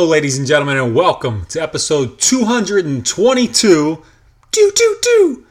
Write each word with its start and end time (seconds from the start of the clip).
Hello, 0.00 0.10
ladies 0.10 0.38
and 0.38 0.46
gentlemen, 0.46 0.78
and 0.78 0.94
welcome 0.94 1.44
to 1.50 1.60
episode 1.60 2.18
222 2.18 4.02
doo, 4.50 4.72
doo, 4.74 4.98
doo, 5.02 5.46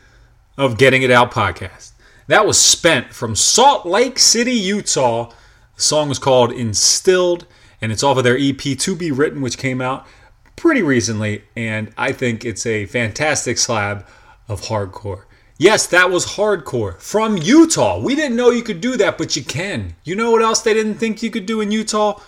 of 0.57 0.79
Getting 0.79 1.03
It 1.03 1.11
Out 1.11 1.29
podcast. 1.29 1.91
That 2.25 2.47
was 2.47 2.57
spent 2.57 3.13
from 3.13 3.35
Salt 3.35 3.85
Lake 3.85 4.17
City, 4.17 4.53
Utah. 4.53 5.31
The 5.75 5.81
song 5.83 6.09
was 6.09 6.17
called 6.17 6.51
Instilled, 6.51 7.45
and 7.79 7.91
it's 7.91 8.01
off 8.01 8.17
of 8.17 8.23
their 8.23 8.39
EP 8.39 8.57
To 8.57 8.95
Be 8.95 9.11
Written, 9.11 9.41
which 9.41 9.59
came 9.59 9.81
out 9.81 10.07
pretty 10.55 10.81
recently, 10.81 11.43
and 11.55 11.93
I 11.95 12.11
think 12.11 12.43
it's 12.43 12.65
a 12.65 12.87
fantastic 12.87 13.59
slab 13.59 14.03
of 14.47 14.61
hardcore. 14.61 15.25
Yes, 15.59 15.85
that 15.85 16.09
was 16.09 16.25
hardcore 16.25 16.99
from 16.99 17.37
Utah. 17.37 17.99
We 17.99 18.15
didn't 18.15 18.35
know 18.35 18.49
you 18.49 18.63
could 18.63 18.81
do 18.81 18.97
that, 18.97 19.19
but 19.19 19.35
you 19.35 19.43
can. 19.43 19.95
You 20.03 20.15
know 20.15 20.31
what 20.31 20.41
else 20.41 20.63
they 20.63 20.73
didn't 20.73 20.95
think 20.95 21.21
you 21.21 21.29
could 21.29 21.45
do 21.45 21.61
in 21.61 21.71
Utah? 21.71 22.19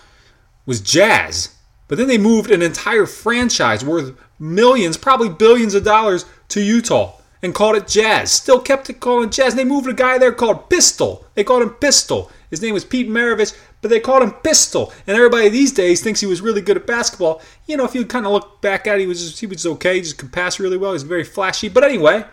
Was 0.66 0.80
jazz. 0.80 1.56
But 1.92 1.98
then 1.98 2.08
they 2.08 2.16
moved 2.16 2.50
an 2.50 2.62
entire 2.62 3.04
franchise 3.04 3.84
worth 3.84 4.18
millions, 4.38 4.96
probably 4.96 5.28
billions 5.28 5.74
of 5.74 5.84
dollars 5.84 6.24
to 6.48 6.62
Utah 6.62 7.18
and 7.42 7.54
called 7.54 7.76
it 7.76 7.86
jazz. 7.86 8.32
Still 8.32 8.60
kept 8.60 8.88
it 8.88 8.98
calling 8.98 9.28
jazz. 9.28 9.54
They 9.54 9.64
moved 9.66 9.86
a 9.86 9.92
guy 9.92 10.16
there 10.16 10.32
called 10.32 10.70
Pistol. 10.70 11.26
They 11.34 11.44
called 11.44 11.62
him 11.62 11.68
Pistol. 11.68 12.30
His 12.48 12.62
name 12.62 12.72
was 12.72 12.86
Pete 12.86 13.10
Maravich, 13.10 13.54
but 13.82 13.90
they 13.90 14.00
called 14.00 14.22
him 14.22 14.32
Pistol. 14.32 14.90
And 15.06 15.14
everybody 15.14 15.50
these 15.50 15.70
days 15.70 16.00
thinks 16.00 16.18
he 16.18 16.26
was 16.26 16.40
really 16.40 16.62
good 16.62 16.78
at 16.78 16.86
basketball. 16.86 17.42
You 17.66 17.76
know, 17.76 17.84
if 17.84 17.94
you 17.94 18.06
kind 18.06 18.24
of 18.24 18.32
look 18.32 18.62
back 18.62 18.86
at 18.86 18.96
it, 18.96 19.00
he 19.00 19.06
was 19.06 19.22
just, 19.22 19.40
he 19.40 19.46
was 19.46 19.66
okay. 19.66 19.96
He 19.96 20.00
just 20.00 20.16
could 20.16 20.32
pass 20.32 20.58
really 20.58 20.78
well. 20.78 20.94
He's 20.94 21.02
very 21.02 21.24
flashy. 21.24 21.68
But 21.68 21.84
anyway, 21.84 22.24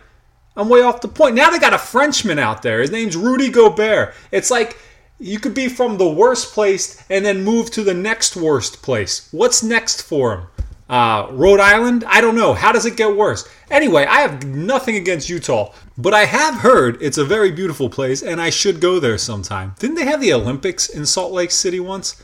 I'm 0.56 0.70
way 0.70 0.80
off 0.80 1.02
the 1.02 1.08
point. 1.08 1.34
Now 1.34 1.50
they 1.50 1.58
got 1.58 1.74
a 1.74 1.78
Frenchman 1.78 2.38
out 2.38 2.62
there. 2.62 2.80
His 2.80 2.90
name's 2.90 3.14
Rudy 3.14 3.50
Gobert. 3.50 4.14
It's 4.32 4.50
like 4.50 4.78
you 5.20 5.38
could 5.38 5.54
be 5.54 5.68
from 5.68 5.98
the 5.98 6.08
worst 6.08 6.52
place 6.52 7.02
and 7.10 7.24
then 7.24 7.44
move 7.44 7.70
to 7.72 7.84
the 7.84 7.94
next 7.94 8.34
worst 8.36 8.82
place. 8.82 9.28
What's 9.30 9.62
next 9.62 10.02
for 10.02 10.34
him? 10.34 10.46
Uh, 10.88 11.28
Rhode 11.30 11.60
Island? 11.60 12.02
I 12.08 12.20
don't 12.20 12.34
know. 12.34 12.54
How 12.54 12.72
does 12.72 12.86
it 12.86 12.96
get 12.96 13.16
worse? 13.16 13.48
Anyway, 13.70 14.06
I 14.06 14.22
have 14.22 14.44
nothing 14.44 14.96
against 14.96 15.28
Utah, 15.28 15.72
but 15.96 16.14
I 16.14 16.24
have 16.24 16.56
heard 16.56 17.00
it's 17.00 17.18
a 17.18 17.24
very 17.24 17.52
beautiful 17.52 17.88
place 17.88 18.22
and 18.22 18.40
I 18.40 18.50
should 18.50 18.80
go 18.80 18.98
there 18.98 19.18
sometime. 19.18 19.76
Didn't 19.78 19.96
they 19.96 20.06
have 20.06 20.20
the 20.20 20.32
Olympics 20.32 20.88
in 20.88 21.06
Salt 21.06 21.32
Lake 21.32 21.52
City 21.52 21.78
once? 21.78 22.20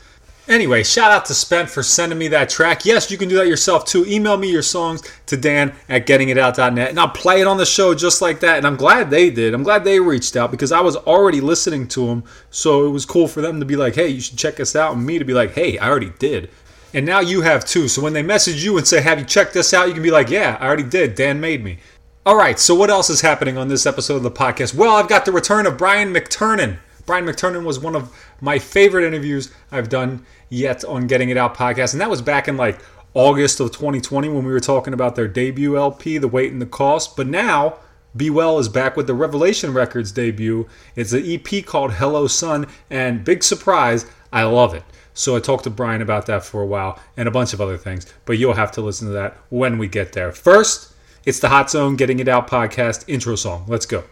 Anyway, 0.47 0.81
shout 0.81 1.11
out 1.11 1.25
to 1.25 1.33
Spent 1.33 1.69
for 1.69 1.83
sending 1.83 2.17
me 2.17 2.29
that 2.29 2.49
track. 2.49 2.85
Yes, 2.85 3.11
you 3.11 3.17
can 3.17 3.27
do 3.27 3.35
that 3.35 3.47
yourself 3.47 3.83
too. 3.83 4.05
Email 4.05 4.37
me 4.37 4.49
your 4.49 4.61
songs 4.61 5.03
to 5.25 5.35
Dan 5.35 5.75
at 5.89 6.07
gettingitout.net 6.07 6.89
and 6.89 6.99
I'll 6.99 7.09
play 7.09 7.41
it 7.41 7.47
on 7.47 7.57
the 7.57 7.65
show 7.65 7.93
just 7.93 8.21
like 8.21 8.39
that. 8.39 8.57
And 8.57 8.65
I'm 8.65 8.77
glad 8.77 9.09
they 9.09 9.29
did. 9.29 9.53
I'm 9.53 9.63
glad 9.63 9.83
they 9.83 9.99
reached 9.99 10.37
out 10.37 10.51
because 10.51 10.71
I 10.71 10.79
was 10.79 10.95
already 10.95 11.41
listening 11.41 11.87
to 11.89 12.07
them. 12.07 12.23
So 12.49 12.85
it 12.85 12.91
was 12.91 13.05
cool 13.05 13.27
for 13.27 13.41
them 13.41 13.59
to 13.59 13.65
be 13.65 13.75
like, 13.75 13.95
hey, 13.95 14.07
you 14.07 14.21
should 14.21 14.37
check 14.37 14.59
us 14.61 14.75
out. 14.75 14.95
And 14.95 15.05
me 15.05 15.19
to 15.19 15.25
be 15.25 15.33
like, 15.33 15.51
hey, 15.51 15.77
I 15.77 15.89
already 15.89 16.13
did. 16.17 16.49
And 16.93 17.05
now 17.05 17.19
you 17.19 17.41
have 17.41 17.65
too. 17.65 17.89
So 17.89 18.01
when 18.01 18.13
they 18.13 18.23
message 18.23 18.63
you 18.63 18.77
and 18.77 18.87
say, 18.87 19.01
have 19.01 19.19
you 19.19 19.25
checked 19.25 19.53
this 19.53 19.73
out? 19.73 19.89
You 19.89 19.93
can 19.93 20.03
be 20.03 20.11
like, 20.11 20.29
yeah, 20.29 20.57
I 20.61 20.67
already 20.67 20.83
did. 20.83 21.15
Dan 21.15 21.41
made 21.41 21.61
me. 21.61 21.79
All 22.25 22.35
right, 22.35 22.59
so 22.59 22.75
what 22.75 22.89
else 22.89 23.09
is 23.09 23.21
happening 23.21 23.57
on 23.57 23.69
this 23.69 23.85
episode 23.85 24.15
of 24.15 24.23
the 24.23 24.31
podcast? 24.31 24.73
Well, 24.73 24.95
I've 24.95 25.07
got 25.07 25.23
the 25.25 25.31
return 25.31 25.65
of 25.65 25.77
Brian 25.77 26.13
McTernan. 26.13 26.77
Brian 27.07 27.25
McTernan 27.25 27.63
was 27.63 27.79
one 27.79 27.95
of 27.95 28.13
my 28.41 28.59
favorite 28.59 29.05
interviews 29.05 29.49
I've 29.71 29.87
done 29.87 30.25
yet 30.49 30.83
on 30.83 31.07
Getting 31.07 31.29
It 31.29 31.37
Out 31.37 31.55
podcast, 31.55 31.93
and 31.93 32.01
that 32.01 32.09
was 32.09 32.21
back 32.21 32.49
in 32.49 32.57
like 32.57 32.79
August 33.13 33.61
of 33.61 33.71
2020 33.71 34.27
when 34.27 34.45
we 34.45 34.51
were 34.51 34.59
talking 34.59 34.93
about 34.93 35.15
their 35.15 35.27
debut 35.27 35.77
LP, 35.77 36.17
The 36.17 36.27
Weight 36.27 36.51
and 36.51 36.61
the 36.61 36.65
Cost. 36.65 37.15
But 37.15 37.27
now, 37.27 37.77
Be 38.15 38.29
Well 38.29 38.59
is 38.59 38.67
back 38.67 38.97
with 38.97 39.07
the 39.07 39.13
Revelation 39.13 39.73
Records 39.73 40.11
debut. 40.11 40.67
It's 40.97 41.13
an 41.13 41.23
EP 41.25 41.65
called 41.65 41.93
Hello 41.93 42.27
Sun, 42.27 42.67
and 42.89 43.23
big 43.23 43.41
surprise, 43.41 44.05
I 44.33 44.43
love 44.43 44.73
it. 44.73 44.83
So 45.13 45.37
I 45.37 45.39
talked 45.39 45.63
to 45.63 45.69
Brian 45.69 46.01
about 46.01 46.25
that 46.25 46.43
for 46.43 46.61
a 46.61 46.67
while 46.67 46.99
and 47.15 47.29
a 47.29 47.31
bunch 47.31 47.53
of 47.53 47.61
other 47.61 47.77
things, 47.77 48.05
but 48.25 48.37
you'll 48.37 48.53
have 48.53 48.73
to 48.73 48.81
listen 48.81 49.07
to 49.07 49.13
that 49.13 49.37
when 49.47 49.77
we 49.77 49.87
get 49.87 50.11
there. 50.11 50.33
First, 50.33 50.93
it's 51.25 51.39
the 51.39 51.47
Hot 51.47 51.71
Zone 51.71 51.95
Getting 51.95 52.19
It 52.19 52.27
Out 52.27 52.49
podcast 52.49 53.05
intro 53.07 53.37
song. 53.37 53.63
Let's 53.65 53.85
go. 53.85 54.03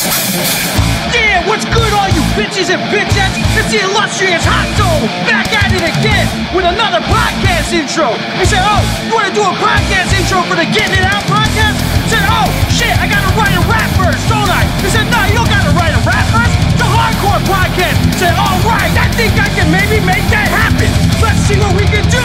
Yeah, 0.00 1.44
what's 1.44 1.68
good, 1.68 1.92
all 1.92 2.08
you 2.08 2.24
bitches 2.32 2.72
and 2.72 2.80
bitchettes? 2.88 3.36
It's 3.60 3.68
the 3.68 3.84
illustrious 3.84 4.40
Hot 4.48 4.64
Dog 4.80 5.04
back 5.28 5.52
at 5.52 5.76
it 5.76 5.84
again 5.84 6.24
with 6.56 6.64
another 6.64 7.04
podcast 7.04 7.68
intro. 7.76 8.16
They 8.40 8.48
said, 8.48 8.64
oh, 8.64 8.80
you 9.04 9.12
want 9.12 9.28
to 9.28 9.34
do 9.36 9.44
a 9.44 9.52
podcast 9.60 10.08
intro 10.16 10.40
for 10.48 10.56
the 10.56 10.64
Getting 10.72 10.96
It 10.96 11.04
Out 11.04 11.20
podcast? 11.28 11.76
I 11.76 12.08
said, 12.08 12.24
oh, 12.32 12.48
shit, 12.72 12.96
I 12.96 13.04
got 13.12 13.20
to 13.28 13.32
write 13.36 13.52
a 13.52 13.60
rap 13.68 13.92
first, 14.00 14.24
don't 14.32 14.48
I? 14.48 14.64
They 14.80 14.88
said, 14.88 15.04
no, 15.12 15.20
you 15.28 15.36
don't 15.36 15.52
got 15.52 15.68
to 15.68 15.72
write 15.76 15.92
a 15.92 16.00
rap 16.08 16.24
first. 16.32 16.54
It's 16.72 16.80
a 16.80 16.88
hardcore 16.88 17.42
podcast. 17.44 18.00
I 18.00 18.16
said, 18.16 18.34
all 18.40 18.56
right, 18.64 18.94
I 18.96 19.04
think 19.20 19.36
I 19.36 19.52
can 19.52 19.68
maybe 19.68 20.00
make 20.00 20.24
that 20.32 20.48
happen. 20.48 20.88
Let's 21.20 21.44
see 21.44 21.60
what 21.60 21.76
we 21.76 21.84
can 21.84 22.08
do. 22.08 22.24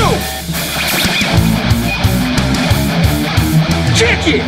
Kick 3.99 4.39
it! 4.39 4.43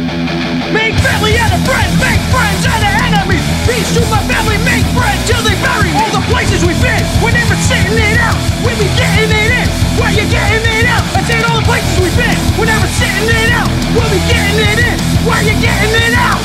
Make 0.71 0.95
family 1.03 1.35
out 1.39 1.51
of 1.51 1.63
friends, 1.67 1.91
make 1.99 2.19
friends 2.31 2.63
out 2.67 2.83
of 2.83 2.96
enemies. 3.07 3.43
Peace 3.63 3.87
to 3.95 4.03
my 4.11 4.19
family, 4.27 4.59
make 4.67 4.83
friends 4.91 5.23
till 5.23 5.39
they 5.43 5.55
bury. 5.63 5.91
All 5.95 6.11
the 6.11 6.23
places 6.27 6.63
we've 6.67 6.79
been, 6.83 7.03
we're 7.23 7.35
never 7.35 7.55
sitting 7.55 7.95
it 7.95 8.19
out. 8.19 8.35
We 8.63 8.75
be 8.75 8.87
getting 8.99 9.31
it 9.31 9.51
in, 9.63 9.67
where 9.95 10.11
you 10.11 10.27
getting 10.27 10.63
it 10.63 10.85
out? 10.87 11.03
I 11.15 11.23
said 11.23 11.43
all 11.47 11.55
the 11.55 11.67
places 11.67 11.95
we've 12.03 12.15
been, 12.19 12.35
we're 12.59 12.67
never 12.67 12.87
sitting 12.99 13.31
it 13.31 13.51
out. 13.55 13.71
We'll 13.95 14.11
be 14.11 14.19
getting 14.27 14.59
it 14.59 14.79
in, 14.91 14.97
where 15.23 15.39
you 15.43 15.55
getting 15.63 15.93
it 15.95 16.13
out? 16.19 16.41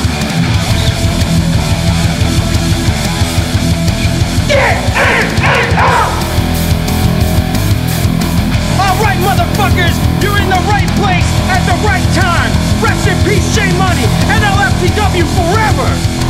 Get 4.47 4.75
in 4.85 5.25
and 5.43 5.73
out! 5.79 6.13
Alright, 8.77 9.19
motherfuckers, 9.23 9.95
you're 10.21 10.37
in 10.39 10.49
the 10.49 10.63
right 10.69 10.89
place 10.99 11.27
at 11.49 11.63
the 11.65 11.75
right 11.83 12.05
time. 12.13 12.51
Rest 12.83 13.07
in 13.07 13.17
peace, 13.23 13.55
J 13.55 13.71
Money, 13.77 14.05
and 14.29 14.43
LFTW 14.43 15.25
forever. 15.33 16.22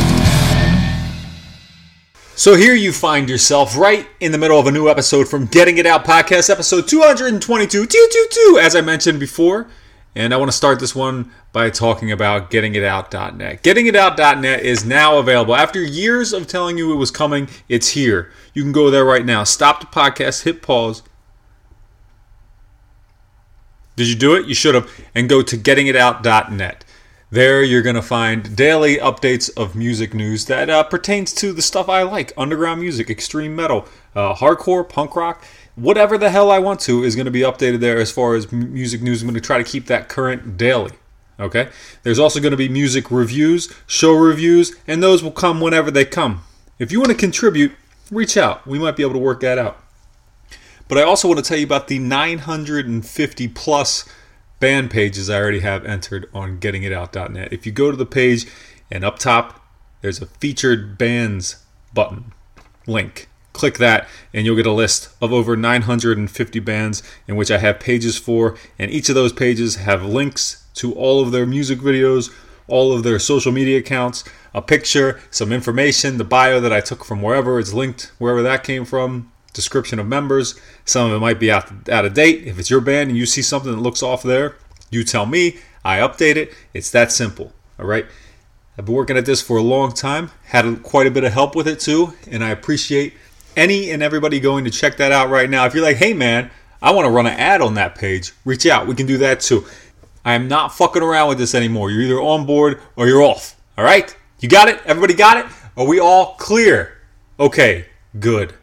So 2.36 2.56
here 2.56 2.74
you 2.74 2.92
find 2.92 3.28
yourself 3.28 3.76
right 3.78 4.08
in 4.18 4.32
the 4.32 4.38
middle 4.38 4.58
of 4.58 4.66
a 4.66 4.72
new 4.72 4.88
episode 4.88 5.28
from 5.28 5.46
Getting 5.46 5.78
It 5.78 5.86
Out 5.86 6.04
podcast, 6.04 6.50
episode 6.50 6.88
222, 6.88 7.86
222, 7.86 8.58
as 8.60 8.74
I 8.74 8.80
mentioned 8.80 9.20
before. 9.20 9.68
And 10.16 10.34
I 10.34 10.36
want 10.36 10.50
to 10.50 10.56
start 10.56 10.80
this 10.80 10.96
one 10.96 11.30
by 11.52 11.70
talking 11.70 12.10
about 12.10 12.50
gettingitout.net. 12.50 13.62
Gettingitout.net 13.62 14.60
is 14.62 14.84
now 14.84 15.18
available. 15.18 15.54
After 15.54 15.80
years 15.80 16.32
of 16.32 16.48
telling 16.48 16.76
you 16.76 16.92
it 16.92 16.96
was 16.96 17.12
coming, 17.12 17.48
it's 17.68 17.90
here. 17.90 18.32
You 18.52 18.62
can 18.62 18.72
go 18.72 18.90
there 18.90 19.04
right 19.04 19.24
now. 19.24 19.44
Stop 19.44 19.78
the 19.78 19.86
podcast, 19.86 20.42
hit 20.42 20.60
pause. 20.60 21.04
Did 23.94 24.08
you 24.08 24.16
do 24.16 24.34
it? 24.34 24.46
You 24.46 24.56
should 24.56 24.74
have. 24.74 24.90
And 25.14 25.28
go 25.28 25.40
to 25.40 25.56
gettingitout.net. 25.56 26.84
There 27.34 27.64
you're 27.64 27.82
going 27.82 27.96
to 27.96 28.00
find 28.00 28.54
daily 28.54 28.96
updates 28.98 29.50
of 29.56 29.74
music 29.74 30.14
news 30.14 30.44
that 30.44 30.70
uh, 30.70 30.84
pertains 30.84 31.32
to 31.32 31.52
the 31.52 31.62
stuff 31.62 31.88
I 31.88 32.04
like 32.04 32.32
underground 32.36 32.80
music, 32.80 33.10
extreme 33.10 33.56
metal, 33.56 33.88
uh, 34.14 34.36
hardcore, 34.36 34.88
punk 34.88 35.16
rock, 35.16 35.44
whatever 35.74 36.16
the 36.16 36.30
hell 36.30 36.52
I 36.52 36.60
want 36.60 36.78
to 36.82 37.02
is 37.02 37.16
going 37.16 37.24
to 37.24 37.32
be 37.32 37.40
updated 37.40 37.80
there 37.80 37.98
as 37.98 38.12
far 38.12 38.36
as 38.36 38.52
music 38.52 39.02
news. 39.02 39.20
I'm 39.20 39.26
going 39.26 39.34
to 39.34 39.40
try 39.40 39.58
to 39.58 39.64
keep 39.64 39.86
that 39.86 40.08
current 40.08 40.56
daily. 40.56 40.92
Okay? 41.40 41.70
There's 42.04 42.20
also 42.20 42.38
going 42.38 42.52
to 42.52 42.56
be 42.56 42.68
music 42.68 43.10
reviews, 43.10 43.74
show 43.88 44.12
reviews, 44.12 44.76
and 44.86 45.02
those 45.02 45.20
will 45.20 45.32
come 45.32 45.60
whenever 45.60 45.90
they 45.90 46.04
come. 46.04 46.44
If 46.78 46.92
you 46.92 47.00
want 47.00 47.10
to 47.10 47.18
contribute, 47.18 47.72
reach 48.12 48.36
out. 48.36 48.64
We 48.64 48.78
might 48.78 48.94
be 48.94 49.02
able 49.02 49.14
to 49.14 49.18
work 49.18 49.40
that 49.40 49.58
out. 49.58 49.82
But 50.86 50.98
I 50.98 51.02
also 51.02 51.26
want 51.26 51.38
to 51.38 51.44
tell 51.44 51.58
you 51.58 51.66
about 51.66 51.88
the 51.88 51.98
950 51.98 53.48
plus 53.48 54.04
band 54.64 54.90
pages 54.90 55.28
I 55.28 55.38
already 55.38 55.60
have 55.60 55.84
entered 55.84 56.26
on 56.32 56.58
gettingitout.net. 56.58 57.52
If 57.52 57.66
you 57.66 57.72
go 57.72 57.90
to 57.90 57.98
the 57.98 58.06
page 58.06 58.46
and 58.90 59.04
up 59.04 59.18
top, 59.18 59.62
there's 60.00 60.22
a 60.22 60.26
featured 60.40 60.96
bands 60.96 61.62
button 61.92 62.32
link. 62.86 63.28
Click 63.52 63.76
that, 63.76 64.08
and 64.32 64.46
you'll 64.46 64.56
get 64.56 64.64
a 64.64 64.72
list 64.72 65.10
of 65.20 65.34
over 65.34 65.54
950 65.54 66.60
bands 66.60 67.02
in 67.28 67.36
which 67.36 67.50
I 67.50 67.58
have 67.58 67.78
pages 67.78 68.16
for, 68.16 68.56
and 68.78 68.90
each 68.90 69.10
of 69.10 69.14
those 69.14 69.34
pages 69.34 69.76
have 69.76 70.02
links 70.02 70.64
to 70.76 70.94
all 70.94 71.20
of 71.20 71.30
their 71.30 71.44
music 71.44 71.80
videos, 71.80 72.34
all 72.66 72.90
of 72.96 73.02
their 73.02 73.18
social 73.18 73.52
media 73.52 73.80
accounts, 73.80 74.24
a 74.54 74.62
picture, 74.62 75.20
some 75.30 75.52
information, 75.52 76.16
the 76.16 76.24
bio 76.24 76.58
that 76.58 76.72
I 76.72 76.80
took 76.80 77.04
from 77.04 77.20
wherever 77.20 77.58
it's 77.58 77.74
linked, 77.74 78.12
wherever 78.16 78.40
that 78.40 78.64
came 78.64 78.86
from, 78.86 79.30
description 79.54 79.98
of 79.98 80.06
members. 80.06 80.60
Some 80.84 81.10
of 81.10 81.16
it 81.16 81.20
might 81.20 81.40
be 81.40 81.50
out, 81.50 81.88
out 81.88 82.04
of 82.04 82.12
date. 82.12 82.46
If 82.46 82.58
it's 82.58 82.68
your 82.68 82.82
band 82.82 83.08
and 83.08 83.18
you 83.18 83.24
see 83.24 83.40
something 83.40 83.72
that 83.72 83.80
looks 83.80 84.02
off 84.02 84.22
there, 84.22 84.56
you 84.90 85.02
tell 85.02 85.24
me, 85.24 85.56
I 85.84 85.98
update 85.98 86.36
it. 86.36 86.52
It's 86.74 86.90
that 86.90 87.10
simple. 87.10 87.52
All 87.78 87.86
right. 87.86 88.04
I've 88.76 88.84
been 88.84 88.94
working 88.94 89.16
at 89.16 89.24
this 89.24 89.40
for 89.40 89.56
a 89.56 89.62
long 89.62 89.92
time, 89.92 90.30
had 90.46 90.82
quite 90.82 91.06
a 91.06 91.10
bit 91.10 91.24
of 91.24 91.32
help 91.32 91.54
with 91.54 91.68
it 91.68 91.78
too, 91.78 92.12
and 92.28 92.42
I 92.42 92.50
appreciate 92.50 93.14
any 93.56 93.90
and 93.90 94.02
everybody 94.02 94.40
going 94.40 94.64
to 94.64 94.70
check 94.70 94.96
that 94.96 95.12
out 95.12 95.30
right 95.30 95.48
now. 95.48 95.64
If 95.64 95.74
you're 95.74 95.84
like, 95.84 95.96
hey 95.96 96.12
man, 96.12 96.50
I 96.82 96.90
want 96.90 97.06
to 97.06 97.10
run 97.10 97.26
an 97.26 97.38
ad 97.38 97.62
on 97.62 97.74
that 97.74 97.94
page, 97.94 98.32
reach 98.44 98.66
out. 98.66 98.88
We 98.88 98.96
can 98.96 99.06
do 99.06 99.18
that 99.18 99.40
too. 99.40 99.64
I 100.24 100.34
am 100.34 100.48
not 100.48 100.74
fucking 100.74 101.02
around 101.02 101.28
with 101.28 101.38
this 101.38 101.54
anymore. 101.54 101.90
You're 101.90 102.02
either 102.02 102.20
on 102.20 102.46
board 102.46 102.80
or 102.96 103.06
you're 103.06 103.22
off. 103.22 103.54
All 103.78 103.84
right? 103.84 104.14
You 104.40 104.48
got 104.48 104.68
it? 104.68 104.80
Everybody 104.84 105.14
got 105.14 105.36
it? 105.36 105.46
Are 105.76 105.86
we 105.86 106.00
all 106.00 106.34
clear? 106.34 106.98
Okay, 107.38 107.86
good. 108.18 108.54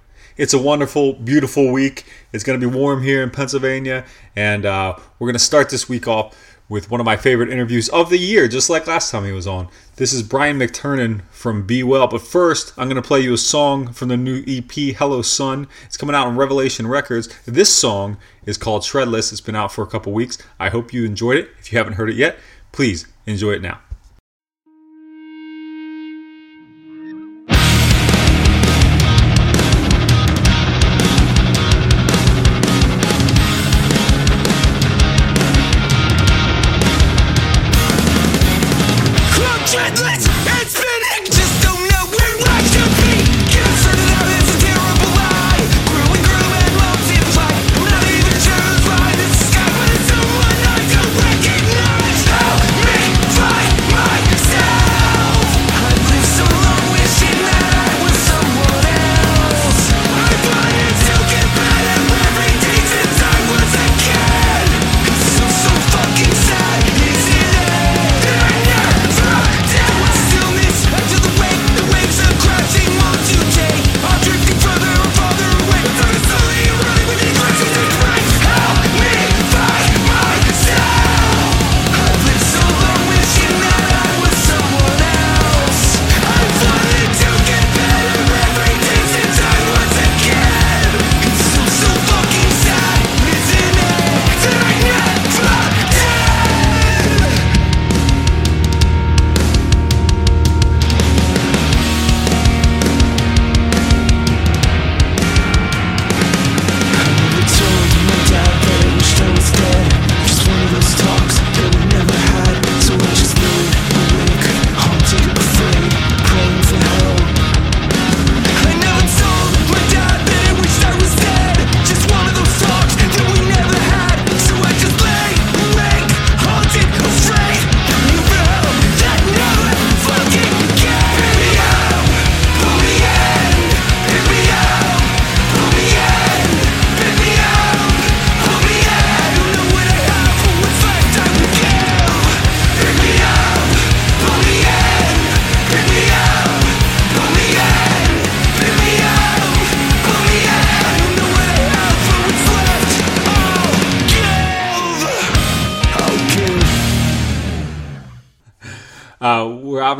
It's 0.41 0.55
a 0.55 0.59
wonderful, 0.59 1.13
beautiful 1.13 1.71
week. 1.71 2.03
It's 2.33 2.43
going 2.43 2.59
to 2.59 2.67
be 2.67 2.75
warm 2.75 3.03
here 3.03 3.21
in 3.21 3.29
Pennsylvania, 3.29 4.03
and 4.35 4.65
uh, 4.65 4.95
we're 5.19 5.27
going 5.27 5.35
to 5.35 5.39
start 5.39 5.69
this 5.69 5.87
week 5.87 6.07
off 6.07 6.35
with 6.67 6.89
one 6.89 6.99
of 6.99 7.05
my 7.05 7.15
favorite 7.15 7.51
interviews 7.51 7.89
of 7.89 8.09
the 8.09 8.17
year, 8.17 8.47
just 8.47 8.67
like 8.67 8.87
last 8.87 9.11
time 9.11 9.23
he 9.23 9.31
was 9.31 9.45
on. 9.45 9.67
This 9.97 10.13
is 10.13 10.23
Brian 10.23 10.57
McTernan 10.57 11.21
from 11.29 11.67
Be 11.67 11.83
Well. 11.83 12.07
But 12.07 12.23
first, 12.23 12.73
I'm 12.75 12.89
going 12.89 12.99
to 12.99 13.07
play 13.07 13.19
you 13.19 13.35
a 13.35 13.37
song 13.37 13.93
from 13.93 14.07
the 14.07 14.17
new 14.17 14.43
EP, 14.47 14.95
Hello 14.95 15.21
Sun. 15.21 15.67
It's 15.85 15.95
coming 15.95 16.15
out 16.15 16.25
on 16.25 16.35
Revelation 16.35 16.87
Records. 16.87 17.29
This 17.45 17.71
song 17.71 18.17
is 18.43 18.57
called 18.57 18.83
Treadless. 18.83 19.31
It's 19.31 19.41
been 19.41 19.55
out 19.55 19.71
for 19.71 19.83
a 19.83 19.87
couple 19.87 20.11
weeks. 20.11 20.39
I 20.59 20.69
hope 20.69 20.91
you 20.91 21.05
enjoyed 21.05 21.37
it. 21.37 21.51
If 21.59 21.71
you 21.71 21.77
haven't 21.77 21.93
heard 21.93 22.09
it 22.09 22.15
yet, 22.15 22.39
please 22.71 23.05
enjoy 23.27 23.51
it 23.51 23.61
now. 23.61 23.79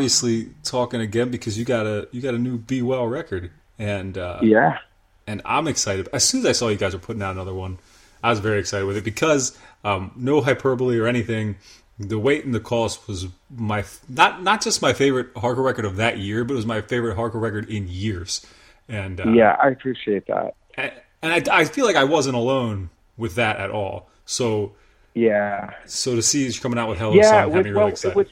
Obviously 0.02 0.50
talking 0.64 1.00
again 1.00 1.30
because 1.30 1.60
you 1.60 1.64
got 1.66 1.86
a 1.86 2.08
you 2.12 2.22
got 2.22 2.34
a 2.34 2.38
new 2.40 2.58
Be 2.58 2.82
Well 2.82 3.06
record, 3.06 3.52
and 3.78 4.18
uh, 4.18 4.40
Yeah. 4.42 4.80
and 5.28 5.44
I'm 5.46 5.68
excited. 5.68 6.10
As 6.12 6.24
soon 6.28 6.40
as 6.42 6.48
I 6.48 6.52
saw 6.54 6.70
you 6.70 6.76
guys 6.78 6.94
were 6.94 7.00
putting 7.00 7.22
out 7.22 7.32
another 7.34 7.54
one, 7.54 7.78
I 8.24 8.32
was 8.32 8.40
very 8.40 8.60
excited 8.60 8.86
with 8.88 8.98
it 8.98 9.04
because 9.04 9.56
um, 9.84 10.12
no 10.16 10.42
hyperbole 10.42 10.98
or 10.98 11.06
anything. 11.06 11.58
The 12.00 12.18
weight 12.18 12.46
and 12.46 12.54
the 12.56 12.60
cost 12.60 13.08
was 13.08 13.28
my 13.56 13.84
not 14.10 14.42
not 14.42 14.62
just 14.64 14.82
my 14.82 14.92
favorite 14.92 15.32
hardcore 15.36 15.64
record 15.66 15.86
of 15.86 15.98
that 15.98 16.18
year, 16.18 16.44
but 16.44 16.54
it 16.54 16.58
was 16.58 16.66
my 16.66 16.82
favorite 16.82 17.16
hardcore 17.16 17.42
record 17.42 17.70
in 17.70 17.88
years. 17.88 18.44
And 18.90 19.22
uh, 19.22 19.32
Yeah, 19.32 19.56
I 19.62 19.68
appreciate 19.70 20.26
that. 20.26 20.56
and 21.22 21.32
I, 21.32 21.60
I 21.60 21.66
feel 21.66 21.86
like 21.86 21.96
I 21.96 22.06
wasn't 22.06 22.36
alone 22.36 22.90
with 23.18 23.36
that 23.36 23.58
at 23.58 23.70
all. 23.70 24.10
So 24.26 24.74
Yeah. 25.14 25.70
so 25.86 26.16
to 26.16 26.24
see 26.24 26.44
you 26.48 26.54
coming 26.60 26.80
out 26.80 26.90
with 26.90 26.98
Hello 26.98 27.14
yeah, 27.16 27.48
had 27.48 27.64
me 27.66 27.70
really 27.70 27.90
excited. 27.92 28.14
It 28.14 28.18
was 28.18 28.28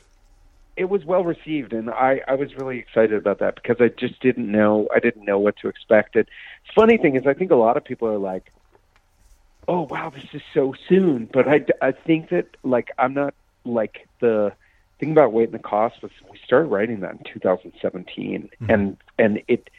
it 0.80 0.90
was 0.90 1.04
well 1.04 1.26
received, 1.26 1.74
and 1.74 1.90
I 1.90 2.22
I 2.26 2.36
was 2.36 2.56
really 2.56 2.80
excited 2.80 3.14
about 3.14 3.40
that 3.40 3.56
because 3.56 3.78
I 3.82 3.90
just 3.90 4.22
didn't 4.22 4.50
know 4.50 4.88
I 4.96 5.00
didn't 5.00 5.26
know 5.26 5.38
what 5.38 5.58
to 5.58 5.68
expect. 5.68 6.16
And 6.16 6.26
funny 6.74 6.98
thing 6.98 7.18
is, 7.18 7.28
I 7.28 7.34
think 7.34 7.52
a 7.52 7.56
lot 7.56 7.76
of 7.76 7.84
people 7.84 8.08
are 8.08 8.18
like, 8.18 8.54
"Oh 9.68 9.82
wow, 9.82 10.10
this 10.10 10.24
is 10.34 10.42
so 10.54 10.74
soon," 10.88 11.30
but 11.32 11.50
I 11.50 11.66
I 11.82 11.92
think 11.92 12.30
that 12.30 12.56
like 12.64 12.92
I'm 12.98 13.14
not 13.14 13.34
like 13.66 14.08
the 14.22 14.54
thing 15.00 15.12
about 15.12 15.34
weight 15.34 15.50
and 15.50 15.54
the 15.54 15.60
cost. 15.60 16.02
Was 16.02 16.12
we 16.32 16.40
started 16.46 16.70
writing 16.70 17.02
that 17.02 17.12
in 17.12 17.24
2017, 17.26 18.50
mm-hmm. 18.50 18.72
and 18.72 18.98
and 19.18 19.42
it 19.50 19.70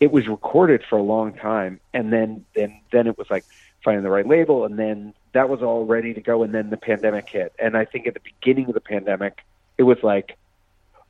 it 0.00 0.10
was 0.10 0.26
recorded 0.26 0.82
for 0.88 0.96
a 0.96 1.02
long 1.02 1.34
time, 1.34 1.80
and 1.92 2.10
then 2.10 2.46
then 2.54 2.80
then 2.92 3.06
it 3.06 3.18
was 3.18 3.28
like 3.28 3.44
finding 3.84 4.04
the 4.04 4.10
right 4.10 4.26
label, 4.26 4.64
and 4.64 4.78
then 4.78 5.12
that 5.34 5.50
was 5.50 5.62
all 5.62 5.84
ready 5.84 6.14
to 6.14 6.22
go, 6.22 6.42
and 6.42 6.54
then 6.54 6.70
the 6.70 6.78
pandemic 6.78 7.28
hit, 7.28 7.52
and 7.58 7.76
I 7.76 7.84
think 7.84 8.06
at 8.06 8.14
the 8.14 8.20
beginning 8.20 8.68
of 8.68 8.74
the 8.74 8.80
pandemic, 8.80 9.44
it 9.76 9.82
was 9.82 10.02
like, 10.02 10.38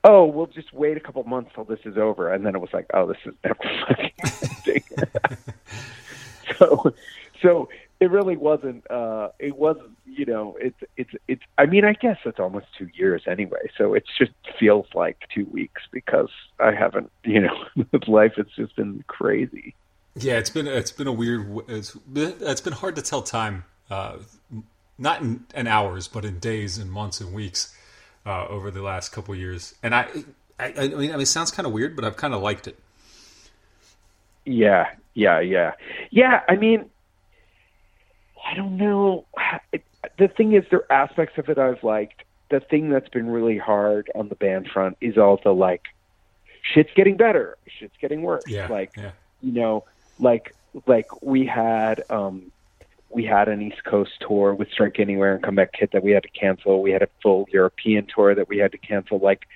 oh, 0.06 0.24
we'll 0.24 0.46
just 0.46 0.72
wait 0.72 0.96
a 0.96 1.00
couple 1.00 1.22
months 1.24 1.50
till 1.54 1.64
this 1.64 1.80
is 1.84 1.98
over, 1.98 2.32
and 2.32 2.46
then 2.46 2.54
it 2.54 2.60
was 2.60 2.72
like, 2.72 2.86
oh, 2.94 3.06
this 3.06 3.18
is 3.26 3.34
never 3.44 3.58
fucking 3.88 4.12
so, 6.58 6.94
so 7.42 7.68
it 8.00 8.10
really 8.10 8.36
wasn't. 8.36 8.88
uh 8.90 9.30
It 9.38 9.56
wasn't. 9.56 9.98
You 10.06 10.24
know, 10.24 10.56
it's 10.60 10.78
it's 10.96 11.10
it's. 11.28 11.42
I 11.58 11.66
mean, 11.66 11.84
I 11.84 11.92
guess 11.92 12.18
it's 12.24 12.38
almost 12.38 12.66
two 12.78 12.88
years 12.94 13.22
anyway, 13.26 13.68
so 13.76 13.94
it 13.94 14.04
just 14.18 14.32
feels 14.58 14.86
like 14.94 15.18
two 15.34 15.44
weeks 15.46 15.82
because 15.90 16.30
I 16.60 16.72
haven't. 16.72 17.10
You 17.24 17.40
know, 17.40 17.64
life 18.06 18.34
has 18.36 18.46
just 18.56 18.76
been 18.76 19.04
crazy. 19.08 19.74
Yeah, 20.14 20.38
it's 20.38 20.50
been 20.50 20.68
it's 20.68 20.92
been 20.92 21.08
a 21.08 21.12
weird. 21.12 21.64
It's 21.68 21.92
been, 21.92 22.34
it's 22.40 22.60
been 22.60 22.74
hard 22.74 22.96
to 22.96 23.02
tell 23.02 23.22
time, 23.22 23.64
uh, 23.90 24.18
not 24.98 25.20
in, 25.20 25.44
in 25.54 25.66
hours, 25.66 26.06
but 26.08 26.24
in 26.24 26.38
days 26.38 26.78
and 26.78 26.90
months 26.90 27.20
and 27.20 27.34
weeks 27.34 27.74
uh, 28.26 28.46
over 28.48 28.70
the 28.70 28.82
last 28.82 29.10
couple 29.10 29.32
of 29.32 29.40
years. 29.40 29.74
And 29.82 29.94
I, 29.94 30.08
I, 30.58 30.74
I 30.76 30.88
mean, 30.88 31.10
I 31.10 31.12
mean, 31.14 31.20
it 31.20 31.26
sounds 31.26 31.50
kind 31.50 31.66
of 31.66 31.72
weird, 31.72 31.96
but 31.96 32.04
I've 32.04 32.16
kind 32.16 32.34
of 32.34 32.42
liked 32.42 32.66
it. 32.66 32.78
Yeah, 34.44 34.86
yeah, 35.14 35.40
yeah, 35.40 35.72
yeah. 36.10 36.42
I 36.48 36.56
mean, 36.56 36.90
I 38.44 38.54
don't 38.54 38.76
know. 38.76 39.24
The 40.18 40.28
thing 40.28 40.52
is, 40.52 40.64
there 40.70 40.84
are 40.90 41.04
aspects 41.04 41.38
of 41.38 41.48
it 41.48 41.58
I've 41.58 41.82
liked. 41.82 42.22
The 42.50 42.60
thing 42.60 42.90
that's 42.90 43.08
been 43.08 43.28
really 43.28 43.58
hard 43.58 44.10
on 44.14 44.28
the 44.28 44.36
band 44.36 44.68
front 44.68 44.96
is 45.00 45.18
also 45.18 45.52
like, 45.52 45.82
shit's 46.62 46.90
getting 46.94 47.16
better, 47.16 47.56
shit's 47.66 47.96
getting 48.00 48.22
worse. 48.22 48.44
Yeah, 48.46 48.68
like, 48.68 48.92
yeah. 48.96 49.12
you 49.40 49.52
know, 49.52 49.84
like 50.18 50.54
like 50.86 51.22
we 51.22 51.46
had 51.46 52.02
um 52.10 52.52
we 53.10 53.24
had 53.24 53.48
an 53.48 53.62
East 53.62 53.84
Coast 53.84 54.12
tour 54.20 54.54
with 54.54 54.70
Strike 54.70 54.98
Anywhere 54.98 55.34
and 55.34 55.42
Comeback 55.42 55.72
Kid 55.72 55.90
that 55.92 56.02
we 56.02 56.12
had 56.12 56.24
to 56.24 56.28
cancel. 56.28 56.82
We 56.82 56.90
had 56.90 57.02
a 57.02 57.08
full 57.22 57.46
European 57.52 58.06
tour 58.12 58.34
that 58.34 58.48
we 58.48 58.58
had 58.58 58.72
to 58.72 58.78
cancel. 58.78 59.18
Like 59.18 59.46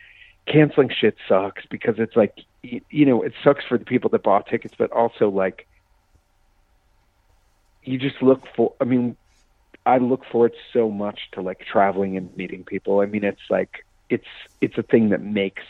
canceling 0.47 0.90
shit 0.90 1.16
sucks 1.28 1.64
because 1.66 1.97
it's 1.99 2.16
like 2.16 2.38
you, 2.62 2.80
you 2.90 3.07
know 3.07 3.23
it 3.23 3.33
sucks 3.42 3.64
for 3.64 3.78
the 3.78 3.85
people 3.85 4.11
that 4.11 4.23
bought 4.23 4.47
tickets, 4.47 4.75
but 4.78 4.90
also 4.92 5.28
like 5.28 5.66
you 7.83 7.99
just 7.99 8.23
look 8.23 8.47
for. 8.54 8.75
I 8.80 8.85
mean, 8.85 9.16
I 9.87 9.99
look 9.99 10.25
forward 10.30 10.54
so 10.73 10.90
much 10.90 11.21
to 11.33 11.42
like 11.42 11.61
traveling 11.61 12.16
and 12.16 12.35
meeting 12.37 12.64
people. 12.64 13.00
I 13.00 13.07
mean, 13.07 13.25
it's 13.25 13.42
like 13.50 13.85
it's 14.09 14.28
it's 14.61 14.78
a 14.78 14.83
thing 14.83 15.11
that 15.11 15.23
makes 15.23 15.62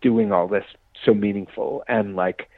doing 0.00 0.32
all 0.32 0.48
this 0.48 0.64
so 1.04 1.14
meaningful 1.14 1.84
and 1.88 2.16
like 2.16 2.48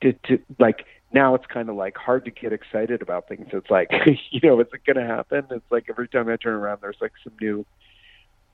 to, 0.00 0.12
to 0.24 0.38
like 0.58 0.84
now 1.12 1.34
it's 1.34 1.46
kind 1.46 1.68
of 1.68 1.76
like 1.76 1.96
hard 1.96 2.24
to 2.24 2.30
get 2.30 2.52
excited 2.52 3.02
about 3.02 3.28
things. 3.28 3.48
It's 3.52 3.70
like 3.70 3.90
you 4.30 4.40
know, 4.42 4.60
is 4.60 4.68
it 4.72 4.84
going 4.84 5.04
to 5.04 5.12
happen? 5.12 5.46
It's 5.50 5.70
like 5.70 5.86
every 5.88 6.08
time 6.08 6.28
I 6.28 6.36
turn 6.36 6.54
around, 6.54 6.80
there's 6.80 6.96
like 7.00 7.12
some 7.22 7.32
new 7.40 7.64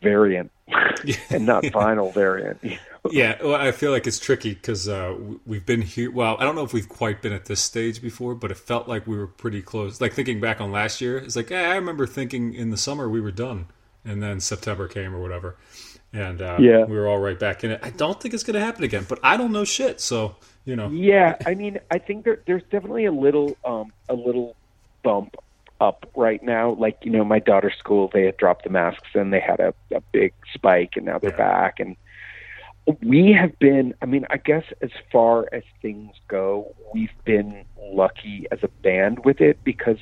variant 0.03 0.51
and 1.31 1.47
not 1.47 1.65
vinyl 1.65 2.13
variant. 2.13 2.59
You 2.63 2.71
know? 2.71 3.11
Yeah, 3.11 3.37
well, 3.43 3.55
I 3.55 3.73
feel 3.73 3.91
like 3.91 4.07
it's 4.07 4.19
tricky 4.19 4.55
because 4.55 4.89
uh, 4.89 5.17
we've 5.47 5.65
been 5.65 5.83
here. 5.83 6.11
Well, 6.11 6.37
I 6.39 6.45
don't 6.45 6.55
know 6.55 6.65
if 6.65 6.73
we've 6.73 6.89
quite 6.89 7.23
been 7.23 7.33
at 7.33 7.47
this 7.47 7.61
stage 7.61 8.03
before, 8.03 8.35
but 8.35 8.51
it 8.51 8.59
felt 8.59 8.89
like 8.89 9.07
we 9.07 9.17
were 9.17 9.27
pretty 9.27 9.63
close. 9.63 10.01
Like 10.01 10.13
thinking 10.13 10.41
back 10.41 10.61
on 10.61 10.73
last 10.73 11.01
year, 11.01 11.19
it's 11.19 11.37
like 11.37 11.53
I 11.53 11.77
remember 11.77 12.07
thinking 12.07 12.55
in 12.55 12.71
the 12.71 12.77
summer 12.77 13.09
we 13.09 13.21
were 13.21 13.33
done, 13.33 13.67
and 14.05 14.23
then 14.23 14.41
September 14.41 14.89
came 14.89 15.15
or 15.15 15.21
whatever, 15.21 15.57
and 16.13 16.41
uh, 16.41 16.57
Yeah. 16.61 16.85
we 16.85 16.97
were 16.97 17.09
all 17.09 17.19
right 17.19 17.39
back 17.39 17.65
in 17.65 17.71
it. 17.71 17.81
I 17.83 17.91
don't 17.91 18.21
think 18.21 18.35
it's 18.35 18.43
going 18.43 18.55
to 18.55 18.61
happen 18.61 18.85
again, 18.85 19.07
but 19.09 19.19
I 19.23 19.37
don't 19.37 19.53
know 19.53 19.65
shit. 19.65 20.01
So 20.01 20.37
you 20.65 20.77
know, 20.77 20.89
Yeah, 20.91 21.37
I 21.47 21.55
mean, 21.55 21.79
I 21.91 21.99
think 21.99 22.25
there, 22.25 22.43
there's 22.47 22.63
definitely 22.65 23.07
a 23.07 23.13
little, 23.13 23.57
um, 23.65 23.91
a 24.11 24.15
little 24.15 24.55
bump 25.03 25.35
up 25.81 26.11
right 26.15 26.43
now. 26.43 26.73
Like, 26.75 26.99
you 27.03 27.11
know, 27.11 27.25
my 27.25 27.39
daughter's 27.39 27.75
school, 27.79 28.11
they 28.13 28.27
had 28.27 28.37
dropped 28.37 28.65
the 28.65 28.71
masks 28.71 29.09
and 29.15 29.33
they 29.33 29.41
had 29.41 29.61
a, 29.61 29.73
a 29.95 30.03
big 30.13 30.35
spike, 30.53 30.93
and 30.97 31.07
now 31.07 31.19
they're 31.19 31.31
back. 31.31 31.81
And 31.81 31.97
we 33.03 33.33
have 33.33 33.59
been, 33.59 33.95
I 34.03 34.07
mean, 34.07 34.27
I 34.29 34.37
guess 34.37 34.65
as 34.83 34.91
far 35.11 35.49
as 35.53 35.63
things 35.81 36.15
go, 36.29 36.75
we've 36.93 37.09
been 37.25 37.65
lucky 37.81 38.47
as 38.51 38.59
a 38.63 38.69
band 38.69 39.25
with 39.25 39.41
it 39.41 39.59
because 39.65 39.99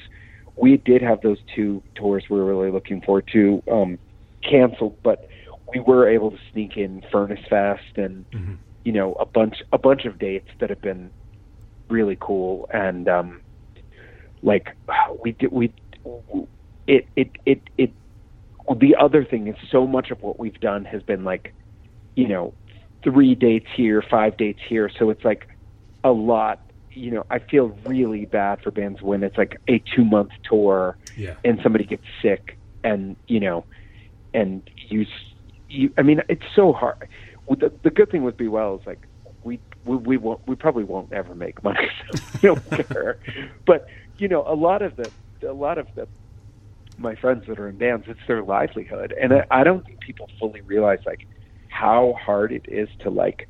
we 0.57 0.79
did 0.79 1.03
have 1.03 1.21
those 1.21 1.39
two 1.55 1.83
tours 1.95 2.25
we 2.29 2.39
were 2.39 2.45
really 2.45 2.73
looking 2.73 3.03
forward 3.03 3.29
to 3.35 3.63
um, 3.71 3.99
canceled, 4.43 4.97
but 5.03 5.29
we 5.73 5.81
were 5.81 6.09
able 6.09 6.31
to 6.31 6.39
sneak 6.53 6.77
in 6.77 7.03
Furnace 7.11 7.45
Fest 7.49 7.97
and 7.97 8.25
you 8.85 8.93
know 8.93 9.15
a 9.15 9.27
bunch 9.27 9.57
a 9.73 9.79
bunch 9.79 10.05
of 10.05 10.19
dates 10.19 10.49
that 10.61 10.71
have 10.71 10.81
been 10.81 11.11
really 11.89 12.17
cool. 12.21 12.69
And 12.73 13.09
um 13.09 13.41
like 14.43 14.69
we 15.23 15.33
did 15.33 15.53
we 15.53 15.73
it 16.87 17.07
it 17.17 17.31
it 17.45 17.63
it 17.77 17.93
the 18.81 18.97
other 18.97 19.25
thing 19.25 19.49
is 19.49 19.57
so 19.71 19.87
much 19.87 20.11
of 20.11 20.23
what 20.23 20.39
we've 20.39 20.61
done 20.61 20.85
has 20.85 21.03
been 21.03 21.25
like 21.25 21.55
you 22.15 22.29
know 22.29 22.55
three 23.03 23.35
dates 23.35 23.69
here 23.77 24.03
five 24.09 24.37
dates 24.37 24.61
here. 24.69 24.91
So 24.99 25.11
it's 25.11 25.25
like 25.25 25.49
a 26.05 26.11
lot 26.11 26.63
you 26.93 27.11
know 27.11 27.27
i 27.31 27.39
feel 27.39 27.79
really 27.85 28.25
bad 28.25 28.59
for 28.63 28.71
bands 28.71 29.03
when 29.03 29.23
it's 29.23 29.37
like 29.37 29.61
a 29.69 29.83
two 29.95 30.03
month 30.05 30.31
tour 30.49 30.97
yeah, 31.15 31.35
and 31.45 31.59
somebody 31.63 31.85
gets 31.85 32.05
sick 32.23 32.59
and 32.85 33.17
you 33.27 33.39
know 33.39 33.67
and 34.37 34.69
you, 34.89 35.07
you 35.69 35.93
i 35.99 36.03
mean 36.03 36.21
it's 36.29 36.45
so 36.55 36.73
hard. 36.73 37.09
The, 37.49 37.73
the 37.85 37.91
good 37.91 38.11
thing 38.11 38.25
with 38.25 38.37
be 38.37 38.49
well 38.49 38.75
is 38.75 38.87
like 38.87 39.07
we 39.47 39.61
we, 39.85 39.97
we 39.97 40.17
won't 40.17 40.41
we 40.47 40.57
probably 40.57 40.85
won't 40.85 41.13
ever 41.13 41.35
make 41.35 41.63
money 41.63 41.89
so 42.13 42.21
we 42.35 42.41
don't 42.41 42.71
care. 42.89 43.19
But 43.67 43.87
you 44.19 44.29
know 44.29 44.45
a 44.47 44.55
lot 44.55 44.83
of 44.83 44.97
the 44.97 45.11
a 45.49 45.53
lot 45.53 45.79
of 45.79 45.87
the 45.95 46.09
my 46.99 47.15
friends 47.15 47.45
that 47.47 47.59
are 47.59 47.69
in 47.69 47.77
bands 47.77 48.07
it's 48.09 48.21
their 48.27 48.43
livelihood. 48.43 49.15
And 49.21 49.33
I, 49.33 49.47
I 49.51 49.65
don't 49.65 49.85
think 49.87 50.01
people 50.01 50.29
fully 50.41 50.63
realize 50.63 50.99
like 51.07 51.21
how 51.69 52.15
hard 52.21 52.53
it 52.53 52.65
is 52.69 52.89
to 53.01 53.11
like 53.11 53.49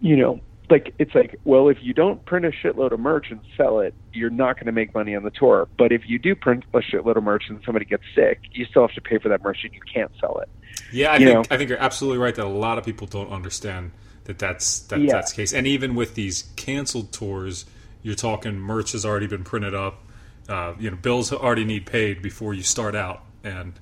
you 0.00 0.16
know 0.16 0.40
like 0.70 0.94
it's 0.98 1.14
like 1.14 1.38
well 1.44 1.68
if 1.68 1.78
you 1.80 1.94
don't 1.94 2.24
print 2.26 2.44
a 2.44 2.50
shitload 2.50 2.92
of 2.92 3.00
merch 3.00 3.26
and 3.30 3.40
sell 3.56 3.80
it 3.80 3.94
you're 4.12 4.30
not 4.30 4.56
going 4.56 4.66
to 4.66 4.72
make 4.72 4.94
money 4.94 5.14
on 5.14 5.22
the 5.22 5.30
tour. 5.30 5.68
But 5.78 5.92
if 5.92 6.02
you 6.08 6.18
do 6.18 6.34
print 6.34 6.64
a 6.74 6.78
shitload 6.78 7.16
of 7.16 7.22
merch 7.22 7.44
and 7.48 7.60
somebody 7.64 7.84
gets 7.84 8.04
sick 8.14 8.40
you 8.52 8.64
still 8.64 8.82
have 8.82 8.94
to 8.94 9.00
pay 9.00 9.18
for 9.18 9.28
that 9.28 9.42
merch 9.42 9.58
and 9.62 9.72
you 9.72 9.80
can't 9.92 10.10
sell 10.20 10.38
it 10.38 10.48
yeah. 10.92 11.12
I 11.12 11.18
think 11.18 11.32
know. 11.32 11.44
I 11.50 11.56
think 11.56 11.70
you're 11.70 11.78
absolutely 11.78 12.18
right 12.18 12.34
that 12.34 12.44
a 12.44 12.48
lot 12.48 12.78
of 12.78 12.84
people 12.84 13.06
don't 13.06 13.30
understand 13.30 13.92
that 14.24 14.38
that's 14.38 14.80
that, 14.80 15.00
Yeah. 15.00 15.12
that's 15.12 15.32
the 15.32 15.36
case. 15.36 15.52
And 15.52 15.66
even 15.66 15.94
with 15.94 16.14
these 16.14 16.44
canceled 16.56 17.12
tours, 17.12 17.64
you're 18.02 18.14
talking 18.14 18.54
merch 18.58 18.92
has 18.92 19.04
already 19.04 19.26
been 19.26 19.44
printed 19.44 19.74
up. 19.74 20.04
Uh, 20.48 20.74
you 20.78 20.90
know, 20.90 20.96
bills 20.96 21.32
already 21.32 21.64
need 21.64 21.86
paid 21.86 22.22
before 22.22 22.54
you 22.54 22.62
start 22.62 22.94
out, 22.94 23.22
and 23.44 23.74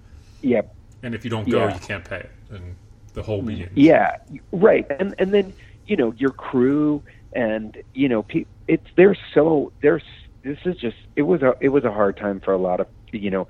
yeah 0.43 0.63
and 1.03 1.15
if 1.15 1.25
you 1.25 1.31
don't 1.31 1.49
go, 1.49 1.59
Yeah. 1.67 1.75
you 1.75 1.81
can't 1.81 2.05
pay 2.05 2.17
it, 2.19 2.31
and 2.51 2.75
the 3.15 3.23
whole 3.23 3.43
begins. 3.43 3.71
Yeah, 3.75 4.17
right. 4.53 4.87
And 4.99 5.15
and 5.19 5.33
then 5.33 5.53
you 5.87 5.97
know 5.97 6.13
your 6.19 6.31
crew 6.31 7.03
and 7.33 7.77
you 7.95 8.09
know 8.09 8.23
pe- 8.25 8.47
it's 8.67 8.87
they're 8.97 9.17
so 9.33 9.73
there's 9.83 10.03
this 10.43 10.59
is 10.65 10.77
just 10.77 10.97
it 11.15 11.23
was 11.23 11.43
a 11.43 11.55
it 11.61 11.69
was 11.69 11.85
a 11.85 11.93
hard 11.93 12.17
time 12.17 12.41
for 12.41 12.53
a 12.53 12.59
lot 12.59 12.81
of 12.81 12.89
you 13.13 13.31
know 13.31 13.47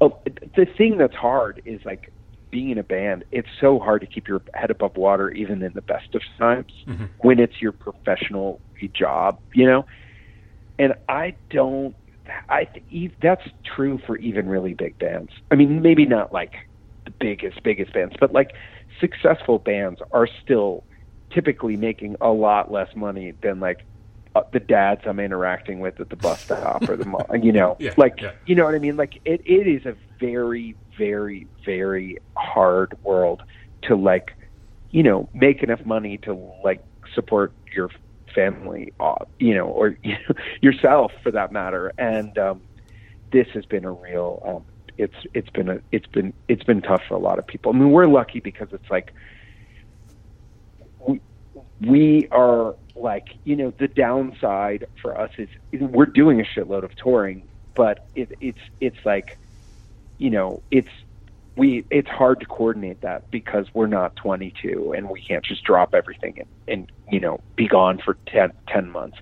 oh, 0.00 0.18
the 0.56 0.66
thing 0.66 0.98
that's 0.98 1.14
hard 1.14 1.62
is 1.64 1.84
like 1.84 2.10
being 2.56 2.70
in 2.70 2.78
a 2.78 2.82
band 2.82 3.24
it's 3.38 3.48
so 3.60 3.78
hard 3.78 4.00
to 4.00 4.06
keep 4.06 4.26
your 4.28 4.40
head 4.54 4.70
above 4.70 4.96
water 4.96 5.30
even 5.30 5.62
in 5.62 5.72
the 5.74 5.82
best 5.82 6.14
of 6.14 6.22
times 6.38 6.72
when 7.18 7.38
it's 7.38 7.60
your 7.60 7.72
professional 7.72 8.60
job 8.92 9.38
you 9.52 9.66
know 9.66 9.84
and 10.78 10.94
i 11.08 11.34
don't 11.50 11.94
i 12.48 12.60
that's 13.22 13.46
true 13.74 13.98
for 14.06 14.16
even 14.18 14.48
really 14.48 14.74
big 14.74 14.98
bands 14.98 15.32
i 15.50 15.54
mean 15.54 15.82
maybe 15.82 16.04
not 16.06 16.32
like 16.32 16.54
the 17.06 17.12
biggest 17.12 17.62
biggest 17.62 17.92
bands, 17.94 18.14
but 18.20 18.32
like 18.32 18.52
successful 19.00 19.58
bands 19.58 20.00
are 20.12 20.28
still 20.42 20.84
typically 21.30 21.76
making 21.76 22.16
a 22.20 22.28
lot 22.28 22.70
less 22.70 22.94
money 22.94 23.32
than 23.42 23.60
like 23.60 23.84
uh, 24.34 24.42
the 24.52 24.60
dads 24.60 25.02
I'm 25.06 25.18
interacting 25.18 25.80
with 25.80 25.98
at 26.00 26.10
the 26.10 26.16
bus 26.16 26.42
stop 26.42 26.86
or 26.88 26.96
the 26.96 27.06
mall. 27.06 27.26
You 27.40 27.52
know, 27.52 27.76
Yeah, 27.80 27.94
like 27.96 28.20
yeah. 28.20 28.32
you 28.44 28.54
know 28.54 28.64
what 28.64 28.74
I 28.74 28.78
mean. 28.78 28.96
Like 28.96 29.20
it, 29.24 29.40
it 29.46 29.66
is 29.66 29.86
a 29.86 29.96
very 30.20 30.76
very 30.98 31.46
very 31.64 32.18
hard 32.36 32.96
world 33.02 33.42
to 33.82 33.94
like 33.96 34.36
you 34.90 35.02
know 35.02 35.28
make 35.34 35.62
enough 35.62 35.84
money 35.84 36.18
to 36.18 36.34
like 36.64 36.82
support 37.14 37.52
your 37.74 37.90
family, 38.36 38.92
uh, 39.00 39.14
you 39.40 39.54
know, 39.54 39.64
or 39.64 39.98
you 40.02 40.12
know, 40.28 40.34
yourself 40.60 41.10
for 41.24 41.32
that 41.32 41.50
matter. 41.50 41.92
And 41.98 42.36
um, 42.38 42.60
this 43.32 43.46
has 43.54 43.64
been 43.66 43.84
a 43.84 43.90
real. 43.90 44.42
Um, 44.46 44.64
it's 44.98 45.26
it's 45.34 45.50
been 45.50 45.68
a 45.68 45.80
it's 45.92 46.06
been 46.06 46.32
it's 46.48 46.62
been 46.62 46.80
tough 46.80 47.02
for 47.08 47.14
a 47.14 47.18
lot 47.18 47.38
of 47.38 47.46
people. 47.46 47.72
I 47.74 47.76
mean, 47.76 47.90
we're 47.90 48.06
lucky 48.06 48.40
because 48.40 48.68
it's 48.72 48.90
like 48.90 49.12
we 51.06 51.20
we 51.80 52.28
are 52.30 52.76
like 52.94 53.26
you 53.44 53.56
know 53.56 53.72
the 53.78 53.88
downside 53.88 54.86
for 55.02 55.18
us 55.18 55.30
is, 55.36 55.48
is 55.72 55.82
we're 55.82 56.06
doing 56.06 56.40
a 56.40 56.44
shitload 56.44 56.84
of 56.84 56.92
touring, 56.96 57.42
but 57.74 58.06
it, 58.14 58.32
it's 58.40 58.58
it's 58.80 58.96
like 59.04 59.38
you 60.18 60.30
know 60.30 60.62
it's 60.70 60.88
we 61.56 61.84
it's 61.90 62.08
hard 62.08 62.40
to 62.40 62.46
coordinate 62.46 63.00
that 63.00 63.30
because 63.30 63.66
we're 63.72 63.86
not 63.86 64.14
22 64.16 64.92
and 64.96 65.08
we 65.08 65.20
can't 65.22 65.44
just 65.44 65.64
drop 65.64 65.94
everything 65.94 66.38
and, 66.38 66.48
and 66.68 66.92
you 67.10 67.20
know 67.20 67.40
be 67.56 67.66
gone 67.66 67.98
for 68.04 68.16
10, 68.26 68.52
10 68.68 68.90
months. 68.90 69.16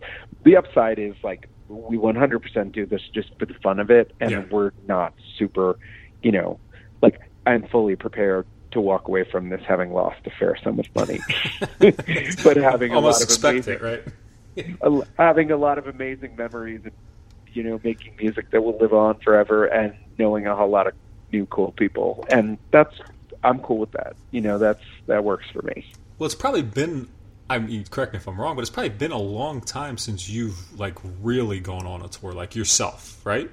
The 0.45 0.57
upside 0.57 0.99
is 0.99 1.15
like 1.23 1.49
we 1.69 1.97
100% 1.97 2.73
do 2.73 2.85
this 2.87 3.01
just 3.15 3.31
for 3.39 3.47
the 3.47 3.55
fun 3.63 3.79
of 3.81 3.91
it 3.91 4.13
and 4.21 4.31
Yeah. 4.31 4.45
we're 4.51 4.73
not 4.87 5.15
super 5.39 5.79
you 6.23 6.33
know 6.33 6.59
like 7.03 7.21
I'm 7.47 7.67
fully 7.69 7.97
prepared 7.97 8.47
to 8.73 8.81
walk 8.81 9.07
away 9.09 9.25
from 9.31 9.49
this 9.51 9.63
having 9.67 9.93
lost 9.93 10.19
a 10.27 10.31
fair 10.31 10.57
sum 10.63 10.81
of 10.81 10.87
money 10.95 11.21
but 11.79 12.57
having 12.57 12.93
a 12.93 12.97
Almost 12.97 13.21
lot 13.21 13.23
of 13.23 13.23
expect 13.23 13.69
amazing, 13.69 13.75
it, 13.75 13.83
right? 13.83 15.05
having 15.19 15.51
a 15.53 15.57
lot 15.57 15.79
of 15.79 15.87
amazing 15.87 16.35
memories 16.37 16.81
and 16.85 16.93
you 17.55 17.63
know 17.63 17.81
making 17.85 18.15
music 18.19 18.51
that 18.51 18.63
will 18.63 18.77
live 18.79 18.93
on 18.93 19.19
forever 19.21 19.65
and 19.67 19.95
knowing 20.19 20.47
a 20.47 20.55
whole 20.55 20.69
lot 20.71 20.87
of 20.87 20.95
new 21.33 21.47
cool 21.47 21.73
people 21.73 22.25
and 22.31 22.59
that's 22.71 22.95
i'm 23.43 23.59
cool 23.61 23.79
with 23.79 23.91
that 23.93 24.15
you 24.31 24.41
know 24.41 24.59
that's 24.59 24.83
that 25.07 25.25
works 25.25 25.47
for 25.53 25.63
me 25.63 25.87
Well, 26.19 26.27
it's 26.27 26.35
probably 26.35 26.63
been. 26.63 27.09
I 27.51 27.59
mean, 27.59 27.85
correct 27.91 28.15
me 28.15 28.19
if 28.19 28.27
I'm 28.27 28.41
wrong, 28.41 28.55
but 28.57 28.63
it's 28.63 28.71
probably 28.71 28.89
been 28.89 29.13
a 29.13 29.19
long 29.19 29.61
time 29.61 29.99
since 29.99 30.31
you've 30.31 30.79
like 30.81 30.97
really 31.21 31.61
gone 31.61 31.87
on 31.87 32.01
a 32.03 32.09
tour, 32.09 32.33
like 32.33 32.57
yourself, 32.57 33.21
right? 33.27 33.51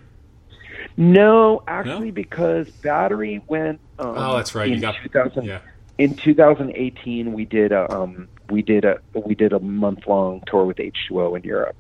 no 0.98 1.62
actually 1.68 2.08
No? 2.08 2.12
because 2.14 2.70
battery 2.70 3.42
went 3.48 3.80
um, 4.00 4.14
Oh, 4.18 4.38
that's 4.38 4.56
right. 4.56 4.68
in 4.68 4.76
You 4.76 4.80
got 4.82 4.96
2000 5.04 5.44
yeah. 5.46 5.60
in 5.98 6.16
2018 6.16 7.34
we 7.34 7.46
did 7.46 7.72
a 7.72 7.92
um 7.92 8.28
we 8.50 8.62
did 8.62 8.86
a 8.86 9.00
we 9.14 9.36
did 9.36 9.54
a 9.54 9.60
month 9.60 10.08
long 10.08 10.42
tour 10.48 10.66
with 10.66 10.78
H2O 10.78 11.38
in 11.38 11.44
Europe. 11.44 11.76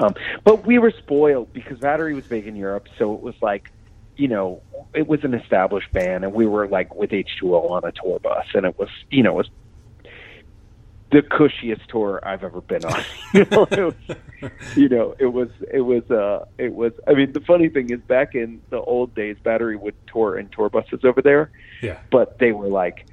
Um 0.00 0.14
but 0.44 0.66
we 0.66 0.78
were 0.78 0.90
spoiled 0.90 1.52
because 1.52 1.78
Battery 1.78 2.14
was 2.14 2.26
big 2.26 2.46
in 2.46 2.56
Europe 2.56 2.88
so 2.98 3.14
it 3.14 3.20
was 3.22 3.34
like 3.40 3.70
you 4.16 4.28
know 4.28 4.62
it 4.94 5.06
was 5.06 5.24
an 5.24 5.34
established 5.34 5.90
band 5.92 6.24
and 6.24 6.32
we 6.32 6.46
were 6.46 6.66
like 6.68 6.94
with 6.94 7.10
H2O 7.10 7.70
on 7.70 7.84
a 7.84 7.92
tour 7.92 8.18
bus 8.20 8.46
and 8.54 8.64
it 8.66 8.78
was 8.78 8.88
you 9.10 9.22
know 9.22 9.32
it 9.32 9.36
was 9.36 9.50
the 11.12 11.22
cushiest 11.22 11.86
tour 11.88 12.20
I've 12.24 12.42
ever 12.42 12.60
been 12.60 12.84
on. 12.84 13.04
you 13.34 13.46
know, 13.50 13.68
it 13.70 13.80
was, 13.84 13.94
you 14.74 14.88
know, 14.88 15.14
it 15.18 15.26
was 15.26 15.48
it 15.72 15.82
was 15.82 16.02
uh 16.10 16.44
it 16.58 16.74
was 16.74 16.92
I 17.06 17.14
mean 17.14 17.32
the 17.32 17.40
funny 17.40 17.68
thing 17.68 17.90
is 17.90 18.00
back 18.00 18.34
in 18.34 18.60
the 18.70 18.80
old 18.80 19.14
days 19.14 19.36
Battery 19.44 19.76
would 19.76 19.94
tour 20.08 20.36
in 20.36 20.48
tour 20.48 20.68
buses 20.70 21.04
over 21.04 21.22
there 21.22 21.52
Yeah. 21.82 22.00
but 22.10 22.38
they 22.38 22.50
were 22.50 22.66
like 22.66 23.06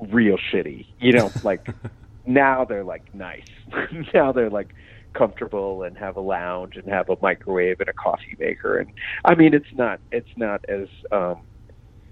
real 0.00 0.36
shitty. 0.52 0.86
You 1.00 1.12
know, 1.12 1.32
like 1.42 1.68
now 2.26 2.64
they're 2.64 2.84
like 2.84 3.12
nice. 3.14 3.46
now 4.14 4.30
they're 4.30 4.50
like 4.50 4.72
comfortable 5.14 5.82
and 5.82 5.96
have 5.98 6.16
a 6.16 6.20
lounge 6.20 6.76
and 6.76 6.88
have 6.88 7.08
a 7.10 7.16
microwave 7.20 7.80
and 7.80 7.88
a 7.88 7.92
coffee 7.92 8.36
maker 8.38 8.78
and 8.78 8.90
I 9.24 9.34
mean 9.34 9.54
it's 9.54 9.72
not 9.74 10.00
it's 10.12 10.28
not 10.36 10.64
as 10.68 10.88
um 11.10 11.40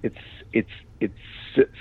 it's 0.02 0.18
it's 0.52 0.70
it's 1.00 1.14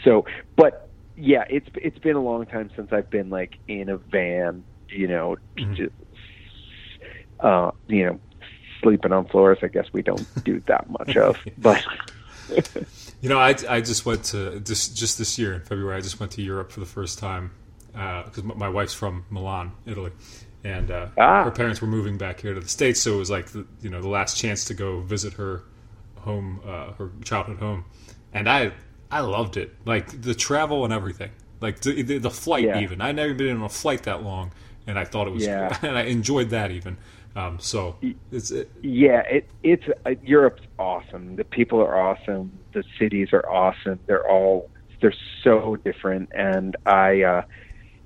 so 0.03 0.25
but 0.55 0.87
yeah, 1.17 1.45
it's 1.49 1.67
it's 1.75 1.97
been 1.97 2.15
a 2.15 2.21
long 2.21 2.45
time 2.45 2.69
since 2.75 2.93
I've 2.93 3.09
been 3.09 3.29
like 3.29 3.57
in 3.67 3.89
a 3.89 3.97
van, 3.97 4.63
you 4.89 5.07
know, 5.07 5.37
just 5.73 5.91
uh, 7.39 7.71
you 7.87 8.05
know, 8.05 8.19
sleeping 8.81 9.11
on 9.11 9.27
floors. 9.27 9.57
I 9.63 9.67
guess 9.67 9.87
we 9.91 10.03
don't 10.03 10.25
do 10.43 10.61
that 10.67 10.89
much 10.89 11.17
of, 11.17 11.37
but 11.57 11.83
You 13.19 13.29
know, 13.29 13.39
I, 13.39 13.55
I 13.67 13.81
just 13.81 14.05
went 14.05 14.25
to 14.25 14.59
just 14.59 14.95
just 14.95 15.17
this 15.17 15.39
year 15.39 15.53
in 15.53 15.61
February. 15.61 15.97
I 15.97 16.01
just 16.01 16.19
went 16.19 16.33
to 16.33 16.43
Europe 16.43 16.71
for 16.71 16.79
the 16.79 16.85
first 16.85 17.17
time 17.17 17.51
because 17.91 18.43
my 18.43 18.53
my 18.53 18.69
wife's 18.69 18.93
from 18.93 19.25
Milan, 19.31 19.71
Italy, 19.87 20.11
and 20.63 20.91
uh, 20.91 21.07
Ah. 21.17 21.43
her 21.43 21.51
parents 21.51 21.81
were 21.81 21.87
moving 21.87 22.17
back 22.17 22.39
here 22.41 22.53
to 22.53 22.59
the 22.59 22.67
states. 22.67 23.01
So 23.01 23.13
it 23.15 23.17
was 23.17 23.29
like 23.29 23.47
the, 23.47 23.65
you 23.81 23.89
know 23.89 24.01
the 24.01 24.09
last 24.09 24.37
chance 24.37 24.65
to 24.65 24.73
go 24.73 25.01
visit 25.01 25.33
her 25.33 25.63
home, 26.17 26.59
uh, 26.65 26.91
her 26.93 27.09
childhood 27.23 27.59
home, 27.59 27.85
and 28.33 28.49
I 28.49 28.71
I 29.11 29.21
loved 29.21 29.57
it. 29.57 29.73
Like 29.85 30.21
the 30.21 30.33
travel 30.35 30.83
and 30.83 30.93
everything, 30.93 31.31
like 31.61 31.79
the 31.81 32.01
the, 32.01 32.17
the 32.17 32.31
flight 32.31 32.63
Yeah. 32.65 32.79
even. 32.81 33.01
I'd 33.01 33.15
never 33.15 33.33
been 33.33 33.55
on 33.57 33.63
a 33.63 33.69
flight 33.69 34.03
that 34.03 34.23
long, 34.23 34.51
and 34.85 34.97
I 34.99 35.05
thought 35.05 35.27
it 35.27 35.33
was 35.33 35.45
Yeah. 35.45 35.77
and 35.83 35.97
I 35.97 36.03
enjoyed 36.03 36.49
that 36.49 36.71
even. 36.71 36.97
Um, 37.35 37.59
so 37.59 37.97
it's 38.31 38.49
it, 38.51 38.69
Yeah, 38.81 39.21
it 39.21 39.47
it's 39.63 39.83
uh, 40.05 40.15
Europe's 40.23 40.63
awesome. 40.79 41.35
The 41.35 41.43
people 41.43 41.79
are 41.79 41.95
awesome. 41.97 42.51
The 42.73 42.83
cities 42.97 43.29
are 43.31 43.47
awesome. 43.47 43.99
They're 44.07 44.27
all 44.27 44.69
they're 44.99 45.13
so 45.43 45.75
different, 45.75 46.29
and 46.33 46.75
I, 46.87 47.21
uh, 47.21 47.41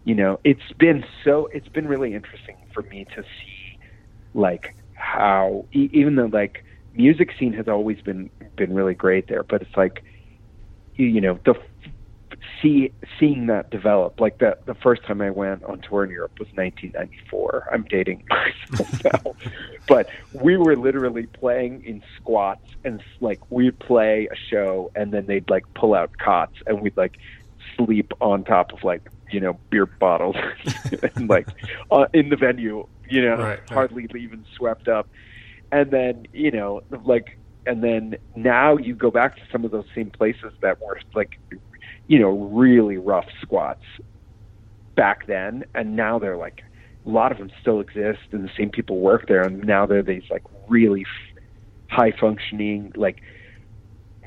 you 0.04 0.16
know, 0.16 0.40
it's 0.44 0.72
been 0.80 1.04
so 1.24 1.48
it's 1.54 1.68
been 1.70 1.88
really 1.88 2.14
interesting 2.14 2.56
for 2.74 2.84
me 2.84 3.06
to 3.16 3.22
see, 3.22 3.80
like 4.34 4.76
how 4.94 5.66
e- 5.74 5.90
even 5.94 6.16
though 6.16 6.30
like 6.32 6.64
music 6.94 7.30
scene 7.40 7.54
has 7.54 7.68
always 7.68 8.02
been 8.02 8.30
been 8.58 8.74
really 8.74 8.96
great 8.96 9.28
there, 9.28 9.44
but 9.44 9.62
it's 9.62 9.78
like, 9.78 10.04
you, 10.96 11.06
you 11.06 11.22
know, 11.22 11.40
the 11.46 11.54
see 12.62 12.94
seeing 13.20 13.48
that 13.48 13.70
develop 13.72 14.20
like 14.20 14.40
the 14.40 14.58
the 14.66 14.76
first 14.76 15.06
time 15.06 15.22
I 15.22 15.30
went 15.30 15.64
on 15.64 15.82
tour 15.88 16.04
in 16.04 16.10
Europe 16.10 16.34
was 16.40 16.48
1994. 16.54 17.68
I'm 17.72 17.86
dating 17.90 18.24
myself 18.30 18.90
now, 19.04 19.36
but 19.88 20.08
we 20.32 20.58
were 20.58 20.76
literally 20.76 21.28
playing 21.28 21.84
in 21.86 22.02
squats 22.20 22.66
and 22.84 23.02
like 23.20 23.40
we'd 23.50 23.78
play 23.80 24.28
a 24.32 24.36
show 24.50 24.92
and 24.96 25.14
then 25.14 25.26
they'd 25.28 25.50
like 25.50 25.64
pull 25.76 25.94
out 25.94 26.12
cots 26.24 26.56
and 26.66 26.82
we'd 26.82 26.98
like 26.98 27.16
sleep 27.78 28.12
on 28.22 28.44
top 28.44 28.74
of 28.74 28.80
like 28.84 29.04
you 29.32 29.39
know 29.39 29.60
beer 29.70 29.86
bottles 30.00 30.36
and 31.15 31.30
like 31.30 31.48
uh, 31.91 32.06
in 32.13 32.30
the 32.30 32.36
venue 32.36 32.84
you 33.10 33.22
know 33.22 33.36
Right, 33.36 33.60
right. 33.60 33.62
hardly 33.70 34.08
even 34.17 34.46
swept 34.58 34.88
up. 34.88 35.10
And 35.72 35.91
then 35.91 36.26
you 36.34 36.52
know 36.52 36.82
like 37.06 37.39
and 37.65 37.84
then 37.84 38.15
now 38.36 38.78
you 38.78 38.96
go 38.96 39.12
back 39.12 39.36
to 39.38 39.41
some 39.52 39.63
of 39.65 39.72
those 39.72 39.86
same 39.96 40.12
places 40.12 40.54
that 40.62 40.78
were 40.82 41.00
like 41.15 41.32
you 42.08 42.20
know 42.20 42.30
really 42.52 42.98
rough 42.98 43.28
squats 43.41 43.84
back 44.96 45.28
then. 45.28 45.63
And 45.76 45.96
now 45.96 46.20
they're 46.20 46.38
like 46.38 46.62
a 47.06 47.10
lot 47.10 47.32
of 47.32 47.38
them 47.38 47.52
still 47.60 47.80
exist 47.80 48.20
and 48.32 48.44
the 48.44 48.52
same 48.58 48.70
people 48.70 49.00
work 49.00 49.28
there. 49.28 49.41
And 49.44 49.63
now 49.63 49.86
they're 49.86 50.04
these 50.04 50.24
like 50.30 50.44
really 50.70 51.02
f- 51.02 51.44
high 51.89 52.12
functioning 52.20 52.91
like 52.96 53.17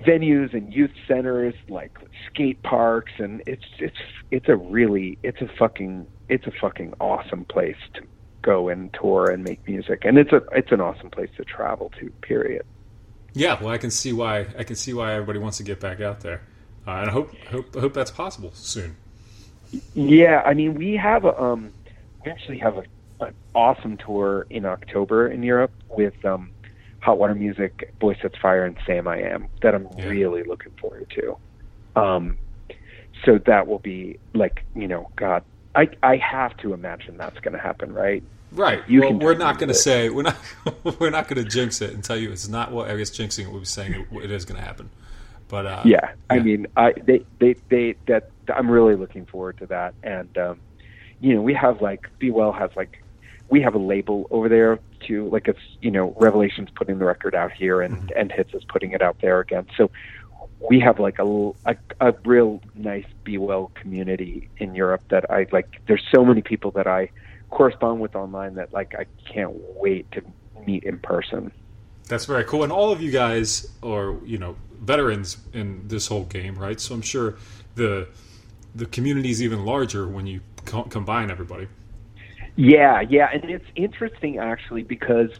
venues 0.07 0.53
and 0.53 0.73
youth 0.73 0.91
centers 1.09 1.55
like 1.69 1.97
skate 2.27 2.63
parks 2.63 3.13
and 3.19 3.43
it's 3.47 3.65
it's 3.79 3.97
it's 4.31 4.49
a 4.49 4.57
really 4.57 5.19
it's 5.23 5.41
a 5.41 5.49
fucking 5.59 6.07
it's 6.29 6.47
a 6.47 6.53
fucking 6.61 6.95
awesome 7.01 7.45
place 7.47 7.77
to 7.95 8.03
go 8.43 8.69
and 8.69 8.93
tour 8.95 9.31
and 9.31 9.43
make 9.43 9.67
music 9.67 10.05
and 10.05 10.19
it's 10.19 10.33
a 10.33 10.43
it's 10.53 10.73
an 10.73 10.81
awesome 10.81 11.11
place 11.11 11.31
to 11.37 11.45
travel 11.45 11.91
to 11.99 12.11
period 12.23 12.65
Yeah, 13.37 13.61
well, 13.61 13.73
I 13.73 13.79
can 13.79 13.91
see 13.91 14.13
why. 14.13 14.47
I 14.57 14.63
can 14.63 14.77
see 14.77 14.95
why 14.95 15.15
everybody 15.15 15.41
wants 15.41 15.57
to 15.59 15.65
get 15.65 15.81
back 15.81 16.01
out 16.01 16.21
there, 16.21 16.43
uh, 16.87 16.93
and 16.93 17.11
I 17.11 17.13
hope 17.13 17.35
hope 17.51 17.77
I 17.77 17.81
hope 17.81 17.93
that's 17.93 18.13
possible 18.13 18.53
soon. 18.55 18.97
Yeah, 19.95 20.41
I 20.47 20.55
mean, 20.55 20.75
we 20.75 20.95
have 20.97 21.25
a 21.25 21.35
um, 21.43 21.73
we 22.25 22.31
actually 22.31 22.59
have 22.59 22.77
a, 22.77 22.85
an 23.21 23.35
awesome 23.53 23.97
tour 23.97 24.47
in 24.51 24.65
October 24.65 25.27
in 25.27 25.43
Europe 25.43 25.73
with 25.89 26.15
um, 26.25 26.51
Hot 27.05 27.19
Water 27.19 27.35
Music, 27.35 27.93
Boy 28.01 28.17
Sets 28.21 28.37
Fire, 28.41 28.65
and 28.65 28.77
Samiam 28.89 29.49
that 29.63 29.75
I'm 29.75 29.89
Yeah. 29.99 30.09
really 30.09 30.43
looking 30.43 30.73
forward 30.81 31.07
to. 31.11 31.37
Um, 32.01 32.39
so 33.25 33.39
that 33.47 33.67
will 33.67 33.79
be 33.79 34.19
like 34.33 34.65
you 34.75 34.89
know, 34.89 35.11
God, 35.17 35.45
I 35.75 35.89
I 36.03 36.17
have 36.17 36.57
to 36.59 36.73
imagine 36.73 37.17
that's 37.19 37.39
going 37.41 37.53
to 37.55 37.61
happen, 37.61 37.93
right? 37.93 38.23
Right. 38.53 38.83
You 38.89 39.01
well, 39.01 39.15
we're 39.15 39.35
not 39.35 39.59
going 39.59 39.69
to 39.69 39.75
say 39.75 40.09
we're 40.09 40.23
not 40.23 40.37
we're 41.01 41.11
not 41.11 41.29
going 41.29 41.43
to 41.45 41.49
jinx 41.49 41.83
it 41.83 41.93
and 41.93 42.03
tell 42.03 42.17
you 42.17 42.33
it's 42.33 42.49
not 42.49 42.73
what 42.73 42.91
I 42.91 42.97
guess 42.97 43.11
jinxing 43.11 43.45
it 43.45 43.53
would 43.53 43.61
be 43.61 43.67
saying 43.67 43.93
it, 43.93 44.25
it 44.25 44.31
is 44.31 44.45
going 44.45 44.59
to 44.59 44.67
happen. 44.67 44.91
But 45.49 45.67
uh, 45.67 45.83
yeah, 45.85 46.13
I 46.31 46.39
mean, 46.39 46.67
I 46.77 46.95
they 47.05 47.25
they 47.39 47.55
they 47.69 47.97
that 48.07 48.31
I'm 48.55 48.71
really 48.71 48.97
looking 48.97 49.27
forward 49.27 49.59
to 49.59 49.67
that, 49.67 49.95
and 50.03 50.37
um, 50.39 50.61
you 51.21 51.35
know, 51.35 51.43
we 51.43 51.53
have 51.55 51.83
like 51.83 52.09
Be 52.19 52.31
Well 52.31 52.53
has 52.53 52.71
like 52.77 53.04
we 53.49 53.61
have 53.61 53.75
a 53.75 53.79
label 53.79 54.27
over 54.31 54.49
there 54.49 54.79
too, 55.01 55.29
like 55.29 55.49
it's 55.49 55.61
you 55.81 55.91
know 55.91 56.15
Revelations 56.19 56.69
putting 56.75 56.99
the 56.99 57.05
record 57.05 57.35
out 57.35 57.53
here, 57.53 57.83
and 57.83 57.97
mm-hmm. 57.97 58.19
and 58.19 58.33
Hits 58.33 58.55
is 58.55 58.65
putting 58.65 58.93
it 58.93 59.03
out 59.03 59.17
there 59.21 59.41
again. 59.41 59.67
So 59.77 59.91
we 60.69 60.81
have 60.81 60.99
like 60.99 61.19
a 61.19 61.55
a 62.01 62.15
real 62.25 62.61
nice 62.75 63.07
Be 63.23 63.39
Well 63.39 63.71
community 63.75 64.49
in 64.59 64.75
Europe 64.75 65.03
that 65.09 65.31
I 65.31 65.47
like. 65.53 65.81
There's 65.87 66.05
so 66.15 66.25
many 66.25 66.43
people 66.43 66.71
that 66.73 66.87
I 66.87 67.11
correspond 67.51 68.01
with 68.01 68.17
online 68.17 68.55
that 68.55 68.73
like 68.73 68.95
I 68.95 69.07
can't 69.31 69.53
wait 69.77 70.11
to 70.13 70.23
meet 70.67 70.85
in 70.85 70.99
person. 70.99 71.53
That's 72.09 72.27
very 72.27 72.45
cool. 72.45 72.65
And 72.65 72.73
all 72.73 72.93
of 72.93 73.01
you 73.01 73.11
guys 73.11 73.67
are, 73.83 74.17
you 74.25 74.37
know, 74.37 74.57
veterans 74.81 75.39
in 75.53 75.89
this 75.89 76.07
whole 76.07 76.25
game, 76.25 76.57
right? 76.57 76.81
So 76.81 76.95
I'm 76.95 77.03
sure 77.03 77.37
the 77.75 78.09
the 78.75 78.87
community 78.87 79.31
is 79.31 79.43
even 79.43 79.65
larger 79.65 80.09
when 80.09 80.27
you 80.27 80.41
co- 80.65 80.85
combine 80.85 81.31
everybody. 81.31 81.69
Yeah, 82.57 83.01
yeah, 83.01 83.29
and 83.33 83.51
it's 83.51 83.67
interesting 83.75 84.39
actually 84.39 84.83
because 84.83 85.31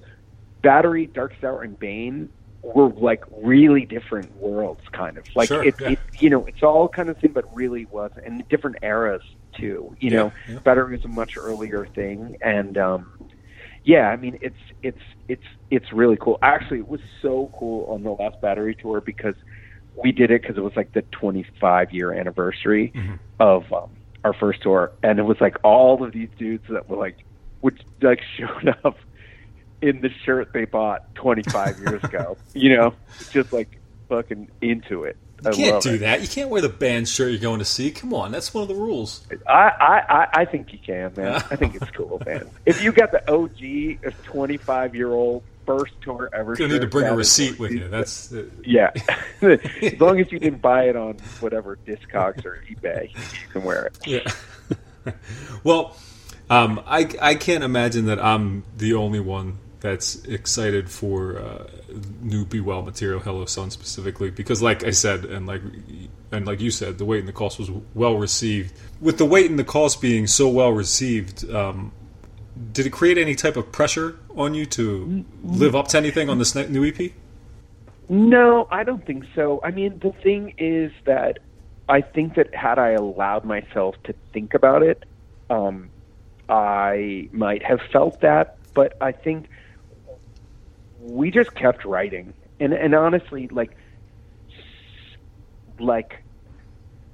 Battery, 0.63 1.07
Dark 1.07 1.35
Hour, 1.43 1.63
and 1.63 1.79
Bane 1.79 2.29
were 2.63 2.89
like 2.89 3.25
really 3.43 3.85
different 3.85 4.35
worlds, 4.37 4.81
kind 4.93 5.19
of 5.19 5.25
like 5.37 5.49
Sure, 5.49 5.63
it, 5.63 5.75
yeah. 5.81 5.91
it. 5.91 5.99
You 6.19 6.31
know, 6.31 6.47
it's 6.47 6.63
all 6.63 6.89
kind 6.89 7.09
of 7.09 7.19
thing, 7.19 7.33
but 7.33 7.45
really 7.55 7.85
was, 7.87 8.11
and 8.25 8.47
different 8.49 8.77
eras 8.83 9.23
too. 9.57 9.95
You 10.01 10.11
know, 10.11 10.33
yeah. 10.49 10.59
Battery 10.61 10.97
was 10.97 11.05
a 11.05 11.09
much 11.09 11.37
earlier 11.37 11.87
thing, 11.95 12.37
and 12.41 12.77
um, 12.79 13.13
yeah, 13.85 14.09
I 14.09 14.17
mean, 14.17 14.39
it's 14.41 14.57
it's 14.83 15.03
it's 15.29 15.45
it's 15.71 15.93
really 15.93 16.17
cool. 16.21 16.39
Actually, 16.43 16.81
it 16.81 16.89
was 16.89 17.01
so 17.21 17.53
cool 17.59 17.85
on 17.93 18.03
the 18.03 18.11
last 18.11 18.41
Battery 18.41 18.75
tour 18.75 19.01
because 19.01 19.35
we 20.03 20.11
did 20.11 20.31
it 20.31 20.43
because 20.43 20.57
it 20.57 20.63
was 20.63 20.75
like 20.75 20.93
the 20.93 21.03
25 21.13 21.93
year 21.93 22.13
anniversary 22.13 22.93
of 23.39 23.71
um, 23.73 23.91
our 24.25 24.33
first 24.33 24.63
tour, 24.63 24.91
and 25.03 25.19
it 25.19 25.23
was 25.23 25.41
like 25.41 25.57
all 25.63 26.03
of 26.03 26.13
these 26.13 26.31
dudes 26.39 26.65
that 26.71 26.89
were 26.89 26.97
like, 26.97 27.19
which 27.61 27.79
like 28.03 28.21
showed 28.37 28.75
up 28.85 28.97
in 29.83 30.01
the 30.01 30.11
shirt 30.25 30.53
they 30.53 30.65
bought 30.65 31.15
25 31.15 31.79
years 31.81 32.03
ago. 32.03 32.37
You 32.55 32.77
know, 32.77 32.95
just 33.31 33.53
like 33.53 33.69
fucking 34.09 34.49
into 34.61 35.05
it. 35.05 35.17
I 35.45 35.51
You 35.51 35.57
can't 35.57 35.73
love 35.75 35.83
do 35.83 35.95
it. 35.95 35.99
that. 35.99 36.23
You 36.23 36.29
can't 36.29 36.49
wear 36.49 36.63
the 36.63 36.69
band 36.71 37.07
shirt 37.09 37.33
you're 37.33 37.41
going 37.41 37.59
to 37.59 37.65
see. 37.67 37.91
Come 37.91 38.15
on, 38.15 38.31
that's 38.33 38.55
one 38.55 38.63
of 38.63 38.69
the 38.69 38.75
rules. 38.77 39.27
I, 39.47 39.53
I, 39.53 39.99
I, 40.09 40.29
I 40.41 40.45
think 40.47 40.73
you 40.73 40.79
can, 40.79 41.13
man. 41.17 41.35
I 41.51 41.57
think 41.57 41.75
it's 41.75 41.91
cool, 41.91 42.23
man. 42.25 42.49
If 42.67 42.83
you 42.83 42.93
got 42.93 43.11
the 43.11 43.31
OG, 43.31 44.07
a 44.07 44.11
25 44.25 44.95
year 44.95 45.11
old 45.13 45.43
first 45.67 45.95
tour 46.01 46.29
ever, 46.33 46.55
You're 46.59 46.69
need 46.69 46.81
to 46.81 46.87
bring 46.87 47.07
a 47.07 47.15
receipt 47.15 47.59
with 47.59 47.73
you. 47.73 47.89
That's 47.89 48.33
uh, 48.33 48.45
Yeah. 48.65 48.91
as 49.43 50.01
long 50.01 50.21
as 50.21 50.31
you 50.33 50.39
didn't 50.39 50.63
buy 50.63 50.85
it 50.85 50.97
on 50.97 51.19
whatever 51.41 51.79
Discogs 51.87 52.45
or 52.45 52.65
eBay, 52.71 53.13
you 53.13 53.49
can 53.53 53.63
wear 53.63 53.87
it. 53.87 53.99
yeah. 54.07 55.13
well, 55.65 55.97
um, 56.51 56.83
I 56.87 57.09
I 57.21 57.35
can't 57.35 57.65
imagine 57.65 58.07
that 58.07 58.23
I'm 58.23 58.65
the 58.77 58.95
only 58.95 59.21
one 59.21 59.59
that's 59.81 60.25
excited 60.25 60.91
for 60.91 61.39
uh, 61.39 61.67
new 62.23 62.47
Be 62.47 62.61
Well 62.61 62.81
material, 62.81 63.21
Hello 63.21 63.45
Sun 63.45 63.71
specifically, 63.71 64.31
because 64.31 64.63
like 64.63 64.83
I 64.83 64.91
said, 64.91 65.27
and 65.27 65.47
like 65.47 65.61
and 66.33 66.47
like 66.47 66.61
you 66.61 66.71
said, 66.71 66.99
the 66.99 67.05
weight 67.05 67.21
and 67.21 67.29
the 67.29 67.33
cost 67.35 67.59
was 67.59 67.71
well 67.93 68.17
received. 68.17 68.73
With 69.01 69.19
the 69.19 69.27
weight 69.27 69.51
and 69.51 69.59
the 69.59 69.65
cost 69.65 70.01
being 70.01 70.27
so 70.27 70.49
well 70.49 70.73
received, 70.73 71.51
um, 71.51 71.93
did 72.73 72.87
it 72.87 72.91
create 72.91 73.19
any 73.19 73.35
type 73.35 73.57
of 73.57 73.73
pressure 73.73 74.19
on 74.37 74.55
you 74.55 74.67
to 74.67 75.25
live 75.43 75.75
up 75.75 75.89
to 75.89 75.99
anything 75.99 76.29
on 76.29 76.39
this 76.39 76.55
new 76.55 76.85
EP? 76.85 77.13
No, 78.09 78.69
I 78.71 78.85
don't 78.85 79.05
think 79.05 79.25
so. 79.35 79.61
I 79.65 79.71
mean, 79.71 79.99
the 79.99 80.13
thing 80.13 80.55
is 80.59 80.93
that 81.05 81.39
I 81.89 82.01
think 82.01 82.35
that 82.35 82.55
had 82.55 82.79
I 82.79 82.91
allowed 82.91 83.45
myself 83.45 83.97
to 84.05 84.15
think 84.33 84.55
about 84.55 84.83
it, 84.83 85.05
um, 85.51 85.91
I 86.49 87.29
might 87.33 87.63
have 87.63 87.81
felt 87.93 88.21
that. 88.21 88.59
But 88.75 88.97
I 89.01 89.13
think 89.13 89.49
we 91.01 91.31
just 91.31 91.55
kept 91.55 91.85
writing, 91.85 92.35
and 92.61 92.73
and 92.73 92.95
honestly, 92.95 93.49
like, 93.49 93.71
like, 95.79 96.23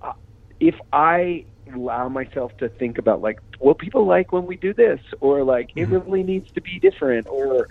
uh, 0.03 0.13
if 0.59 0.75
I 0.93 1.45
allow 1.75 2.09
myself 2.09 2.57
to 2.59 2.69
think 2.69 2.99
about 2.99 3.21
like 3.21 3.41
what 3.59 3.79
people 3.79 4.07
like 4.07 4.33
when 4.33 4.47
we 4.47 4.57
do 4.57 4.73
this, 4.73 5.01
or 5.21 5.45
like 5.45 5.71
it 5.77 5.89
mm-hmm. 5.89 5.95
really 5.95 6.23
needs 6.23 6.51
to 6.53 6.61
be 6.61 6.79
different, 6.79 7.27
or 7.27 7.69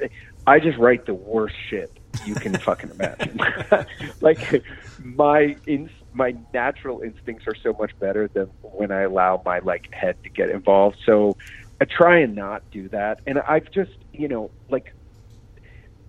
I 0.48 0.60
just 0.60 0.78
write 0.78 1.06
the 1.06 1.14
worst 1.14 1.56
shit 1.70 1.92
you 2.26 2.36
can 2.36 2.58
fucking 2.60 2.92
imagine. 2.92 3.40
like 4.22 4.64
my 5.04 5.56
in, 5.66 5.90
my 6.14 6.36
natural 6.54 7.02
instincts 7.02 7.46
are 7.48 7.56
so 7.56 7.74
much 7.74 7.98
better 8.00 8.28
than 8.28 8.46
when 8.62 8.92
I 8.92 9.02
allow 9.02 9.42
my 9.46 9.60
like 9.60 9.94
head 9.94 10.22
to 10.24 10.30
get 10.30 10.50
involved. 10.50 10.98
So 11.06 11.38
I 11.80 11.86
try 11.86 12.20
and 12.20 12.36
not 12.36 12.70
do 12.72 12.90
that. 12.90 13.22
And 13.28 13.40
I've 13.40 13.70
just 13.72 13.92
you 14.14 14.28
know 14.28 14.52
like 14.70 14.94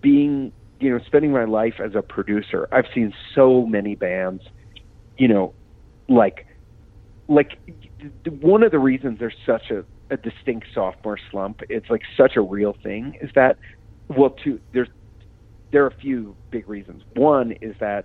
being 0.00 0.53
you 0.81 0.90
know 0.90 0.98
spending 1.05 1.33
my 1.33 1.44
life 1.44 1.81
as 1.81 1.94
a 1.94 2.03
producer. 2.03 2.68
I've 2.72 2.87
seen 2.94 3.12
so 3.35 3.66
many 3.66 3.94
bands, 3.94 4.42
you 5.18 5.29
know, 5.29 5.55
like 6.09 6.46
like 7.31 7.59
one 8.40 8.62
of 8.62 8.73
the 8.73 8.79
reasons 8.79 9.21
there's 9.21 9.37
such 9.47 9.71
a, 9.71 9.85
a 10.11 10.16
distinct 10.16 10.66
sophomore 10.75 11.19
slump, 11.31 11.62
it's 11.71 11.88
like 11.88 12.03
such 12.16 12.37
a 12.37 12.40
real 12.40 12.77
thing, 12.83 13.16
is 13.23 13.31
that 13.35 13.57
well, 14.09 14.31
two 14.31 14.61
there's 14.73 14.88
there 15.71 15.85
are 15.85 15.87
a 15.87 15.95
few 15.95 16.37
big 16.51 16.69
reasons. 16.69 17.03
One 17.14 17.53
is 17.53 17.77
that 17.79 18.05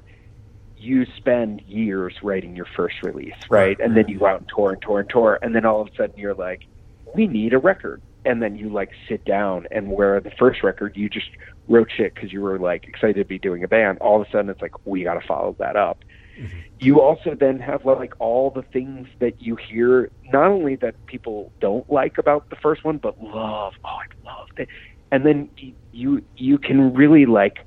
you 0.77 1.05
spend 1.17 1.61
years 1.61 2.13
writing 2.21 2.55
your 2.55 2.67
first 2.75 2.97
release, 3.01 3.33
right? 3.49 3.79
And 3.79 3.97
then 3.97 4.03
mm-hmm. 4.03 4.13
you 4.13 4.19
go 4.19 4.27
out 4.27 4.41
and 4.41 4.49
tour 4.55 4.73
and 4.73 4.81
tour 4.81 4.99
and 4.99 5.09
tour, 5.09 5.39
and 5.41 5.55
then 5.55 5.65
all 5.65 5.81
of 5.81 5.87
a 5.87 5.95
sudden 5.95 6.17
you're 6.17 6.35
like, 6.35 6.67
we 7.15 7.27
need 7.27 7.53
a 7.53 7.57
record. 7.57 8.01
And 8.25 8.41
then 8.41 8.55
you 8.55 8.69
like 8.69 8.91
sit 9.09 9.25
down, 9.25 9.67
and 9.71 9.91
where 9.91 10.19
the 10.19 10.31
first 10.31 10.63
record 10.63 10.95
you 10.95 11.09
just 11.09 11.29
wrote 11.67 11.89
shit 11.95 12.13
because 12.13 12.31
you 12.31 12.41
were 12.41 12.59
like 12.59 12.85
excited 12.85 13.15
to 13.15 13.25
be 13.25 13.39
doing 13.39 13.63
a 13.63 13.67
band, 13.67 13.97
all 13.99 14.21
of 14.21 14.27
a 14.27 14.31
sudden 14.31 14.49
it's 14.49 14.61
like, 14.61 14.85
we 14.85 15.03
got 15.03 15.15
to 15.15 15.27
follow 15.27 15.55
that 15.57 15.75
up. 15.75 16.03
Mm-hmm. 16.39 16.59
You 16.79 17.01
also 17.01 17.35
then 17.39 17.59
have 17.59 17.85
like 17.85 18.13
all 18.19 18.51
the 18.51 18.61
things 18.61 19.07
that 19.19 19.41
you 19.41 19.55
hear, 19.55 20.11
not 20.25 20.47
only 20.47 20.75
that 20.77 20.95
people 21.07 21.53
don't 21.61 21.89
like 21.89 22.17
about 22.17 22.49
the 22.49 22.57
first 22.57 22.83
one, 22.83 22.97
but 22.97 23.21
love. 23.21 23.73
Oh, 23.83 23.87
I 23.87 24.29
loved 24.29 24.51
it. 24.57 24.69
And 25.11 25.25
then 25.25 25.49
you 25.91 26.21
you 26.35 26.57
can 26.57 26.93
really 26.93 27.25
like 27.25 27.57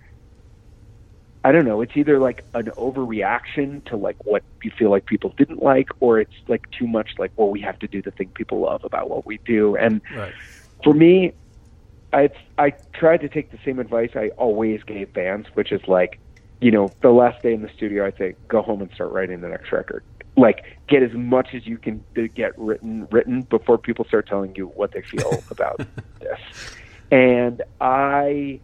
I 1.44 1.52
don't 1.52 1.64
know, 1.64 1.80
it's 1.80 1.96
either 1.96 2.18
like 2.18 2.44
an 2.54 2.66
overreaction 2.76 3.84
to 3.86 3.96
like 3.96 4.16
what 4.24 4.42
you 4.62 4.70
feel 4.76 4.90
like 4.90 5.06
people 5.06 5.32
didn't 5.38 5.62
like, 5.62 5.88
or 6.00 6.20
it's 6.20 6.34
like 6.48 6.62
too 6.76 6.86
much 6.86 7.10
like, 7.18 7.32
well, 7.36 7.48
we 7.50 7.60
have 7.60 7.78
to 7.78 7.88
do 7.88 8.02
the 8.02 8.10
thing 8.10 8.32
people 8.34 8.60
love 8.60 8.80
about 8.84 9.08
what 9.08 9.24
we 9.24 9.40
do. 9.46 9.76
And 9.76 10.02
Right. 10.10 10.34
for 10.84 10.92
me, 10.92 11.32
I 12.12 12.30
I 12.58 12.72
tried 12.94 13.20
to 13.22 13.28
take 13.28 13.50
the 13.50 13.58
same 13.64 13.78
advice 13.78 14.10
I 14.14 14.30
always 14.36 14.82
gave 14.84 15.12
bands, 15.12 15.48
which 15.54 15.72
is 15.72 15.80
like, 15.86 16.20
you 16.60 16.70
know, 16.70 16.90
the 17.02 17.10
last 17.10 17.42
day 17.42 17.52
in 17.52 17.62
the 17.62 17.70
studio, 17.76 18.06
I'd 18.06 18.16
say, 18.16 18.34
go 18.48 18.62
home 18.62 18.82
and 18.82 18.90
start 18.92 19.12
writing 19.12 19.40
the 19.40 19.48
next 19.48 19.70
record. 19.70 20.04
Like, 20.36 20.64
get 20.88 21.02
as 21.02 21.12
much 21.12 21.48
as 21.54 21.66
you 21.66 21.78
can 21.78 22.04
get 22.34 22.58
written 22.58 23.06
written 23.10 23.42
before 23.42 23.78
people 23.78 24.04
start 24.04 24.28
telling 24.28 24.54
you 24.56 24.66
what 24.68 24.92
they 24.92 25.02
feel 25.02 25.42
about 25.50 25.80
this. 26.20 26.38
And 27.10 27.62
I, 27.80 28.60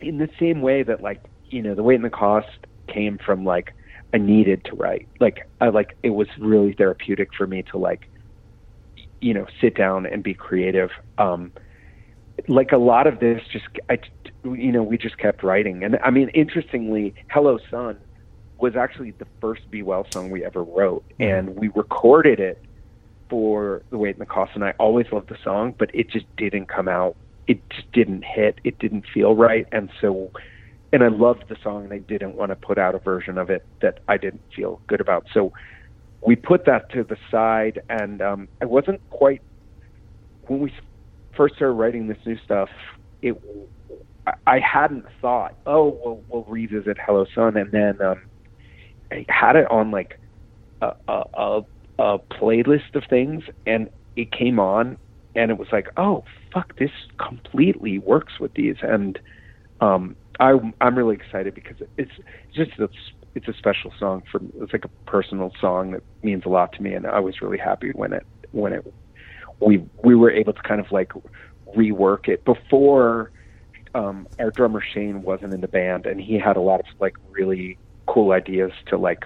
in 0.00 0.18
the 0.18 0.28
same 0.38 0.62
way 0.62 0.82
that 0.82 1.02
like, 1.02 1.22
you 1.48 1.62
know, 1.62 1.74
the 1.74 1.82
weight 1.82 1.96
and 1.96 2.04
the 2.04 2.10
cost 2.10 2.48
came 2.88 3.18
from 3.18 3.44
like 3.44 3.74
I 4.12 4.18
needed 4.18 4.64
to 4.66 4.76
write. 4.76 5.06
Like, 5.18 5.48
I 5.60 5.68
like 5.68 5.96
it 6.02 6.10
was 6.10 6.28
really 6.38 6.72
therapeutic 6.72 7.34
for 7.34 7.46
me 7.46 7.62
to 7.64 7.78
like, 7.78 8.08
you 9.20 9.34
know, 9.34 9.46
sit 9.60 9.74
down 9.74 10.06
and 10.06 10.22
be 10.22 10.34
creative. 10.34 10.90
Um, 11.18 11.52
like 12.48 12.72
a 12.72 12.78
lot 12.78 13.06
of 13.06 13.20
this 13.20 13.42
just 13.52 13.66
I 13.88 13.98
you 14.44 14.72
know 14.72 14.82
we 14.82 14.98
just 14.98 15.18
kept 15.18 15.42
writing. 15.42 15.84
And 15.84 15.98
I 16.02 16.10
mean 16.10 16.28
interestingly 16.30 17.14
Hello 17.28 17.58
Sun 17.70 17.98
was 18.58 18.76
actually 18.76 19.12
the 19.12 19.26
first 19.40 19.70
Be 19.70 19.82
Well 19.82 20.06
song 20.12 20.30
we 20.30 20.44
ever 20.44 20.62
wrote. 20.62 21.04
And 21.18 21.56
we 21.56 21.68
recorded 21.68 22.40
it 22.40 22.62
for 23.28 23.82
the 23.90 23.98
weight 23.98 24.16
and 24.16 24.20
the 24.20 24.26
cost 24.26 24.52
and 24.54 24.64
I 24.64 24.74
always 24.78 25.06
loved 25.12 25.28
the 25.28 25.38
song 25.42 25.74
but 25.78 25.90
it 25.94 26.10
just 26.10 26.26
didn't 26.36 26.66
come 26.66 26.88
out. 26.88 27.16
It 27.46 27.60
just 27.70 27.90
didn't 27.92 28.24
hit. 28.24 28.58
It 28.64 28.78
didn't 28.78 29.06
feel 29.12 29.34
right. 29.34 29.66
And 29.72 29.90
so 30.00 30.30
and 30.92 31.04
I 31.04 31.08
loved 31.08 31.44
the 31.48 31.56
song 31.62 31.84
and 31.84 31.92
I 31.92 31.98
didn't 31.98 32.34
want 32.34 32.50
to 32.50 32.56
put 32.56 32.78
out 32.78 32.94
a 32.94 32.98
version 32.98 33.38
of 33.38 33.50
it 33.50 33.64
that 33.80 34.00
I 34.08 34.16
didn't 34.16 34.42
feel 34.54 34.80
good 34.86 35.00
about. 35.00 35.26
So 35.32 35.52
we 36.26 36.36
put 36.36 36.66
that 36.66 36.90
to 36.90 37.04
the 37.04 37.16
side 37.30 37.80
and 37.88 38.20
um 38.20 38.48
I 38.60 38.66
wasn't 38.66 39.00
quite 39.10 39.42
when 40.46 40.60
we 40.60 40.72
first 41.40 41.54
started 41.54 41.72
writing 41.72 42.06
this 42.06 42.18
new 42.26 42.36
stuff, 42.44 42.68
it 43.22 43.34
I- 44.46 44.60
hadn't 44.60 45.06
thought, 45.22 45.56
oh, 45.64 45.98
we'll, 46.04 46.22
we'll 46.28 46.44
revisit 46.44 46.98
Hello 47.04 47.24
Sun, 47.34 47.56
and 47.56 47.72
then 47.72 47.96
um, 48.02 48.20
I 49.10 49.24
had 49.30 49.56
it 49.56 49.70
on 49.70 49.90
like 49.90 50.20
a, 50.82 50.92
a, 51.08 51.22
a, 51.32 51.60
a 51.98 52.18
playlist 52.38 52.94
of 52.94 53.04
things, 53.08 53.42
and 53.64 53.88
it 54.16 54.30
came 54.32 54.60
on, 54.60 54.98
and 55.34 55.50
it 55.50 55.56
was 55.56 55.68
like, 55.72 55.86
oh, 55.96 56.24
fuck, 56.52 56.76
this 56.78 56.90
completely 57.18 57.98
works 57.98 58.34
with 58.38 58.52
these, 58.52 58.76
and 58.82 59.18
um, 59.80 60.16
I, 60.40 60.58
I'm 60.82 60.94
really 60.94 61.14
excited 61.14 61.54
because 61.54 61.76
it's 61.96 62.12
just 62.54 62.72
a, 62.78 62.88
it's 63.34 63.48
a 63.48 63.54
special 63.54 63.94
song 63.98 64.24
for 64.30 64.42
it's 64.60 64.74
like 64.74 64.84
a 64.84 65.10
personal 65.10 65.52
song 65.58 65.92
that 65.92 66.02
means 66.22 66.42
a 66.44 66.50
lot 66.50 66.74
to 66.74 66.82
me, 66.82 66.92
and 66.92 67.06
I 67.06 67.20
was 67.20 67.40
really 67.40 67.58
happy 67.58 67.92
when 67.94 68.12
it 68.12 68.26
when 68.52 68.74
it 68.74 68.84
we 69.60 69.84
we 70.02 70.14
were 70.14 70.30
able 70.30 70.52
to 70.52 70.62
kind 70.62 70.80
of 70.80 70.90
like 70.90 71.12
rework 71.76 72.28
it 72.28 72.44
before 72.44 73.30
um 73.94 74.26
our 74.38 74.50
drummer 74.50 74.82
Shane 74.82 75.22
wasn't 75.22 75.54
in 75.54 75.60
the 75.60 75.68
band 75.68 76.06
and 76.06 76.20
he 76.20 76.38
had 76.38 76.56
a 76.56 76.60
lot 76.60 76.80
of 76.80 76.86
like 77.00 77.16
really 77.30 77.78
cool 78.06 78.32
ideas 78.32 78.72
to 78.86 78.96
like 78.96 79.24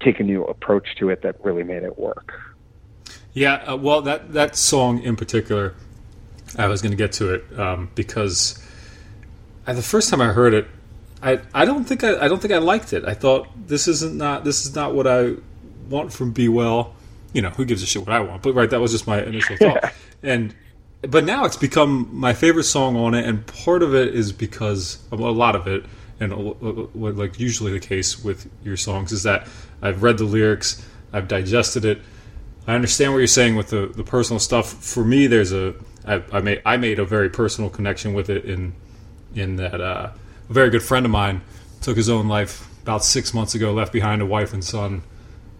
take 0.00 0.20
a 0.20 0.22
new 0.22 0.44
approach 0.44 0.96
to 0.98 1.10
it 1.10 1.22
that 1.22 1.42
really 1.44 1.62
made 1.62 1.82
it 1.82 1.98
work. 1.98 2.32
Yeah, 3.32 3.54
uh, 3.54 3.76
well, 3.76 4.02
that 4.02 4.32
that 4.32 4.56
song 4.56 5.02
in 5.02 5.16
particular, 5.16 5.74
I 6.58 6.66
was 6.66 6.82
going 6.82 6.90
to 6.90 6.96
get 6.96 7.12
to 7.12 7.34
it 7.34 7.58
um, 7.58 7.90
because 7.94 8.62
uh, 9.66 9.72
the 9.72 9.82
first 9.82 10.10
time 10.10 10.20
I 10.20 10.32
heard 10.32 10.52
it, 10.52 10.66
I, 11.22 11.40
I 11.54 11.64
don't 11.64 11.84
think 11.84 12.02
I, 12.02 12.24
I 12.24 12.28
don't 12.28 12.42
think 12.42 12.52
I 12.52 12.58
liked 12.58 12.92
it. 12.92 13.04
I 13.04 13.14
thought 13.14 13.48
this 13.68 13.86
isn't 13.86 14.16
not 14.16 14.44
this 14.44 14.66
is 14.66 14.74
not 14.74 14.94
what 14.94 15.06
I 15.06 15.34
want 15.88 16.12
from 16.12 16.32
Be 16.32 16.48
Well. 16.48 16.94
You 17.32 17.42
know, 17.42 17.50
who 17.50 17.64
gives 17.64 17.82
a 17.82 17.86
shit 17.86 18.06
what 18.06 18.14
I 18.14 18.20
want? 18.20 18.42
But 18.42 18.54
right, 18.54 18.68
that 18.70 18.80
was 18.80 18.92
just 18.92 19.06
my 19.06 19.22
initial 19.22 19.56
thought. 19.56 19.92
and 20.22 20.54
but 21.02 21.24
now 21.24 21.44
it's 21.44 21.56
become 21.56 22.08
my 22.12 22.34
favorite 22.34 22.64
song 22.64 22.96
on 22.96 23.14
it, 23.14 23.24
and 23.24 23.46
part 23.46 23.82
of 23.82 23.94
it 23.94 24.14
is 24.14 24.32
because 24.32 24.98
a 25.10 25.16
lot 25.16 25.56
of 25.56 25.66
it, 25.66 25.84
and 26.18 26.32
what 26.32 27.16
like 27.16 27.38
usually 27.38 27.72
the 27.72 27.80
case 27.80 28.22
with 28.22 28.50
your 28.62 28.76
songs 28.76 29.12
is 29.12 29.22
that 29.22 29.48
I've 29.80 30.02
read 30.02 30.18
the 30.18 30.24
lyrics, 30.24 30.86
I've 31.12 31.28
digested 31.28 31.84
it. 31.84 32.02
I 32.66 32.74
understand 32.74 33.12
what 33.12 33.18
you're 33.18 33.26
saying 33.26 33.56
with 33.56 33.70
the, 33.70 33.86
the 33.86 34.04
personal 34.04 34.38
stuff. 34.38 34.70
For 34.72 35.04
me, 35.04 35.26
there's 35.26 35.52
a 35.52 35.74
I, 36.06 36.22
I 36.32 36.40
made 36.40 36.62
I 36.66 36.76
made 36.76 36.98
a 36.98 37.04
very 37.04 37.30
personal 37.30 37.70
connection 37.70 38.12
with 38.12 38.28
it 38.28 38.44
in 38.44 38.74
in 39.34 39.56
that 39.56 39.80
uh, 39.80 40.10
a 40.48 40.52
very 40.52 40.70
good 40.70 40.82
friend 40.82 41.06
of 41.06 41.12
mine 41.12 41.40
took 41.80 41.96
his 41.96 42.08
own 42.08 42.28
life 42.28 42.68
about 42.82 43.04
six 43.04 43.32
months 43.32 43.54
ago, 43.54 43.72
left 43.72 43.92
behind 43.92 44.20
a 44.20 44.26
wife 44.26 44.52
and 44.52 44.64
son, 44.64 45.02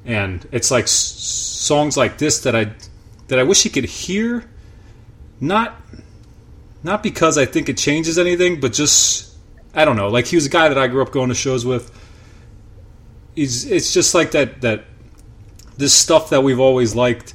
and 0.04 0.46
it's 0.52 0.70
like 0.70 0.84
s- 0.84 0.90
songs 0.90 1.96
like 1.96 2.18
this 2.18 2.40
that 2.40 2.56
I 2.56 2.72
that 3.28 3.38
I 3.38 3.42
wish 3.42 3.62
he 3.62 3.68
could 3.70 3.84
hear, 3.84 4.48
not 5.40 5.80
not 6.82 7.02
because 7.02 7.38
I 7.38 7.44
think 7.44 7.68
it 7.68 7.76
changes 7.76 8.18
anything, 8.18 8.60
but 8.60 8.72
just 8.72 9.36
I 9.74 9.84
don't 9.84 9.96
know. 9.96 10.08
Like 10.08 10.26
he 10.26 10.36
was 10.36 10.46
a 10.46 10.50
guy 10.50 10.68
that 10.68 10.78
I 10.78 10.86
grew 10.88 11.02
up 11.02 11.12
going 11.12 11.28
to 11.28 11.34
shows 11.34 11.64
with. 11.64 11.96
He's 13.34 13.70
it's 13.70 13.92
just 13.92 14.14
like 14.14 14.32
that 14.32 14.60
that 14.62 14.84
this 15.76 15.94
stuff 15.94 16.30
that 16.30 16.42
we've 16.42 16.60
always 16.60 16.94
liked. 16.94 17.34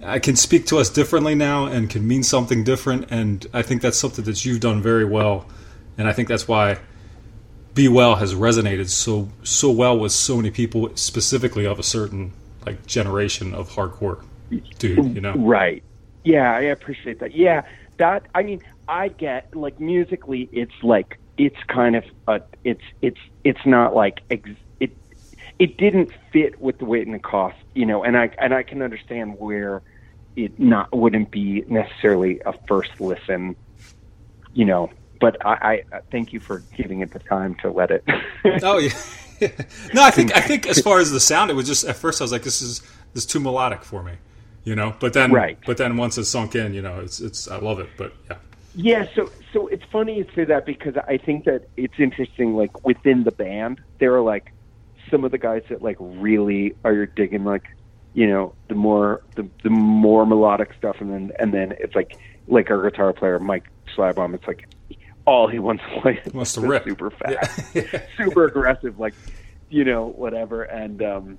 I 0.00 0.20
can 0.20 0.36
speak 0.36 0.66
to 0.66 0.78
us 0.78 0.90
differently 0.90 1.34
now 1.34 1.66
and 1.66 1.90
can 1.90 2.06
mean 2.06 2.22
something 2.22 2.62
different, 2.62 3.10
and 3.10 3.44
I 3.52 3.62
think 3.62 3.82
that's 3.82 3.98
something 3.98 4.24
that 4.26 4.44
you've 4.44 4.60
done 4.60 4.80
very 4.80 5.04
well, 5.04 5.46
and 5.96 6.08
I 6.08 6.12
think 6.12 6.28
that's 6.28 6.46
why 6.46 6.78
"Be 7.78 7.86
Well" 7.86 8.16
has 8.16 8.34
resonated 8.34 8.88
so 8.88 9.28
so 9.44 9.70
well 9.70 9.96
with 9.96 10.10
so 10.10 10.34
many 10.34 10.50
people, 10.50 10.90
specifically 10.96 11.64
of 11.64 11.78
a 11.78 11.84
certain 11.84 12.32
like 12.66 12.84
generation 12.86 13.54
of 13.54 13.70
hardcore 13.70 14.24
dude. 14.80 15.14
You 15.14 15.20
know, 15.20 15.34
Right. 15.34 15.84
Yeah, 16.24 16.52
I 16.56 16.62
appreciate 16.62 17.20
that. 17.20 17.36
Yeah, 17.36 17.62
that 17.98 18.26
I 18.34 18.42
mean, 18.42 18.62
I 18.88 19.06
get 19.06 19.54
like 19.54 19.78
musically 19.78 20.48
it's 20.50 20.74
like 20.82 21.20
it's 21.36 21.62
kind 21.68 21.94
of 21.94 22.02
a 22.26 22.40
it's 22.64 22.82
it's 23.00 23.20
it's 23.44 23.64
not 23.64 23.94
like 23.94 24.22
ex- 24.28 24.50
it 24.80 24.90
it 25.60 25.76
didn't 25.76 26.10
fit 26.32 26.60
with 26.60 26.78
the 26.78 26.84
weight 26.84 27.06
and 27.06 27.14
the 27.14 27.20
cost, 27.20 27.58
you 27.76 27.86
know, 27.86 28.02
and 28.02 28.18
I 28.18 28.30
and 28.40 28.52
I 28.52 28.64
can 28.64 28.82
understand 28.82 29.38
where 29.38 29.82
it 30.34 30.58
not 30.58 30.92
wouldn't 30.92 31.30
be 31.30 31.62
necessarily 31.68 32.40
a 32.44 32.54
first 32.66 33.00
listen, 33.00 33.54
you 34.52 34.64
know, 34.64 34.90
but 35.20 35.44
I, 35.44 35.82
I 35.92 36.00
thank 36.10 36.32
you 36.32 36.40
for 36.40 36.62
giving 36.76 37.00
it 37.00 37.12
the 37.12 37.18
time 37.18 37.54
to 37.56 37.70
let 37.70 37.90
it. 37.90 38.04
oh 38.62 38.78
yeah. 38.78 38.90
no, 39.94 40.02
I 40.02 40.10
think 40.10 40.36
I 40.36 40.40
think 40.40 40.66
as 40.66 40.80
far 40.80 40.98
as 40.98 41.10
the 41.10 41.20
sound, 41.20 41.50
it 41.50 41.54
was 41.54 41.66
just 41.66 41.84
at 41.84 41.96
first 41.96 42.20
I 42.20 42.24
was 42.24 42.32
like, 42.32 42.42
this 42.42 42.60
is 42.60 42.80
this 43.14 43.24
is 43.24 43.26
too 43.26 43.40
melodic 43.40 43.84
for 43.84 44.02
me, 44.02 44.14
you 44.64 44.74
know. 44.74 44.94
But 44.98 45.12
then, 45.12 45.32
Right. 45.32 45.58
But 45.64 45.76
then 45.76 45.96
once 45.96 46.18
it's 46.18 46.28
sunk 46.28 46.54
in, 46.54 46.74
you 46.74 46.82
know, 46.82 47.00
it's 47.00 47.20
it's 47.20 47.48
I 47.48 47.58
love 47.58 47.78
it. 47.78 47.88
But 47.96 48.12
yeah, 48.28 48.36
Yeah, 48.74 49.06
so 49.14 49.30
so 49.52 49.68
it's 49.68 49.84
funny 49.92 50.18
you 50.18 50.26
say 50.34 50.44
that 50.44 50.66
because 50.66 50.96
I 50.96 51.18
think 51.18 51.44
that 51.44 51.68
it's 51.76 51.98
interesting. 51.98 52.56
Like 52.56 52.84
within 52.84 53.24
the 53.24 53.30
band, 53.30 53.80
there 53.98 54.14
are 54.14 54.22
like 54.22 54.52
some 55.10 55.24
of 55.24 55.30
the 55.30 55.38
guys 55.38 55.62
that 55.68 55.82
like 55.82 55.96
really 56.00 56.74
are 56.84 57.06
digging 57.06 57.44
like 57.44 57.64
you 58.14 58.26
know 58.26 58.54
the 58.68 58.74
more 58.74 59.22
the 59.36 59.48
the 59.62 59.70
more 59.70 60.26
melodic 60.26 60.74
stuff, 60.76 60.96
and 61.00 61.12
then 61.12 61.32
and 61.38 61.54
then 61.54 61.74
it's 61.78 61.94
like 61.94 62.18
like 62.48 62.70
our 62.70 62.90
guitar 62.90 63.12
player 63.12 63.38
Mike 63.38 63.68
Schleibaum. 63.94 64.34
It's 64.34 64.46
like 64.46 64.68
all 65.28 65.46
he 65.46 65.58
wants 65.58 65.82
to 65.84 66.00
play 66.00 66.20
is 66.24 66.32
Wants 66.32 66.54
to 66.54 66.62
rip. 66.62 66.84
super 66.84 67.10
fast, 67.10 67.76
super 68.16 68.46
aggressive, 68.46 68.98
like 68.98 69.14
you 69.68 69.84
know 69.84 70.06
whatever. 70.06 70.62
And 70.62 71.02
um, 71.02 71.38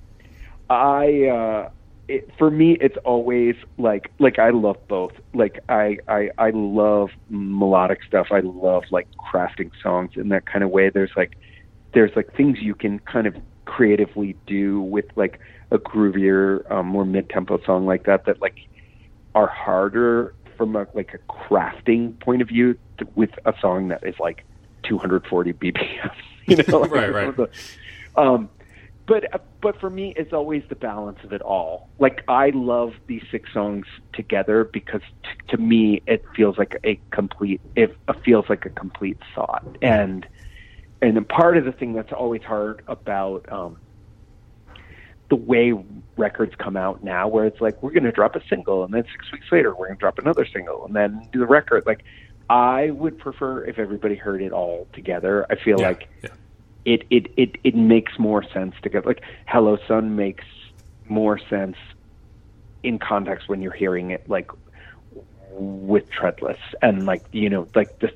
I 0.70 1.24
uh, 1.26 1.70
it, 2.06 2.30
for 2.38 2.50
me 2.50 2.76
it's 2.80 2.96
always 3.04 3.56
like 3.78 4.12
like 4.20 4.38
I 4.38 4.50
love 4.50 4.76
both. 4.86 5.12
Like 5.34 5.58
I, 5.68 5.98
I 6.06 6.30
I 6.38 6.50
love 6.50 7.10
melodic 7.28 7.98
stuff. 8.06 8.28
I 8.30 8.40
love 8.40 8.84
like 8.92 9.08
crafting 9.32 9.70
songs 9.82 10.12
in 10.14 10.28
that 10.28 10.46
kind 10.46 10.62
of 10.62 10.70
way. 10.70 10.90
There's 10.90 11.12
like 11.16 11.36
there's 11.92 12.12
like 12.14 12.32
things 12.36 12.58
you 12.60 12.76
can 12.76 13.00
kind 13.00 13.26
of 13.26 13.34
creatively 13.64 14.36
do 14.46 14.80
with 14.80 15.06
like 15.16 15.40
a 15.72 15.78
groovier, 15.78 16.68
um, 16.70 16.86
more 16.86 17.04
mid-tempo 17.04 17.60
song 17.64 17.86
like 17.86 18.04
that 18.04 18.24
that 18.26 18.40
like 18.40 18.56
are 19.34 19.46
harder 19.48 20.34
from 20.60 20.76
a 20.76 20.86
like 20.92 21.14
a 21.14 21.32
crafting 21.32 22.20
point 22.20 22.42
of 22.42 22.48
view 22.48 22.76
to, 22.98 23.08
with 23.14 23.30
a 23.46 23.54
song 23.62 23.88
that 23.88 24.06
is 24.06 24.14
like 24.20 24.44
240 24.86 25.54
BPM. 25.54 26.10
You 26.46 26.56
know, 26.56 26.84
Right, 26.86 27.12
right. 27.12 27.48
Um, 28.16 28.50
but 29.06 29.32
uh, 29.32 29.38
but 29.62 29.78
for 29.78 29.88
me, 29.88 30.12
it's 30.16 30.32
always 30.32 30.64
the 30.68 30.74
balance 30.74 31.18
of 31.22 31.32
it 31.32 31.42
all. 31.42 31.90
Like 32.00 32.24
I 32.26 32.50
love 32.52 32.90
these 33.06 33.22
six 33.30 33.48
songs 33.52 33.86
together 34.14 34.68
because 34.72 35.02
t- 35.22 35.30
to 35.50 35.58
me 35.58 36.02
it 36.08 36.24
feels 36.34 36.58
like 36.58 36.76
a 36.84 37.00
complete. 37.14 37.60
It 37.76 37.94
feels 38.24 38.46
like 38.48 38.66
a 38.66 38.70
complete 38.70 39.18
thought, 39.34 39.64
and 39.80 40.26
and 41.00 41.28
part 41.28 41.56
of 41.56 41.66
the 41.66 41.72
thing 41.72 41.92
that's 41.92 42.12
always 42.12 42.42
hard 42.42 42.82
about 42.88 43.44
um, 43.52 43.78
the 45.30 45.36
way 45.36 45.72
records 46.16 46.54
come 46.58 46.76
out 46.76 47.02
now, 47.02 47.26
where 47.26 47.46
it's 47.46 47.60
like 47.60 47.82
we're 47.82 47.92
going 47.92 48.04
to 48.04 48.12
drop 48.12 48.36
a 48.36 48.42
single, 48.48 48.84
and 48.84 48.92
then 48.92 49.04
six 49.10 49.32
weeks 49.32 49.46
later 49.50 49.70
we're 49.70 49.86
going 49.86 49.96
to 49.96 50.00
drop 50.00 50.18
another 50.18 50.44
single, 50.44 50.84
and 50.84 50.94
then 50.94 51.26
do 51.32 51.38
the 51.38 51.46
record. 51.46 51.86
Like 51.86 52.04
I 52.50 52.90
would 52.90 53.18
prefer 53.18 53.64
if 53.64 53.78
everybody 53.78 54.16
heard 54.16 54.42
it 54.42 54.52
all 54.52 54.86
together. 54.92 55.46
I 55.48 55.54
feel 55.56 55.80
yeah, 55.80 55.88
like 55.88 56.08
yeah. 56.22 56.30
it, 56.84 57.06
it, 57.10 57.32
it, 57.36 57.56
it 57.64 57.74
makes 57.74 58.18
more 58.18 58.44
sense 58.52 58.74
to 58.82 58.88
get 58.90 59.06
like 59.06 59.22
Hello 59.46 59.78
Sun 59.88 60.16
makes 60.16 60.44
more 61.08 61.38
sense 61.48 61.76
in 62.82 62.98
context 62.98 63.48
when 63.48 63.62
you're 63.62 63.72
hearing 63.72 64.10
it 64.10 64.28
like 64.28 64.50
with 65.52 66.08
treadless 66.10 66.58
and 66.80 67.04
like 67.04 67.24
you 67.32 67.50
know 67.50 67.66
like 67.74 67.98
this 67.98 68.12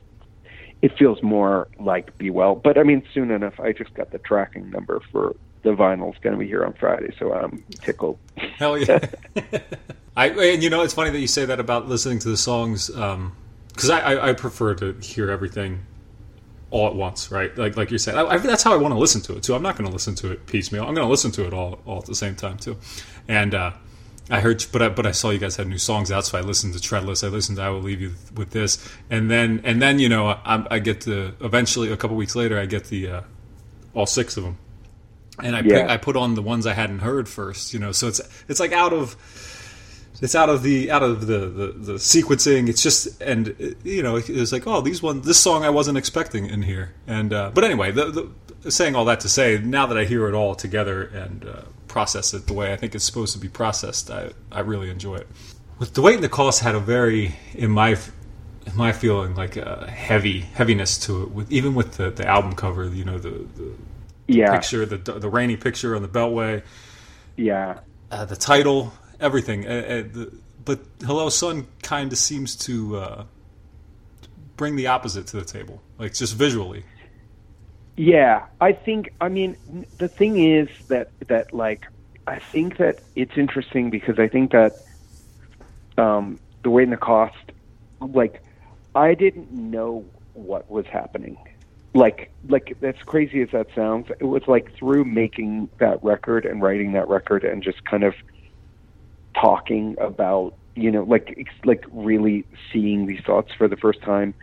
it 0.81 0.96
feels 0.96 1.22
more 1.22 1.68
like 1.79 2.16
be 2.16 2.31
well 2.31 2.55
but 2.55 2.79
i 2.79 2.83
mean 2.83 3.03
soon 3.12 3.31
enough 3.31 3.59
i 3.59 3.72
just 3.72 3.92
got 3.94 4.11
the 4.12 4.18
tracking 4.18 4.70
number 4.70 5.00
for 5.11 5.35
the 5.64 5.70
vinyl's 5.70 6.16
going 6.18 6.33
to 6.33 6.38
be 6.38 6.46
here 6.46 6.64
on 6.64 6.72
friday 6.74 7.12
so 7.18 7.33
i'm 7.33 7.64
tickled 7.83 8.18
Hell 8.57 8.79
yeah! 8.79 9.05
I 10.16 10.29
and 10.29 10.62
you 10.62 10.70
know 10.70 10.83
it's 10.83 10.94
funny 10.94 11.11
that 11.11 11.18
you 11.18 11.27
say 11.27 11.44
that 11.44 11.59
about 11.59 11.88
listening 11.88 12.20
to 12.20 12.29
the 12.29 12.37
songs 12.37 12.88
because 12.88 13.90
I, 13.90 14.00
I 14.00 14.29
I 14.29 14.33
prefer 14.33 14.74
to 14.77 14.92
hear 15.00 15.31
everything 15.31 15.85
all 16.70 16.88
at 16.88 16.94
once, 16.94 17.31
right? 17.31 17.57
Like 17.57 17.77
like 17.77 17.90
you 17.90 17.98
said, 17.98 18.16
I, 18.16 18.27
I, 18.27 18.38
that's 18.38 18.62
how 18.62 18.72
I 18.72 18.77
want 18.77 18.94
to 18.94 18.98
listen 18.98 19.20
to 19.22 19.37
it 19.37 19.42
too. 19.42 19.55
I'm 19.55 19.62
not 19.62 19.77
going 19.77 19.87
to 19.87 19.92
listen 19.92 20.14
to 20.16 20.33
it 20.33 20.46
piecemeal. 20.46 20.85
I'm 20.85 20.94
going 20.94 21.07
to 21.07 21.11
listen 21.11 21.33
to 21.33 21.46
it 21.46 21.53
all 21.53 21.81
all 21.85 21.98
at 21.98 22.07
the 22.07 22.14
same 22.14 22.37
time 22.37 22.59
too. 22.59 22.77
And 23.27 23.55
uh, 23.55 23.72
I 24.31 24.40
heard, 24.40 24.64
but 24.72 24.83
I, 24.83 24.88
but 24.88 25.07
I 25.07 25.12
saw 25.12 25.31
you 25.31 25.38
guys 25.38 25.57
had 25.57 25.66
new 25.66 25.79
songs 25.79 26.11
out, 26.12 26.24
so 26.24 26.38
I 26.38 26.40
listened 26.42 26.74
to 26.74 26.81
Treadless. 26.81 27.24
I 27.24 27.29
listened 27.29 27.59
to 27.59 27.62
I 27.62 27.68
Will 27.70 27.83
Leave 27.83 28.00
You 28.00 28.12
with 28.37 28.50
This, 28.50 28.88
and 29.11 29.31
then 29.31 29.61
and 29.64 29.83
then 29.83 29.98
you 29.98 30.09
know 30.09 30.29
I, 30.29 30.66
I 30.70 30.79
get 30.79 31.00
to 31.03 31.35
eventually 31.40 31.90
a 31.92 31.96
couple 31.96 32.16
weeks 32.16 32.37
later 32.37 32.59
I 32.59 32.66
get 32.66 32.85
the 32.85 33.09
uh, 33.09 33.20
all 33.94 34.07
six 34.07 34.37
of 34.37 34.44
them 34.44 34.59
and 35.42 35.57
I 35.57 35.61
Yeah. 35.61 35.83
pick, 35.83 35.90
I 35.90 35.97
put 35.97 36.16
on 36.16 36.35
the 36.35 36.42
ones 36.42 36.66
I 36.66 36.75
hadn't 36.75 37.01
heard 37.01 37.29
first, 37.29 37.73
you 37.75 37.81
know. 37.81 37.92
So 37.92 38.09
it's 38.09 38.20
it's 38.49 38.61
like 38.61 38.73
out 38.73 38.92
of 38.92 39.16
it's 40.23 40.35
out 40.35 40.49
of 40.49 40.62
the 40.62 40.90
out 40.90 41.03
of 41.03 41.27
the 41.27 41.38
the, 41.40 41.66
the 41.77 41.92
sequencing. 41.94 42.68
It's 42.68 42.83
just 42.83 43.20
and 43.20 43.55
you 43.85 44.03
know 44.03 44.16
it 44.16 44.29
was 44.29 44.53
like 44.53 44.66
oh 44.66 44.81
these 44.81 45.03
one 45.03 45.23
this 45.23 45.38
song 45.38 45.64
I 45.64 45.70
wasn't 45.70 45.99
expecting 45.99 46.47
in 46.47 46.62
here. 46.62 46.94
And 47.07 47.33
uh, 47.33 47.51
but 47.53 47.64
anyway, 47.64 47.90
the, 47.90 48.31
the, 48.62 48.70
saying 48.70 48.94
all 48.97 49.05
that 49.07 49.20
to 49.20 49.29
say 49.29 49.59
now 49.62 49.87
that 49.87 49.99
I 49.99 50.05
hear 50.05 50.27
it 50.29 50.35
all 50.35 50.55
together 50.55 51.03
and 51.03 51.44
uh, 51.47 51.62
process 51.88 52.33
it 52.33 52.47
the 52.47 52.55
way 52.55 52.73
I 52.73 52.77
think 52.77 52.94
it's 52.94 53.05
supposed 53.05 53.33
to 53.35 53.38
be 53.38 53.49
processed, 53.49 54.11
I 54.11 54.31
I 54.53 54.61
really 54.61 54.88
enjoy 54.90 55.16
it. 55.16 55.29
With 55.79 55.94
the 55.94 56.03
weight 56.03 56.14
and 56.14 56.25
the 56.25 56.29
cost 56.29 56.61
had 56.61 56.75
a 56.77 56.81
very 56.81 57.35
in 57.53 57.70
my 57.73 57.97
in 58.66 58.77
my 58.77 58.92
feeling 58.92 59.35
like 59.35 59.57
a 59.57 59.90
heavy 59.90 60.40
heaviness 60.40 60.97
to 60.99 61.23
it. 61.25 61.31
With 61.33 61.51
even 61.53 61.75
with 61.75 61.97
the, 61.97 62.11
the 62.11 62.27
album 62.27 62.55
cover, 62.55 62.87
you 62.87 63.05
know 63.05 63.18
the, 63.18 63.31
the 63.31 63.73
yeah 64.26 64.52
picture, 64.52 64.87
the 64.87 64.96
the 64.96 65.28
rainy 65.28 65.56
picture 65.56 65.94
on 65.96 66.02
the 66.02 66.08
Beltway, 66.08 66.62
yeah 67.37 67.80
uh, 68.10 68.24
the 68.24 68.37
title, 68.37 68.92
everything. 69.20 69.66
Uh, 69.66 69.70
uh, 69.70 70.02
the, 70.02 70.32
but 70.64 70.80
Hello 71.04 71.28
Sun 71.28 71.66
kind 71.82 72.12
of 72.12 72.18
seems 72.18 72.56
to 72.56 72.96
uh, 72.96 73.24
bring 74.56 74.76
the 74.76 74.87
opposite 74.87 75.26
to 75.28 75.37
the 75.37 75.44
table, 75.44 75.82
like 75.98 76.14
just 76.14 76.34
visually. 76.34 76.84
Yeah, 77.96 78.46
I 78.60 78.72
think. 78.72 79.12
I 79.20 79.28
mean, 79.28 79.56
the 79.98 80.08
thing 80.08 80.38
is 80.38 80.68
that 80.88 81.10
that 81.26 81.52
like 81.52 81.87
I 82.26 82.38
think 82.38 82.78
that 82.78 83.00
it's 83.14 83.37
interesting 83.37 83.90
because 83.90 84.18
I 84.18 84.28
think 84.28 84.52
that 84.52 84.72
um, 85.98 86.38
the 86.62 86.70
weight 86.70 86.84
and 86.84 86.92
the 86.92 86.96
cost, 86.96 87.52
like 88.00 88.42
I 88.94 89.14
didn't 89.14 89.52
know 89.52 90.04
what 90.34 90.70
was 90.70 90.87
happening 90.87 91.37
like 91.94 92.33
like 92.48 92.76
as 92.83 92.94
crazy 93.07 93.40
as 93.42 93.48
that 93.52 93.68
sounds, 93.74 94.07
it 94.20 94.24
was 94.24 94.42
like 94.46 94.72
through 94.78 95.04
making 95.04 95.68
that 95.78 96.02
record 96.02 96.44
and 96.44 96.62
writing 96.62 96.92
that 96.92 97.09
record 97.09 97.44
and 97.44 97.62
just 97.62 97.85
kind 97.85 98.02
of 98.02 98.14
talking 99.40 99.96
about 100.00 100.54
you 100.74 100.90
know 100.90 101.04
like 101.04 101.37
like 101.64 101.85
really 101.92 102.46
seeing 102.72 103.07
these 103.07 103.20
thoughts 103.24 103.50
for 103.57 103.68
the 103.68 103.76
first 103.76 104.02
time 104.02 104.35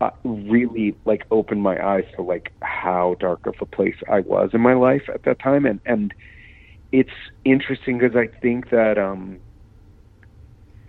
uh, 0.00 0.10
really 0.24 0.96
like 1.04 1.24
opened 1.30 1.62
my 1.62 1.80
eyes 1.84 2.04
to 2.16 2.22
like 2.22 2.52
how 2.62 3.14
dark 3.20 3.46
of 3.46 3.54
a 3.60 3.66
place 3.66 3.94
I 4.10 4.20
was 4.20 4.50
in 4.52 4.60
my 4.60 4.74
life 4.74 5.02
at 5.12 5.22
that 5.24 5.38
time. 5.40 5.64
And 5.64 5.80
and 5.86 6.12
it's 6.90 7.10
interesting 7.44 7.98
because 7.98 8.16
I 8.16 8.26
think 8.40 8.70
that 8.70 8.98
um 8.98 9.40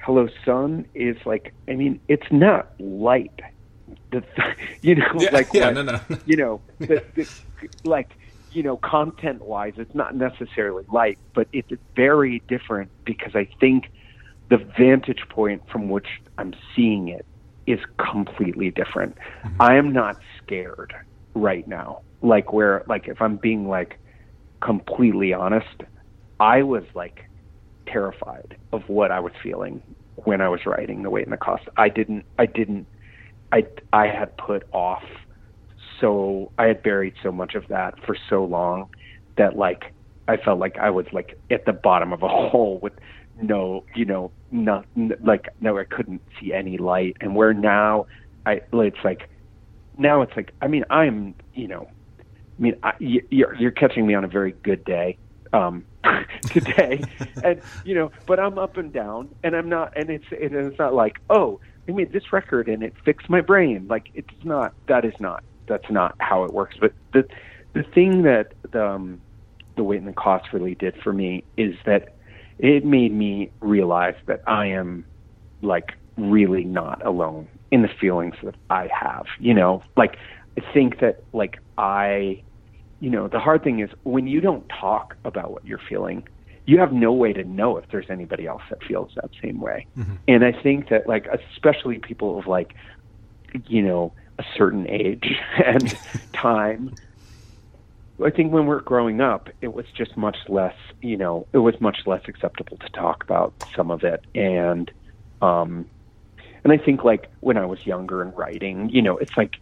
Hello 0.02 0.28
Sun 0.44 0.86
is 0.96 1.18
like 1.26 1.54
I 1.70 1.76
mean 1.76 2.00
it's 2.08 2.28
not 2.32 2.72
light 2.80 3.39
the 4.13 4.56
you 4.82 4.95
know 4.95 5.06
Yeah, 5.17 5.30
like 5.32 5.54
yeah, 5.54 5.65
what- 5.67 5.73
no, 5.76 5.82
no. 5.84 5.99
you 6.26 6.38
know 6.38 6.62
the, 6.80 7.04
the 7.15 7.28
like 7.84 8.12
you 8.52 8.63
know 8.63 8.78
content 8.78 9.41
wise 9.43 9.73
it's 9.78 9.95
not 9.95 10.15
necessarily 10.15 10.84
light 10.91 11.17
but 11.34 11.47
it's 11.54 11.71
very 11.95 12.41
different 12.47 12.91
because 13.06 13.36
I 13.36 13.47
think 13.60 13.86
the 14.49 14.58
vantage 14.78 15.23
point 15.30 15.63
from 15.71 15.89
which 15.89 16.08
I'm 16.38 16.54
seeing 16.76 17.08
it 17.08 17.26
is 17.65 17.80
completely 17.97 18.69
different. 18.71 19.17
Mm-hmm. 19.17 19.62
I 19.62 19.76
am 19.78 19.93
not 19.93 20.17
scared 20.43 20.93
right 21.34 21.65
now. 21.67 22.02
Like 22.21 22.52
where 22.54 22.84
like 22.88 23.08
if 23.08 23.21
I'm 23.21 23.38
being 23.38 23.67
like 23.67 23.97
completely 24.62 25.34
honest, 25.34 25.84
I 26.39 26.62
was 26.63 26.84
like 26.93 27.26
terrified 27.88 28.58
of 28.71 28.88
what 28.88 29.12
I 29.12 29.19
was 29.19 29.34
feeling 29.41 29.82
when 30.15 30.41
I 30.41 30.49
was 30.49 30.65
writing 30.65 31.04
The 31.04 31.10
Weight 31.10 31.23
and 31.26 31.34
the 31.34 31.38
Cost. 31.38 31.63
I 31.78 31.89
didn't 31.89 32.26
I 32.38 32.45
didn't 32.45 32.86
I 33.54 33.63
I 33.94 34.08
had 34.08 34.36
put 34.38 34.63
off 34.74 35.04
so 36.02 36.52
I 36.58 36.66
had 36.66 36.82
buried 36.84 37.13
so 37.22 37.32
much 37.32 37.54
of 37.56 37.68
that 37.70 37.94
for 38.06 38.18
so 38.30 38.44
long 38.44 38.89
that 39.38 39.56
like 39.56 39.94
I 40.28 40.38
felt 40.38 40.60
like 40.60 40.78
I 40.78 40.89
was 40.89 41.06
like 41.13 41.38
at 41.52 41.66
the 41.66 41.74
bottom 41.74 42.12
of 42.12 42.24
a 42.24 42.28
hole 42.50 42.80
with 42.82 42.94
no, 43.42 43.86
you 43.96 44.06
know, 44.06 44.32
not 44.52 44.86
n- 44.98 45.13
like 45.24 45.50
no, 45.62 45.78
I 45.78 45.84
couldn't 45.86 46.22
see 46.39 46.52
any 46.52 46.78
light. 46.78 47.16
And 47.22 47.36
where 47.36 47.54
now, 47.54 48.08
I 48.46 48.62
it's 48.74 48.98
like 49.04 49.30
now 49.98 50.24
it's 50.24 50.36
like 50.36 50.54
I 50.62 50.68
mean 50.68 50.84
I'm 50.89 51.36
you 51.54 51.68
know, 51.68 51.88
I 52.20 52.62
mean 52.62 52.76
I, 52.82 52.94
y- 53.00 53.22
you're 53.30 53.56
you're 53.56 53.72
catching 53.72 54.08
me 54.08 54.16
on 54.16 54.24
a 54.24 54.28
very 54.28 54.56
good 54.63 54.84
day 54.84 55.20
um 55.52 55.86
today, 56.48 57.02
and 57.44 57.62
you 57.86 57.94
know, 57.94 58.12
but 58.26 58.39
I'm 58.39 58.58
up 58.58 58.78
and 58.78 58.92
down, 58.92 59.30
and 59.44 59.56
I'm 59.56 59.70
not, 59.70 59.94
and 59.96 60.10
it's 60.10 60.26
and 60.32 60.56
it's 60.56 60.80
not 60.80 60.96
like 60.96 61.18
oh 61.30 61.60
I 61.88 61.91
made 61.91 62.13
this 62.13 62.32
record 62.32 62.67
and 62.67 62.84
it 62.84 62.93
fixed 63.04 63.30
my 63.30 63.41
brain. 63.41 63.88
Like 63.89 64.10
it's 64.13 64.30
not 64.43 64.74
that 64.88 65.06
is 65.06 65.13
not 65.19 65.43
that's 65.67 65.89
not 65.89 66.15
how 66.19 66.43
it 66.43 66.54
works. 66.54 66.76
But 66.80 66.93
the 67.13 67.28
the 67.74 67.84
thing 67.84 68.24
that 68.24 68.54
the 68.72 68.86
um, 68.86 69.22
the 69.76 69.84
weight 69.84 70.00
and 70.00 70.08
the 70.08 70.13
cost 70.13 70.54
really 70.54 70.76
did 70.76 70.96
for 71.04 71.12
me 71.12 71.43
is 71.58 71.76
that 71.86 72.15
it 72.60 72.86
made 72.86 73.12
me 73.12 73.52
realize 73.62 74.15
that 74.28 74.43
I 74.48 74.67
am 74.67 75.06
like 75.62 75.93
really 76.17 76.63
not 76.63 77.06
alone 77.06 77.48
in 77.72 77.82
the 77.82 77.88
feelings 77.88 78.36
that 78.43 78.56
I 78.69 78.88
have. 78.88 79.26
You 79.39 79.54
know, 79.54 79.84
like 79.98 80.17
I 80.58 80.74
think 80.74 81.00
that 81.00 81.24
like 81.34 81.60
I, 81.78 82.41
you 83.00 83.10
know, 83.10 83.28
the 83.28 83.39
hard 83.39 83.63
thing 83.63 83.80
is 83.80 83.89
when 84.04 84.28
you 84.28 84.41
don't 84.41 84.67
talk 84.69 85.15
about 85.26 85.52
what 85.52 85.65
you're 85.65 85.82
feeling, 85.89 86.28
you 86.65 86.80
have 86.80 86.93
no 86.93 87.12
way 87.12 87.34
to 87.34 87.43
know 87.43 87.78
if 87.78 87.86
there's 87.91 88.10
anybody 88.10 88.47
else 88.47 88.62
that 88.69 88.80
feels 88.88 89.12
that 89.15 89.32
same 89.41 89.60
way. 89.60 89.86
And 90.28 90.45
I 90.45 90.52
think 90.52 90.89
that 90.89 91.08
like 91.08 91.28
especially 91.28 91.99
people 91.99 92.39
of 92.39 92.47
like, 92.47 92.73
you 93.67 93.82
know, 93.82 94.13
a 94.39 94.43
certain 94.58 94.88
age 94.89 95.36
and 95.65 95.97
time 96.34 96.95
I 98.23 98.30
think 98.30 98.54
when 98.54 98.65
we're 98.65 98.82
growing 98.82 99.21
up, 99.21 99.49
it 99.62 99.73
was 99.73 99.86
just 99.97 100.15
much 100.15 100.38
less, 100.47 100.76
you 101.02 101.17
know, 101.17 101.47
it 101.54 101.58
was 101.58 101.80
much 101.82 101.97
less 102.06 102.21
acceptable 102.28 102.78
to 102.78 102.89
talk 102.89 103.23
about 103.23 103.54
some 103.76 103.89
of 103.89 104.04
it. 104.04 104.21
And, 104.36 104.91
um, 105.41 105.88
and 106.63 106.71
I 106.71 106.78
think 106.78 107.04
like 107.04 107.32
when 107.39 107.58
I 107.58 107.65
was 107.65 107.86
younger 107.86 108.21
and 108.21 108.36
writing, 108.38 108.89
you 108.89 109.02
know, 109.02 109.17
it's 109.17 109.36
like, 109.36 109.54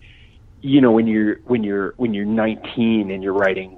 you 0.62 0.82
know, 0.82 0.92
when 0.92 1.08
you're, 1.08 1.38
when 1.46 1.64
you're, 1.64 1.94
when 1.98 2.14
you're 2.14 2.26
19 2.26 3.10
and 3.10 3.24
you're 3.24 3.34
writing 3.34 3.78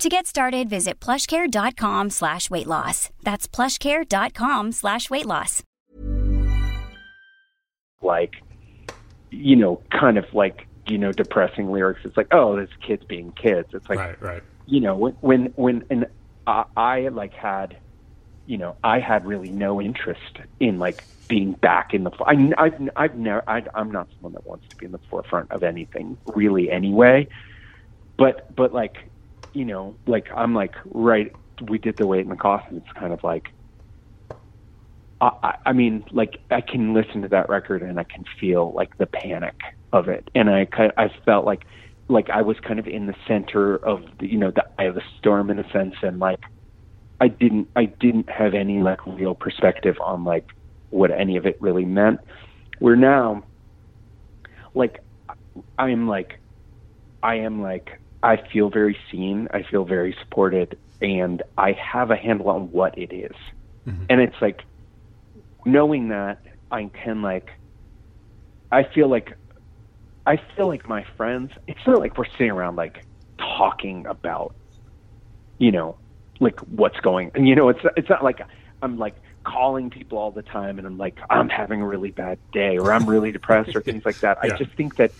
To 0.00 0.08
get 0.08 0.26
started, 0.26 0.68
visit 0.68 0.98
plushcare.com 1.00 2.10
slash 2.10 2.50
weight 2.50 2.66
loss. 2.66 3.10
That's 3.22 3.46
plushcare.com 3.46 4.72
slash 4.72 5.08
weight 5.10 5.26
loss. 5.26 5.62
like, 8.02 8.34
you 9.30 9.56
know, 9.56 9.80
kind 9.90 10.18
of 10.18 10.24
like, 10.34 10.66
you 10.86 10.98
know, 10.98 11.12
depressing 11.12 11.70
lyrics. 11.70 12.00
It's 12.04 12.16
like, 12.16 12.28
oh, 12.32 12.56
this 12.56 12.68
kids 12.84 13.04
being 13.04 13.32
kids. 13.32 13.68
It's 13.72 13.88
like, 13.88 13.98
right, 13.98 14.20
right. 14.22 14.42
you 14.66 14.80
know 14.80 14.96
when 14.96 15.12
when 15.20 15.46
when 15.56 15.84
and 15.90 16.06
I, 16.46 16.64
I 16.76 17.08
like 17.08 17.32
had 17.32 17.76
you 18.46 18.58
know 18.58 18.76
I 18.82 18.98
had 18.98 19.24
really 19.24 19.50
no 19.50 19.80
interest 19.80 20.38
in 20.58 20.78
like 20.78 21.04
being 21.28 21.52
back 21.52 21.94
in 21.94 22.04
the 22.04 22.10
I 22.26 22.52
I've 22.58 22.90
I've 22.96 23.14
never 23.16 23.48
I, 23.48 23.62
I'm 23.74 23.90
not 23.90 24.08
someone 24.14 24.32
that 24.32 24.46
wants 24.46 24.68
to 24.68 24.76
be 24.76 24.86
in 24.86 24.92
the 24.92 24.98
forefront 25.08 25.52
of 25.52 25.62
anything 25.62 26.18
really 26.34 26.70
anyway 26.70 27.28
but 28.18 28.54
but 28.54 28.74
like 28.74 29.08
you 29.52 29.64
know 29.64 29.98
like 30.06 30.26
I'm 30.34 30.54
like 30.54 30.74
right 30.86 31.30
we 31.68 31.78
did 31.78 31.96
the 31.98 32.06
weight 32.06 32.22
and 32.22 32.30
the 32.30 32.36
cost 32.36 32.64
and 32.70 32.78
it's 32.78 32.92
kind 32.98 33.12
of 33.12 33.20
like 33.24 33.44
I, 35.20 35.54
I- 35.66 35.72
mean, 35.72 36.04
like 36.10 36.38
I 36.50 36.60
can 36.60 36.94
listen 36.94 37.22
to 37.22 37.28
that 37.28 37.48
record 37.48 37.82
and 37.82 37.98
I 38.00 38.04
can 38.04 38.24
feel 38.40 38.72
like 38.74 38.90
the 38.98 39.06
panic 39.06 39.54
of 39.92 40.08
it, 40.08 40.28
and 40.34 40.50
I 40.50 40.66
I 40.96 41.10
felt 41.24 41.44
like 41.46 41.62
like 42.08 42.28
I 42.30 42.42
was 42.42 42.56
kind 42.66 42.78
of 42.80 42.86
in 42.86 43.06
the 43.06 43.14
center 43.28 43.76
of 43.76 44.00
the, 44.18 44.26
you 44.26 44.38
know 44.38 44.50
the 44.50 44.64
eye 44.78 44.84
of 44.84 44.94
the 44.96 45.02
storm 45.18 45.50
in 45.50 45.58
a 45.58 45.70
sense, 45.70 45.94
and 46.02 46.18
like 46.18 46.40
I 47.20 47.28
didn't 47.28 47.68
I 47.76 47.86
didn't 48.00 48.30
have 48.30 48.54
any 48.54 48.82
like 48.82 49.00
real 49.06 49.34
perspective 49.34 49.96
on 50.04 50.24
like 50.24 50.46
what 50.90 51.10
any 51.12 51.36
of 51.36 51.46
it 51.46 51.56
really 51.60 51.84
meant. 51.84 52.20
Where 52.80 52.96
now, 52.96 53.44
like 54.74 54.98
I 55.78 55.90
am 55.90 56.08
like 56.08 56.40
I 57.22 57.36
am 57.36 57.62
like 57.62 58.01
I 58.22 58.36
feel 58.36 58.70
very 58.70 58.96
seen, 59.10 59.48
I 59.52 59.62
feel 59.62 59.84
very 59.84 60.16
supported, 60.20 60.78
and 61.00 61.42
I 61.58 61.72
have 61.72 62.10
a 62.10 62.16
handle 62.16 62.48
on 62.48 62.70
what 62.70 62.96
it 62.96 63.12
is. 63.12 63.34
Mm-hmm. 63.86 64.04
and 64.10 64.20
it's 64.20 64.40
like 64.40 64.62
knowing 65.64 66.10
that 66.10 66.40
I 66.70 66.84
can 66.84 67.20
like 67.20 67.50
I 68.70 68.84
feel 68.84 69.08
like 69.08 69.36
I 70.24 70.40
feel 70.54 70.68
like 70.68 70.88
my 70.88 71.04
friends 71.16 71.50
it's 71.66 71.84
not 71.84 71.98
like 71.98 72.16
we're 72.16 72.30
sitting 72.30 72.52
around 72.52 72.76
like 72.76 73.04
talking 73.38 74.06
about 74.06 74.54
you 75.58 75.72
know 75.72 75.96
like 76.38 76.60
what's 76.60 77.00
going 77.00 77.32
and 77.34 77.48
you 77.48 77.56
know 77.56 77.70
it's 77.70 77.80
it's 77.96 78.08
not 78.08 78.22
like 78.22 78.40
I'm 78.82 78.98
like 78.98 79.16
calling 79.42 79.90
people 79.90 80.18
all 80.18 80.30
the 80.30 80.42
time 80.42 80.78
and 80.78 80.86
I'm 80.86 80.96
like 80.96 81.18
I'm 81.28 81.48
having 81.48 81.82
a 81.82 81.86
really 81.86 82.12
bad 82.12 82.38
day 82.52 82.78
or 82.78 82.92
I'm 82.92 83.10
really 83.10 83.32
depressed 83.32 83.74
or 83.74 83.80
things 83.82 84.04
like 84.04 84.20
that. 84.20 84.38
Yeah. 84.44 84.54
I 84.54 84.56
just 84.56 84.70
think 84.76 84.94
that 84.96 85.10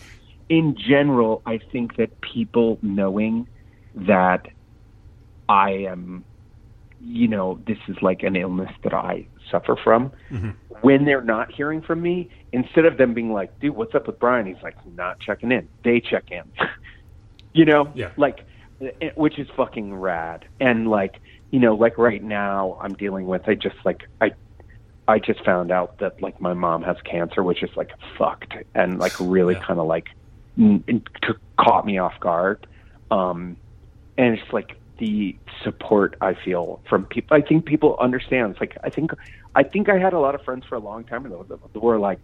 in 0.53 0.76
general 0.76 1.40
I 1.46 1.59
think 1.72 1.96
that 1.96 2.11
people 2.20 2.78
knowing 2.82 3.48
that 3.94 4.46
I 5.48 5.70
am 5.92 6.24
you 7.05 7.26
know, 7.26 7.59
this 7.66 7.78
is 7.88 7.96
like 8.00 8.22
an 8.22 8.36
illness 8.36 8.70
that 8.84 8.94
I 8.94 9.26
suffer 9.50 9.76
from. 9.82 10.12
Mm-hmm. 10.30 10.50
When 10.82 11.05
they're 11.05 11.20
not 11.22 11.50
hearing 11.53 11.82
from 11.82 12.00
me, 12.00 12.30
instead 12.53 12.84
of 12.84 12.96
them 12.96 13.12
being 13.12 13.32
like, 13.32 13.59
dude, 13.61 13.74
what's 13.74 13.94
up 13.94 14.07
with 14.07 14.20
Brian? 14.20 14.46
He's 14.46 14.62
like, 14.62 14.76
not 14.94 15.18
checking 15.18 15.50
in. 15.50 15.68
They 15.84 16.00
check 16.00 16.30
in. 16.30 16.44
you 17.53 17.64
know? 17.64 17.90
Yeah. 17.94 18.12
Like 18.16 18.44
eh, 18.80 18.90
eh, 19.00 19.11
which 19.16 19.38
is 19.38 19.48
fucking 19.57 19.94
rad. 19.94 20.44
And 20.61 20.88
like, 20.88 21.16
you 21.50 21.59
know, 21.59 21.74
like 21.74 21.98
right 21.98 22.22
now, 22.22 22.78
I'm 22.80 22.94
dealing 22.94 23.26
with. 23.26 23.48
I 23.48 23.55
just 23.55 23.76
like 23.84 24.03
I, 24.20 24.30
I 25.09 25.18
just 25.18 25.44
found 25.44 25.72
out 25.72 25.98
that 25.98 26.22
like 26.22 26.40
my 26.40 26.55
mom 26.55 26.82
has 26.84 26.96
cancer, 27.05 27.42
which 27.42 27.62
is 27.64 27.70
like 27.76 27.90
fucked 28.16 28.55
and 28.74 29.00
like 29.00 29.14
really 29.18 29.55
Yeah. 29.55 29.64
kind 29.66 29.80
of 29.80 29.86
like 29.86 30.09
took 31.22 31.38
caught 31.59 31.86
me 31.86 31.98
off 31.98 32.18
guard. 32.20 32.66
Um, 33.11 33.57
and 34.16 34.38
it's 34.38 34.53
like 34.53 34.76
the 34.98 35.36
support 35.64 36.16
I 36.20 36.34
feel 36.34 36.80
from 36.88 37.07
people. 37.07 37.36
I 37.36 37.40
think 37.40 37.64
people 37.64 37.96
understand. 38.00 38.53
It's 38.53 38.61
like 38.61 38.76
I 38.84 38.90
think 38.90 39.11
I 39.55 39.62
think 39.62 39.88
I 39.88 39.98
had 39.98 40.12
a 40.12 40.18
lot 40.18 40.34
of 40.34 40.42
friends 40.42 40.64
for 40.68 40.76
a 40.76 40.80
long 40.80 41.05
time 41.05 41.26
ago 41.26 41.44
that 41.48 41.82
were 41.82 41.98
like, 41.98 42.18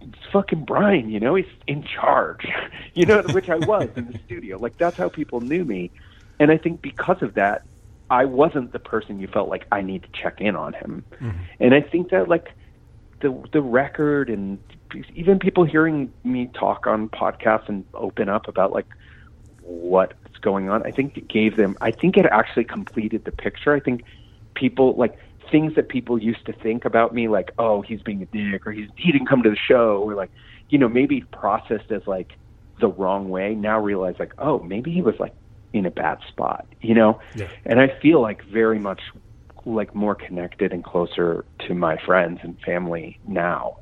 "It's 0.00 0.18
fucking 0.32 0.64
Brian," 0.64 1.10
you 1.10 1.20
know, 1.20 1.34
he's 1.34 1.46
in 1.66 1.82
charge, 1.82 2.46
you 2.94 3.06
know, 3.06 3.22
which 3.22 3.48
I 3.48 3.56
was 3.56 3.88
in 3.96 4.12
the 4.12 4.18
studio. 4.26 4.58
Like 4.58 4.76
that's 4.78 4.96
how 4.96 5.08
people 5.08 5.40
knew 5.40 5.64
me, 5.64 5.90
and 6.38 6.50
I 6.50 6.58
think 6.58 6.82
because 6.82 7.22
of 7.22 7.34
that, 7.34 7.62
I 8.10 8.26
wasn't 8.26 8.72
the 8.72 8.78
person 8.78 9.18
you 9.18 9.26
felt 9.26 9.48
like 9.48 9.66
I 9.72 9.82
need 9.82 10.02
to 10.02 10.08
check 10.12 10.40
in 10.40 10.56
on 10.56 10.74
him, 10.74 11.04
and 11.60 11.74
I 11.74 11.80
think 11.80 12.10
that 12.10 12.28
like 12.28 12.48
the 13.20 13.42
the 13.52 13.60
record 13.60 14.30
and 14.30 14.58
even 15.14 15.38
people 15.38 15.64
hearing 15.64 16.12
me 16.24 16.50
talk 16.54 16.86
on 16.86 17.08
podcasts 17.08 17.68
and 17.68 17.84
open 17.94 18.28
up 18.28 18.48
about 18.48 18.72
like 18.72 18.86
what's 19.62 20.38
going 20.40 20.68
on. 20.70 20.86
I 20.86 20.90
think 20.90 21.16
it 21.16 21.28
gave 21.28 21.56
them. 21.56 21.76
I 21.80 21.90
think 21.90 22.16
it 22.16 22.26
actually 22.26 22.64
completed 22.64 23.24
the 23.24 23.32
picture. 23.32 23.74
I 23.74 23.80
think 23.80 24.04
people 24.54 24.94
like 24.94 25.18
things 25.50 25.74
that 25.76 25.88
people 25.88 26.18
used 26.18 26.44
to 26.46 26.52
think 26.52 26.84
about 26.84 27.14
me, 27.14 27.28
like 27.28 27.52
oh 27.58 27.82
he's 27.82 28.02
being 28.02 28.22
a 28.22 28.26
dick 28.26 28.66
or 28.66 28.72
he's 28.72 28.88
he 28.96 29.12
didn't 29.12 29.28
come 29.28 29.42
to 29.42 29.50
the 29.50 29.56
show 29.56 30.02
or 30.02 30.14
like 30.14 30.30
you 30.68 30.78
know 30.78 30.88
maybe 30.88 31.20
processed 31.32 31.90
as 31.90 32.06
like 32.06 32.32
the 32.80 32.88
wrong 32.88 33.28
way. 33.28 33.54
Now 33.54 33.80
realize 33.80 34.16
like 34.18 34.32
oh 34.38 34.60
maybe 34.60 34.92
he 34.92 35.02
was 35.02 35.18
like 35.18 35.34
in 35.72 35.86
a 35.86 35.90
bad 35.90 36.18
spot, 36.28 36.66
you 36.80 36.94
know. 36.94 37.20
Yeah. 37.34 37.48
And 37.64 37.80
I 37.80 37.88
feel 38.00 38.20
like 38.20 38.42
very 38.44 38.78
much 38.78 39.00
like 39.64 39.94
more 39.94 40.14
connected 40.14 40.72
and 40.72 40.82
closer 40.82 41.44
to 41.66 41.74
my 41.74 41.98
friends 41.98 42.40
and 42.42 42.58
family 42.60 43.18
now, 43.26 43.76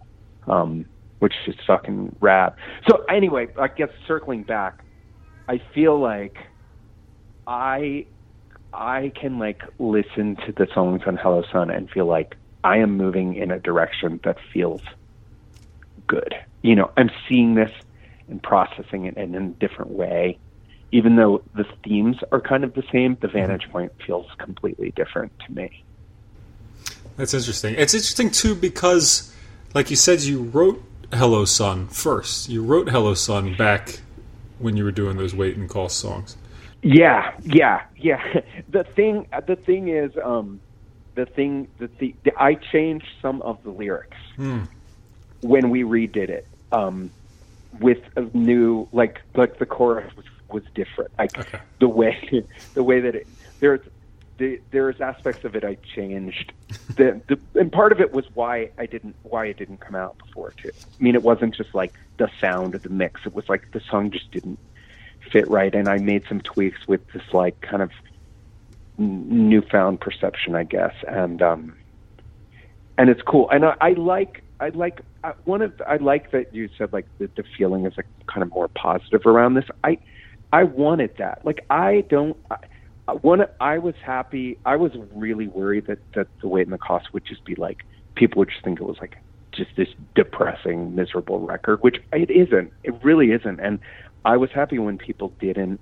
um, 0.46 0.86
which 1.18 1.34
is 1.46 1.54
fucking 1.66 2.14
rad. 2.20 2.54
So 2.88 3.04
anyway, 3.08 3.48
I 3.58 3.68
guess 3.68 3.90
circling 4.06 4.42
back, 4.42 4.82
I 5.48 5.60
feel 5.74 5.98
like 5.98 6.36
I 7.46 8.06
I 8.72 9.12
can 9.14 9.38
like 9.38 9.62
listen 9.78 10.36
to 10.46 10.52
the 10.52 10.66
songs 10.74 11.02
on 11.06 11.16
Hello 11.16 11.42
Sun 11.50 11.70
and 11.70 11.90
feel 11.90 12.06
like 12.06 12.36
I 12.64 12.78
am 12.78 12.96
moving 12.96 13.36
in 13.36 13.50
a 13.50 13.58
direction 13.58 14.20
that 14.24 14.36
feels 14.52 14.82
good. 16.06 16.34
You 16.62 16.74
know, 16.74 16.90
I'm 16.96 17.10
seeing 17.28 17.54
this 17.54 17.70
and 18.28 18.42
processing 18.42 19.06
it 19.06 19.16
in 19.16 19.34
a 19.34 19.48
different 19.48 19.92
way. 19.92 20.38
Even 20.92 21.16
though 21.16 21.42
the 21.54 21.64
themes 21.84 22.16
are 22.32 22.40
kind 22.40 22.64
of 22.64 22.74
the 22.74 22.82
same, 22.92 23.16
the 23.20 23.28
mm-hmm. 23.28 23.38
vantage 23.38 23.68
point 23.70 23.92
feels 24.04 24.26
completely 24.38 24.92
different 24.92 25.32
to 25.46 25.52
me. 25.52 25.84
That's 27.16 27.34
interesting. 27.34 27.74
It's 27.76 27.94
interesting 27.94 28.30
too 28.30 28.54
because, 28.54 29.34
like 29.74 29.90
you 29.90 29.96
said, 29.96 30.20
you 30.20 30.42
wrote 30.44 30.82
"Hello 31.12 31.44
Sun" 31.44 31.88
first. 31.88 32.48
You 32.48 32.62
wrote 32.62 32.88
"Hello 32.90 33.14
Sun" 33.14 33.56
back 33.56 34.00
when 34.58 34.76
you 34.76 34.84
were 34.84 34.92
doing 34.92 35.16
those 35.16 35.34
wait 35.34 35.56
and 35.56 35.68
call 35.68 35.88
songs. 35.88 36.36
Yeah, 36.82 37.32
yeah, 37.42 37.82
yeah. 37.96 38.22
The 38.68 38.84
thing, 38.84 39.26
the 39.46 39.56
thing 39.56 39.88
is, 39.88 40.12
um, 40.22 40.60
the 41.14 41.24
thing, 41.26 41.68
the, 41.78 41.88
the, 41.98 42.14
the 42.24 42.32
I 42.36 42.54
changed 42.54 43.06
some 43.22 43.40
of 43.42 43.62
the 43.62 43.70
lyrics 43.70 44.16
when 45.40 45.70
we 45.70 45.82
redid 45.82 46.28
it, 46.28 46.46
um, 46.72 47.10
with 47.80 47.98
a 48.16 48.22
new, 48.36 48.88
like, 48.92 49.20
like 49.34 49.58
the 49.58 49.66
chorus 49.66 50.14
was 50.16 50.26
was 50.50 50.62
different. 50.74 51.10
Like 51.18 51.36
Okay. 51.38 51.58
the 51.80 51.88
way, 51.88 52.44
the 52.74 52.82
way 52.82 53.00
that 53.00 53.14
it 53.14 53.26
there's. 53.60 53.80
The, 54.38 54.60
there's 54.70 55.00
aspects 55.00 55.44
of 55.44 55.56
it 55.56 55.64
I 55.64 55.78
changed, 55.94 56.52
the, 56.96 57.22
the, 57.28 57.38
and 57.58 57.72
part 57.72 57.92
of 57.92 58.00
it 58.00 58.12
was 58.12 58.26
why 58.34 58.70
I 58.76 58.86
didn't 58.86 59.16
why 59.22 59.46
it 59.46 59.56
didn't 59.56 59.80
come 59.80 59.94
out 59.94 60.18
before 60.18 60.52
too. 60.62 60.70
I 61.00 61.02
mean, 61.02 61.14
it 61.14 61.22
wasn't 61.22 61.54
just 61.54 61.74
like 61.74 61.94
the 62.18 62.30
sound 62.40 62.74
of 62.74 62.82
the 62.82 62.90
mix; 62.90 63.22
it 63.24 63.34
was 63.34 63.48
like 63.48 63.70
the 63.72 63.80
song 63.90 64.10
just 64.10 64.30
didn't 64.30 64.58
fit 65.32 65.48
right. 65.48 65.74
And 65.74 65.88
i 65.88 65.98
made 65.98 66.22
some 66.28 66.40
tweaks 66.40 66.86
with 66.86 67.00
this 67.12 67.22
like 67.32 67.60
kind 67.60 67.82
of 67.82 67.90
n- 68.98 69.48
newfound 69.48 70.00
perception 70.00 70.54
i 70.54 70.64
guess. 70.64 70.94
And 71.06 71.42
um 71.42 71.76
and 72.98 73.10
it's 73.10 73.22
cool. 73.22 73.50
And 73.50 73.64
i, 73.64 73.74
I 73.80 73.90
like 73.92 74.42
i 74.60 74.68
like 74.70 75.00
I, 75.24 75.32
one 75.44 75.62
of 75.62 75.72
i 75.86 75.96
like 75.96 76.30
that 76.30 76.54
you 76.54 76.68
said 76.78 76.92
like 76.92 77.06
the, 77.18 77.28
the 77.36 77.44
feeling 77.56 77.86
is 77.86 77.94
like 77.96 78.06
kind 78.26 78.42
of 78.42 78.50
more 78.50 78.68
positive 78.68 79.26
around 79.26 79.54
this. 79.54 79.66
I 79.84 79.98
i 80.52 80.64
wanted 80.64 81.16
that. 81.18 81.44
Like 81.44 81.64
i 81.70 82.04
don't 82.08 82.36
I, 82.50 82.56
one 83.22 83.42
i 83.60 83.78
was 83.78 83.94
happy 84.04 84.58
i 84.64 84.76
was 84.76 84.92
really 85.14 85.46
worried 85.46 85.86
that 85.86 85.98
that 86.14 86.26
the 86.42 86.48
weight 86.48 86.66
and 86.66 86.72
the 86.72 86.78
cost 86.78 87.06
would 87.12 87.24
just 87.26 87.44
be 87.44 87.54
like 87.54 87.78
people 88.16 88.40
would 88.40 88.48
just 88.48 88.64
think 88.64 88.80
it 88.80 88.84
was 88.84 88.96
like 89.00 89.14
just 89.54 89.70
this 89.76 89.88
depressing 90.14 90.94
miserable 90.94 91.40
record 91.40 91.78
which 91.82 91.96
it 92.12 92.30
isn't 92.30 92.72
it 92.82 92.94
really 93.02 93.30
isn't 93.30 93.60
and 93.60 93.78
I 94.26 94.36
was 94.36 94.50
happy 94.52 94.78
when 94.80 94.98
people 94.98 95.36
didn't 95.38 95.80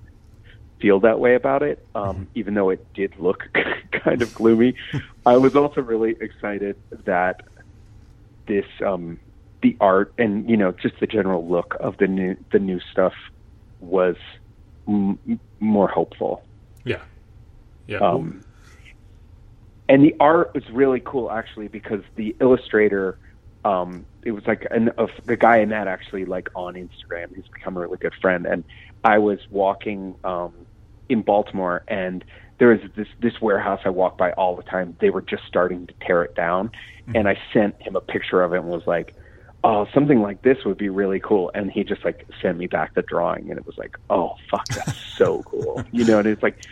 feel 0.79 0.99
that 0.99 1.19
way 1.19 1.33
about 1.33 1.63
it, 1.63 1.79
um, 1.95 2.29
even 2.35 2.53
though 2.53 2.69
it 2.69 2.85
did 2.93 3.13
look 3.17 3.39
kind 4.03 4.21
of 4.21 4.33
gloomy. 4.35 4.75
I 5.25 5.37
was 5.37 5.53
also 5.55 5.81
really 5.81 6.15
excited 6.21 6.75
that 7.05 7.37
this, 8.47 8.65
um, 8.85 9.19
the 9.63 9.75
art 9.79 10.13
and 10.19 10.47
you 10.47 10.55
know 10.55 10.75
just 10.79 10.93
the 10.99 11.07
general 11.07 11.49
look 11.49 11.75
of 11.79 11.95
the 11.97 12.05
new 12.05 12.35
the 12.51 12.59
new 12.59 12.79
stuff 12.91 13.13
was 13.79 14.15
m- 14.87 15.17
more 15.59 15.87
hopeful. 15.87 16.43
Yeah, 16.83 17.01
yeah. 17.87 17.97
Um, 17.97 18.43
and 19.87 20.03
the 20.03 20.15
art 20.19 20.53
was 20.53 20.67
really 20.71 20.99
cool 20.99 21.31
actually 21.31 21.67
because 21.67 22.01
the 22.15 22.35
illustrator, 22.39 23.17
um, 23.63 24.05
it 24.23 24.31
was 24.31 24.45
like 24.47 24.65
an, 24.71 24.89
of 24.97 25.11
the 25.25 25.37
guy 25.37 25.61
I 25.61 25.65
met 25.65 25.87
actually 25.87 26.25
like 26.25 26.49
on 26.55 26.73
Instagram. 26.73 27.35
He's 27.35 27.47
become 27.47 27.77
a 27.77 27.81
really 27.81 27.97
good 27.97 28.15
friend. 28.19 28.45
And 28.45 28.63
I 29.03 29.19
was 29.19 29.39
walking 29.51 30.15
um, 30.23 30.53
in 31.07 31.21
Baltimore 31.21 31.83
and 31.87 32.25
there 32.57 32.69
was 32.69 32.79
this 32.95 33.07
this 33.19 33.41
warehouse 33.41 33.81
I 33.85 33.89
walk 33.89 34.17
by 34.17 34.31
all 34.33 34.55
the 34.55 34.63
time. 34.63 34.95
They 34.99 35.09
were 35.09 35.21
just 35.21 35.43
starting 35.45 35.87
to 35.87 35.93
tear 36.01 36.23
it 36.23 36.35
down, 36.35 36.71
and 37.13 37.27
I 37.27 37.37
sent 37.53 37.81
him 37.81 37.95
a 37.95 38.01
picture 38.01 38.41
of 38.41 38.53
it 38.53 38.59
and 38.59 38.67
was 38.67 38.87
like, 38.87 39.13
"Oh, 39.63 39.87
something 39.93 40.21
like 40.21 40.41
this 40.41 40.63
would 40.63 40.77
be 40.77 40.89
really 40.89 41.19
cool." 41.19 41.51
And 41.53 41.69
he 41.69 41.83
just 41.83 42.05
like 42.05 42.25
sent 42.41 42.57
me 42.57 42.67
back 42.67 42.93
the 42.93 43.01
drawing, 43.01 43.49
and 43.49 43.59
it 43.59 43.65
was 43.65 43.77
like, 43.77 43.97
"Oh, 44.09 44.35
fuck, 44.49 44.67
that's 44.69 44.97
so 45.17 45.43
cool," 45.43 45.83
you 45.91 46.05
know. 46.05 46.19
And 46.19 46.27
it's 46.27 46.43
like 46.43 46.65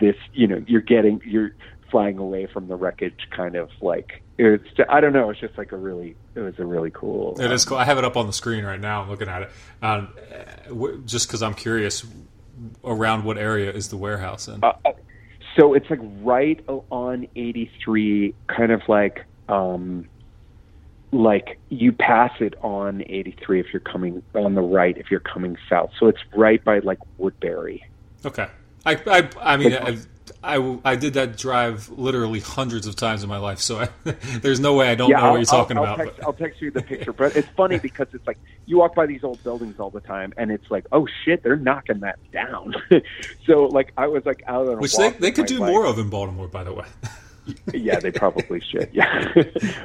this, 0.00 0.16
you 0.32 0.46
know, 0.46 0.62
you're 0.66 0.80
getting 0.80 1.20
you're 1.24 1.52
flying 1.90 2.18
away 2.18 2.46
from 2.46 2.68
the 2.68 2.76
wreckage, 2.76 3.28
kind 3.30 3.56
of 3.56 3.70
like 3.80 4.22
it's. 4.36 4.68
I 4.88 5.00
don't 5.00 5.12
know. 5.12 5.30
It's 5.30 5.40
just 5.40 5.56
like 5.58 5.72
a 5.72 5.76
really, 5.76 6.16
it 6.34 6.40
was 6.40 6.58
a 6.58 6.64
really 6.64 6.90
cool. 6.90 7.36
It 7.40 7.50
is 7.50 7.66
um, 7.66 7.70
cool. 7.70 7.78
I 7.78 7.84
have 7.84 7.98
it 7.98 8.04
up 8.04 8.16
on 8.16 8.26
the 8.26 8.32
screen 8.32 8.64
right 8.64 8.80
now. 8.80 9.02
I'm 9.02 9.10
looking 9.10 9.28
at 9.28 9.42
it. 9.42 9.50
Um, 9.82 10.08
w- 10.68 11.02
just 11.04 11.28
because 11.28 11.42
I'm 11.42 11.54
curious, 11.54 12.04
around 12.84 13.24
what 13.24 13.38
area 13.38 13.72
is 13.72 13.88
the 13.88 13.96
warehouse 13.96 14.48
in? 14.48 14.62
Uh, 14.62 14.72
uh, 14.84 14.92
so 15.56 15.74
it's 15.74 15.88
like 15.90 16.00
right 16.22 16.62
on 16.90 17.26
83, 17.34 18.34
kind 18.46 18.70
of 18.70 18.82
like 18.88 19.24
um, 19.48 20.06
like 21.10 21.58
you 21.68 21.92
pass 21.92 22.32
it 22.40 22.54
on 22.62 23.02
83 23.02 23.60
if 23.60 23.66
you're 23.72 23.80
coming 23.80 24.22
on 24.34 24.54
the 24.54 24.60
right 24.62 24.96
if 24.96 25.10
you're 25.10 25.20
coming 25.20 25.56
south. 25.68 25.90
So 25.98 26.06
it's 26.06 26.20
right 26.34 26.62
by 26.62 26.80
like 26.80 26.98
Woodberry. 27.18 27.82
Okay. 28.24 28.48
I 28.86 29.00
I, 29.06 29.28
I 29.40 29.56
mean 29.56 29.74
I, 29.74 29.98
I, 30.42 30.78
I 30.84 30.96
did 30.96 31.14
that 31.14 31.36
drive 31.36 31.88
literally 31.90 32.40
hundreds 32.40 32.86
of 32.86 32.94
times 32.96 33.22
in 33.22 33.28
my 33.28 33.38
life, 33.38 33.58
so 33.58 33.80
I, 33.80 33.88
there's 34.40 34.60
no 34.60 34.74
way 34.74 34.88
I 34.88 34.94
don't 34.94 35.10
know 35.10 35.16
I'll, 35.16 35.30
what 35.32 35.36
you're 35.38 35.44
talking 35.44 35.76
I'll, 35.76 35.84
about. 35.84 36.00
I'll 36.00 36.04
text, 36.06 36.16
but- 36.18 36.26
I'll 36.26 36.32
text 36.32 36.62
you 36.62 36.70
the 36.70 36.82
picture, 36.94 37.12
but 37.12 37.36
it's 37.36 37.48
funny 37.56 37.78
because 37.78 38.08
it's 38.12 38.26
like 38.26 38.38
you 38.66 38.78
walk 38.78 38.94
by 38.94 39.06
these 39.06 39.24
old 39.24 39.42
buildings 39.42 39.80
all 39.80 39.90
the 39.90 40.00
time, 40.00 40.32
and 40.36 40.50
it's 40.50 40.70
like, 40.70 40.86
oh 40.92 41.06
shit, 41.24 41.42
they're 41.42 41.56
knocking 41.56 42.00
that 42.00 42.18
down. 42.32 42.74
so 43.46 43.64
like 43.64 43.92
I 43.96 44.06
was 44.06 44.24
like 44.26 44.42
out 44.46 44.68
on 44.68 44.74
a 44.74 44.80
which 44.80 44.96
they, 44.96 45.10
they 45.10 45.32
could 45.32 45.46
do 45.46 45.60
wife. 45.60 45.70
more 45.70 45.86
of 45.86 45.98
in 45.98 46.08
Baltimore, 46.08 46.48
by 46.48 46.64
the 46.64 46.72
way. 46.72 46.86
yeah, 47.72 47.98
they 47.98 48.10
probably 48.10 48.60
should. 48.60 48.90
Yeah. 48.92 49.32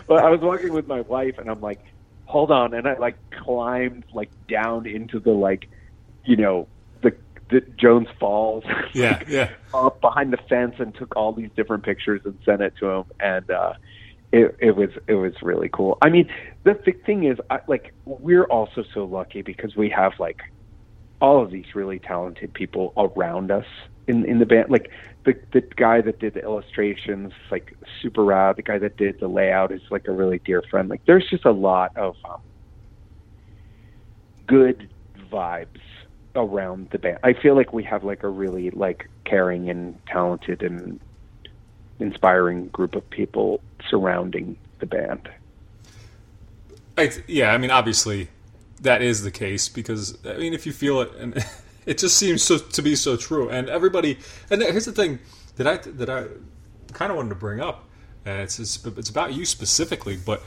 but 0.08 0.24
I 0.24 0.30
was 0.30 0.41
walking 0.41 0.74
with 0.74 0.88
my 0.88 1.02
wife 1.02 1.38
and 1.38 1.50
I'm 1.50 1.62
like, 1.62 1.80
hold 2.26 2.52
on. 2.52 2.74
And 2.74 2.88
I 2.88 2.98
like 2.98 3.16
climbed 3.32 4.06
like 4.14 4.30
down 4.48 4.86
into 4.86 5.20
the 5.20 5.32
like, 5.32 5.70
you 6.26 6.36
know, 6.36 6.68
the 7.50 7.62
Jones 7.78 8.08
Falls. 8.20 8.64
Yeah, 8.94 9.18
like, 9.18 9.28
yeah. 9.28 9.50
Up 9.74 10.02
behind 10.02 10.32
the 10.32 10.38
fence 10.38 10.76
and 10.78 10.94
took 10.94 11.16
all 11.16 11.34
these 11.34 11.50
different 11.56 11.84
pictures 11.84 12.22
and 12.26 12.38
sent 12.46 12.62
it 12.62 12.74
to 12.80 12.88
him. 12.89 13.06
And, 13.20 13.50
uh, 13.50 13.74
it, 14.34 14.56
it 14.60 14.76
was 14.76 14.89
it 15.08 15.14
was 15.14 15.34
really 15.44 15.70
cool. 15.70 15.98
I 16.02 16.10
mean, 16.10 16.28
the, 16.64 16.74
the 16.86 16.91
thing 16.91 17.24
is, 17.24 17.38
I, 17.52 17.60
like, 17.68 17.94
we're 18.06 18.46
also 18.46 18.84
so 18.94 19.06
lucky 19.06 19.44
because 19.44 19.76
we 19.76 19.89
have 19.89 20.14
like 20.20 20.41
all 21.22 21.41
of 21.41 21.52
these 21.52 21.76
really 21.76 22.00
talented 22.00 22.54
people 22.54 22.94
around 22.98 23.52
us 23.52 23.66
in 24.08 24.26
in 24.26 24.39
the 24.39 24.46
band. 24.48 24.72
Like 24.72 24.89
the 25.24 25.39
the 25.52 25.62
guy 25.62 26.02
that 26.02 26.20
did 26.20 26.34
the 26.34 26.41
illustrations, 26.41 27.32
like 27.52 27.78
super 28.02 28.24
rad. 28.24 28.56
The 28.56 28.64
guy 28.64 28.80
that 28.80 28.98
did 28.98 29.20
the 29.20 29.28
layout 29.28 29.72
is 29.72 29.82
like 29.91 30.08
a 30.08 30.12
really 30.12 30.39
dear 30.39 30.64
friend. 30.64 30.89
Like 30.89 31.06
there's 31.06 31.30
just 31.30 31.46
a 31.46 31.52
lot 31.52 31.96
of 31.96 32.16
um, 32.28 32.41
good 34.48 34.89
vibes 35.32 35.80
around 36.36 36.90
the 36.92 37.00
band. 37.00 37.20
I 37.24 37.34
feel 37.34 37.56
like 37.56 37.74
we 37.74 37.84
have 37.84 38.04
like 38.04 38.24
a 38.24 38.30
really 38.30 38.72
like 38.72 39.10
caring 39.26 39.70
and 39.70 39.98
talented 40.08 40.64
and 40.64 41.00
inspiring 42.00 42.68
group 42.70 42.96
of 42.96 43.08
people 43.10 43.62
surrounding 43.90 44.58
the 44.80 44.86
band. 44.86 45.30
Yeah, 47.28 47.52
I 47.52 47.58
mean, 47.58 47.72
obviously, 47.72 48.30
that 48.82 49.02
is 49.02 49.24
the 49.24 49.32
case 49.32 49.70
because 49.70 50.18
I 50.26 50.38
mean, 50.38 50.54
if 50.54 50.66
you 50.66 50.74
feel 50.74 51.02
it, 51.02 51.12
and 51.16 51.46
it 51.86 51.98
just 51.98 52.18
seems 52.18 52.44
so 52.44 52.58
to 52.58 52.82
be 52.82 52.96
so 52.96 53.18
true. 53.18 53.50
And 53.50 53.70
everybody, 53.70 54.20
and 54.50 54.62
here's 54.62 54.86
the 54.86 54.92
thing 54.92 55.20
that 55.56 55.68
I 55.68 55.78
that 55.78 56.10
I 56.10 56.26
kind 56.94 57.12
of 57.12 57.18
wanted 57.18 57.30
to 57.30 57.36
bring 57.36 57.60
up. 57.60 57.86
It's 58.26 58.60
it's, 58.60 58.84
it's 58.86 59.10
about 59.10 59.34
you 59.34 59.46
specifically, 59.46 60.18
but 60.18 60.44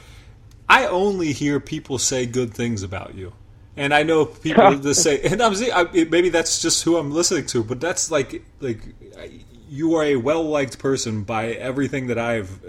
I 0.69 0.85
only 0.87 1.33
hear 1.33 1.59
people 1.59 1.97
say 1.97 2.25
good 2.25 2.53
things 2.53 2.83
about 2.83 3.15
you. 3.15 3.33
And 3.77 3.93
I 3.93 4.03
know 4.03 4.25
people 4.25 4.75
that 4.77 4.95
say, 4.95 5.21
and 5.21 5.41
I'm 5.41 5.53
I, 5.73 6.05
maybe 6.09 6.29
that's 6.29 6.61
just 6.61 6.83
who 6.83 6.97
I'm 6.97 7.11
listening 7.11 7.45
to, 7.47 7.63
but 7.63 7.79
that's 7.79 8.09
like 8.11 8.43
like 8.59 8.81
you 9.69 9.95
are 9.95 10.03
a 10.03 10.15
well 10.15 10.43
liked 10.43 10.79
person 10.79 11.23
by 11.23 11.51
everything 11.51 12.07
that 12.07 12.17
I've 12.17 12.59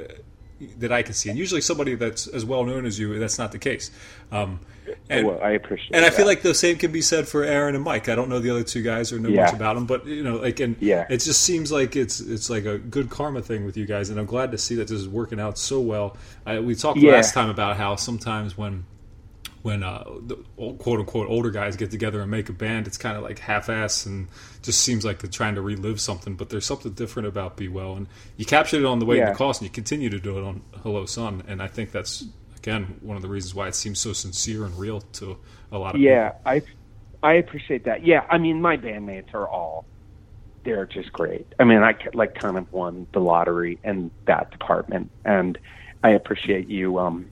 that 0.78 0.90
I 0.92 1.02
can 1.02 1.14
see. 1.14 1.30
And 1.30 1.38
usually, 1.38 1.60
somebody 1.60 1.94
that's 1.94 2.26
as 2.26 2.44
well 2.44 2.64
known 2.64 2.84
as 2.84 2.98
you, 2.98 3.16
that's 3.18 3.38
not 3.38 3.52
the 3.52 3.58
case. 3.58 3.90
Um, 4.32 4.58
and 5.08 5.26
well, 5.28 5.40
I 5.42 5.50
appreciate. 5.50 5.94
And 5.94 6.04
I 6.04 6.10
feel 6.10 6.26
like 6.26 6.42
the 6.42 6.54
same 6.54 6.76
can 6.78 6.90
be 6.90 7.00
said 7.02 7.28
for 7.28 7.44
Aaron 7.44 7.74
and 7.74 7.84
Mike. 7.84 8.08
I 8.08 8.14
don't 8.14 8.28
know 8.28 8.38
the 8.40 8.50
other 8.50 8.64
two 8.64 8.82
guys 8.82 9.12
or 9.12 9.18
know 9.20 9.28
Yeah. 9.28 9.44
much 9.44 9.54
about 9.54 9.74
them, 9.74 9.86
but 9.86 10.06
you 10.06 10.22
know, 10.24 10.36
like, 10.36 10.58
and 10.60 10.76
Yeah. 10.80 11.06
it 11.08 11.18
just 11.18 11.42
seems 11.42 11.70
like 11.70 11.94
it's 11.94 12.20
it's 12.20 12.50
like 12.50 12.64
a 12.64 12.78
good 12.78 13.08
karma 13.10 13.40
thing 13.42 13.64
with 13.64 13.76
you 13.76 13.86
guys. 13.86 14.10
And 14.10 14.18
I'm 14.18 14.26
glad 14.26 14.50
to 14.52 14.58
see 14.58 14.74
that 14.76 14.88
this 14.88 14.98
is 14.98 15.06
working 15.08 15.38
out 15.38 15.58
so 15.58 15.78
well. 15.80 16.16
I, 16.44 16.58
we 16.58 16.74
talked 16.74 16.98
Yeah. 16.98 17.12
last 17.12 17.34
time 17.34 17.50
about 17.50 17.76
how 17.76 17.94
sometimes 17.96 18.58
when 18.58 18.84
when 19.68 19.82
uh, 19.82 20.02
the 20.22 20.36
quote 20.56 21.00
unquote 21.00 21.28
older 21.28 21.50
guys 21.50 21.76
get 21.76 21.90
together 21.90 22.22
and 22.22 22.30
make 22.30 22.48
a 22.48 22.54
band, 22.54 22.86
it's 22.86 22.96
kind 22.96 23.18
of 23.18 23.22
like 23.22 23.38
half 23.38 23.68
ass 23.68 24.06
and 24.06 24.26
just 24.62 24.80
seems 24.80 25.04
like 25.04 25.18
they're 25.18 25.30
trying 25.30 25.56
to 25.56 25.60
relive 25.60 26.00
something. 26.00 26.36
But 26.36 26.48
there's 26.48 26.64
something 26.64 26.92
different 26.92 27.28
about 27.28 27.58
Be 27.58 27.68
Well, 27.68 27.94
and 27.94 28.06
you 28.38 28.46
captured 28.46 28.80
it 28.80 28.86
on 28.86 28.98
the 28.98 29.04
way 29.04 29.18
Yeah. 29.18 29.28
to 29.28 29.34
cost, 29.34 29.60
and 29.60 29.68
you 29.68 29.72
continue 29.72 30.08
to 30.08 30.18
do 30.18 30.38
it 30.38 30.42
on 30.42 30.62
Hello 30.82 31.04
Sun. 31.04 31.42
And 31.46 31.60
I 31.62 31.66
think 31.66 31.92
that's 31.92 32.24
again 32.56 32.96
one 33.02 33.16
of 33.16 33.22
the 33.22 33.28
reasons 33.28 33.54
why 33.54 33.68
it 33.68 33.74
seems 33.74 33.98
so 33.98 34.14
sincere 34.14 34.64
and 34.64 34.74
real 34.78 35.02
to 35.20 35.36
a 35.70 35.76
lot 35.78 35.88
of 35.88 36.00
people. 36.00 36.06
Yeah, 36.12 36.32
I 36.46 36.62
I 37.22 37.34
appreciate 37.34 37.84
that. 37.84 38.06
Yeah, 38.06 38.24
I 38.30 38.38
mean, 38.38 38.62
my 38.62 38.78
bandmates 38.78 39.34
are 39.34 39.46
all 39.46 39.84
they're 40.64 40.86
just 40.86 41.12
great. 41.12 41.46
I 41.60 41.64
mean, 41.64 41.82
I 41.82 41.94
like 42.14 42.34
kind 42.36 42.56
of 42.56 42.72
won 42.72 43.06
the 43.12 43.20
lottery 43.20 43.78
in 43.84 44.10
that 44.24 44.50
department, 44.50 45.10
and 45.26 45.58
I 46.02 46.10
appreciate 46.12 46.68
you. 46.68 46.98
Um, 46.98 47.26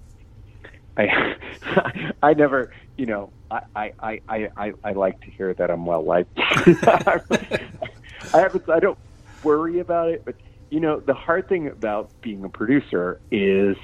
I 0.99 2.13
I 2.23 2.35
never, 2.35 2.73
you 2.97 3.07
know, 3.07 3.31
I 3.51 3.61
I 3.75 3.93
I 4.01 4.21
I, 4.29 4.49
I, 4.57 4.73
I 4.85 4.93
like 4.93 5.21
to 5.23 5.31
hear 5.31 5.53
that 5.55 5.71
I'm 5.71 5.85
well 5.87 6.03
liked. 6.03 6.33
I 6.39 7.21
haven't. 8.33 8.69
I 8.69 8.81
don't 8.81 8.99
worry 9.43 9.79
about 9.79 10.09
it, 10.11 10.23
but 10.25 10.37
you 10.71 10.81
know, 10.81 10.99
the 11.01 11.15
hard 11.15 11.49
thing 11.49 11.69
about 11.69 12.11
being 12.23 12.45
a 12.45 12.49
producer 12.49 13.21
is 13.31 13.77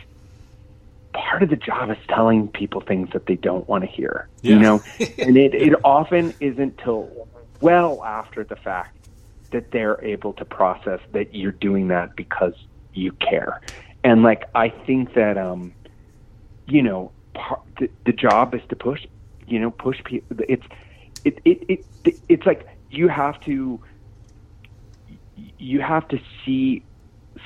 part 1.13 1.43
of 1.43 1.51
the 1.51 1.57
job 1.57 1.91
is 1.91 1.99
telling 2.09 2.49
people 2.49 2.81
things 2.81 3.11
that 3.13 3.27
they 3.27 3.37
don't 3.37 3.69
want 3.69 3.85
to 3.85 3.91
hear. 3.91 4.29
You 4.41 4.59
know, 4.59 4.83
and 5.19 5.37
it 5.37 5.55
it 5.55 5.75
often 5.85 6.35
isn't 6.41 6.79
till 6.79 7.29
well 7.61 8.03
after 8.05 8.43
the 8.43 8.57
fact 8.57 8.97
that 9.51 9.71
they're 9.71 10.03
able 10.03 10.33
to 10.33 10.45
process 10.45 11.01
that 11.13 11.35
you're 11.35 11.53
doing 11.53 11.89
that 11.89 12.17
because 12.17 12.55
you 12.95 13.13
care. 13.13 13.61
And 14.03 14.23
like 14.23 14.45
I 14.55 14.71
think 14.71 15.15
that 15.15 15.37
um 15.39 15.75
you 16.67 16.83
know, 16.83 17.13
part, 17.35 17.61
the, 17.79 17.91
the 18.05 18.13
job 18.13 18.55
is 18.55 18.63
to 18.69 18.77
push, 18.77 19.07
you 19.47 19.59
know, 19.59 19.71
push 19.71 20.03
people. 20.05 20.37
It's 20.49 20.67
it, 21.25 21.39
it 21.45 21.85
it 22.05 22.15
it's 22.29 22.47
like 22.47 22.67
you 22.91 23.09
have 23.09 23.41
to 23.41 23.81
you 25.59 25.81
have 25.81 26.07
to 26.09 26.21
see 26.45 26.85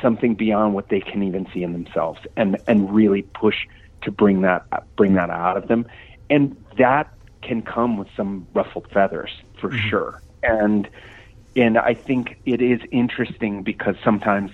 something 0.01 0.35
beyond 0.35 0.75
what 0.75 0.89
they 0.89 1.01
can 1.01 1.23
even 1.23 1.47
see 1.53 1.62
in 1.62 1.73
themselves 1.73 2.21
and 2.37 2.57
and 2.67 2.95
really 2.95 3.23
push 3.23 3.67
to 4.03 4.11
bring 4.11 4.43
that 4.43 4.64
bring 4.97 5.14
that 5.14 5.31
out 5.31 5.57
of 5.57 5.69
them 5.69 5.87
and 6.29 6.57
that 6.79 7.12
can 7.43 7.62
come 7.62 7.97
with 7.97 8.09
some 8.17 8.47
ruffled 8.53 8.87
feathers 8.91 9.31
for 9.61 9.71
mm-hmm. 9.71 9.89
sure 9.89 10.23
and 10.43 10.89
and 11.55 11.79
I 11.79 11.95
think 11.95 12.39
it 12.45 12.61
is 12.61 12.81
interesting 12.91 13.62
because 13.62 13.97
sometimes 14.05 14.51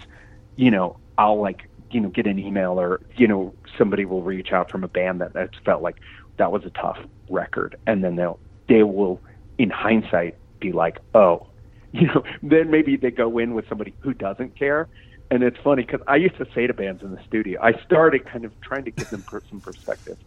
you 0.57 0.71
know 0.71 0.97
I'll 1.19 1.41
like 1.41 1.69
you 1.93 2.01
know 2.01 2.09
get 2.09 2.27
an 2.27 2.39
email 2.39 2.81
or 2.81 3.01
you 3.17 3.27
know 3.27 3.55
somebody 3.79 4.05
will 4.05 4.23
reach 4.23 4.53
out 4.53 4.71
from 4.71 4.85
a 4.85 4.89
band 4.89 5.21
that 5.21 5.33
that's 5.33 5.57
felt 5.65 5.83
like 5.83 5.97
that 6.39 6.51
was 6.51 6.65
a 6.65 6.71
tough 6.71 6.99
record 7.29 7.77
and 7.87 8.03
then 8.03 8.17
they'll 8.17 8.41
they 8.69 8.83
will 8.83 9.21
in 9.59 9.71
hindsight 9.71 10.37
be 10.61 10.73
like 10.73 10.99
oh 11.15 11.47
you 11.93 12.07
know 12.07 12.23
then 12.43 12.71
maybe 12.71 12.97
they 12.97 13.11
go 13.11 13.39
in 13.39 13.55
with 13.55 13.69
somebody 13.69 13.95
who 14.01 14.15
doesn't 14.15 14.59
care 14.59 14.89
and 15.33 15.43
it's 15.43 15.57
funny 15.65 15.83
because 15.83 16.03
I 16.07 16.17
used 16.17 16.37
to 16.37 16.47
say 16.55 16.67
to 16.67 16.75
bands 16.75 17.03
in 17.03 17.11
the 17.11 17.21
studio, 17.27 17.59
I 17.63 17.73
started 17.87 18.27
kind 18.27 18.45
of 18.45 18.53
trying 18.61 18.85
to 18.85 18.91
give 18.91 19.09
them 19.09 19.25
some 19.49 19.63
perspective. 19.63 20.19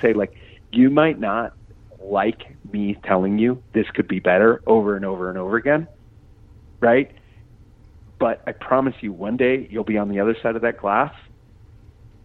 Say, 0.00 0.14
like, 0.14 0.32
you 0.72 0.88
might 0.88 1.20
not 1.20 1.52
like 1.98 2.56
me 2.72 2.96
telling 3.04 3.38
you 3.38 3.62
this 3.74 3.84
could 3.90 4.08
be 4.08 4.20
better 4.20 4.62
over 4.66 4.96
and 4.96 5.04
over 5.04 5.28
and 5.28 5.36
over 5.36 5.58
again, 5.58 5.86
right? 6.80 7.14
But 8.18 8.42
I 8.46 8.52
promise 8.52 8.94
you, 9.00 9.12
one 9.12 9.36
day 9.36 9.66
you'll 9.70 9.84
be 9.84 9.98
on 9.98 10.08
the 10.08 10.20
other 10.20 10.36
side 10.42 10.56
of 10.56 10.62
that 10.62 10.78
glass 10.78 11.12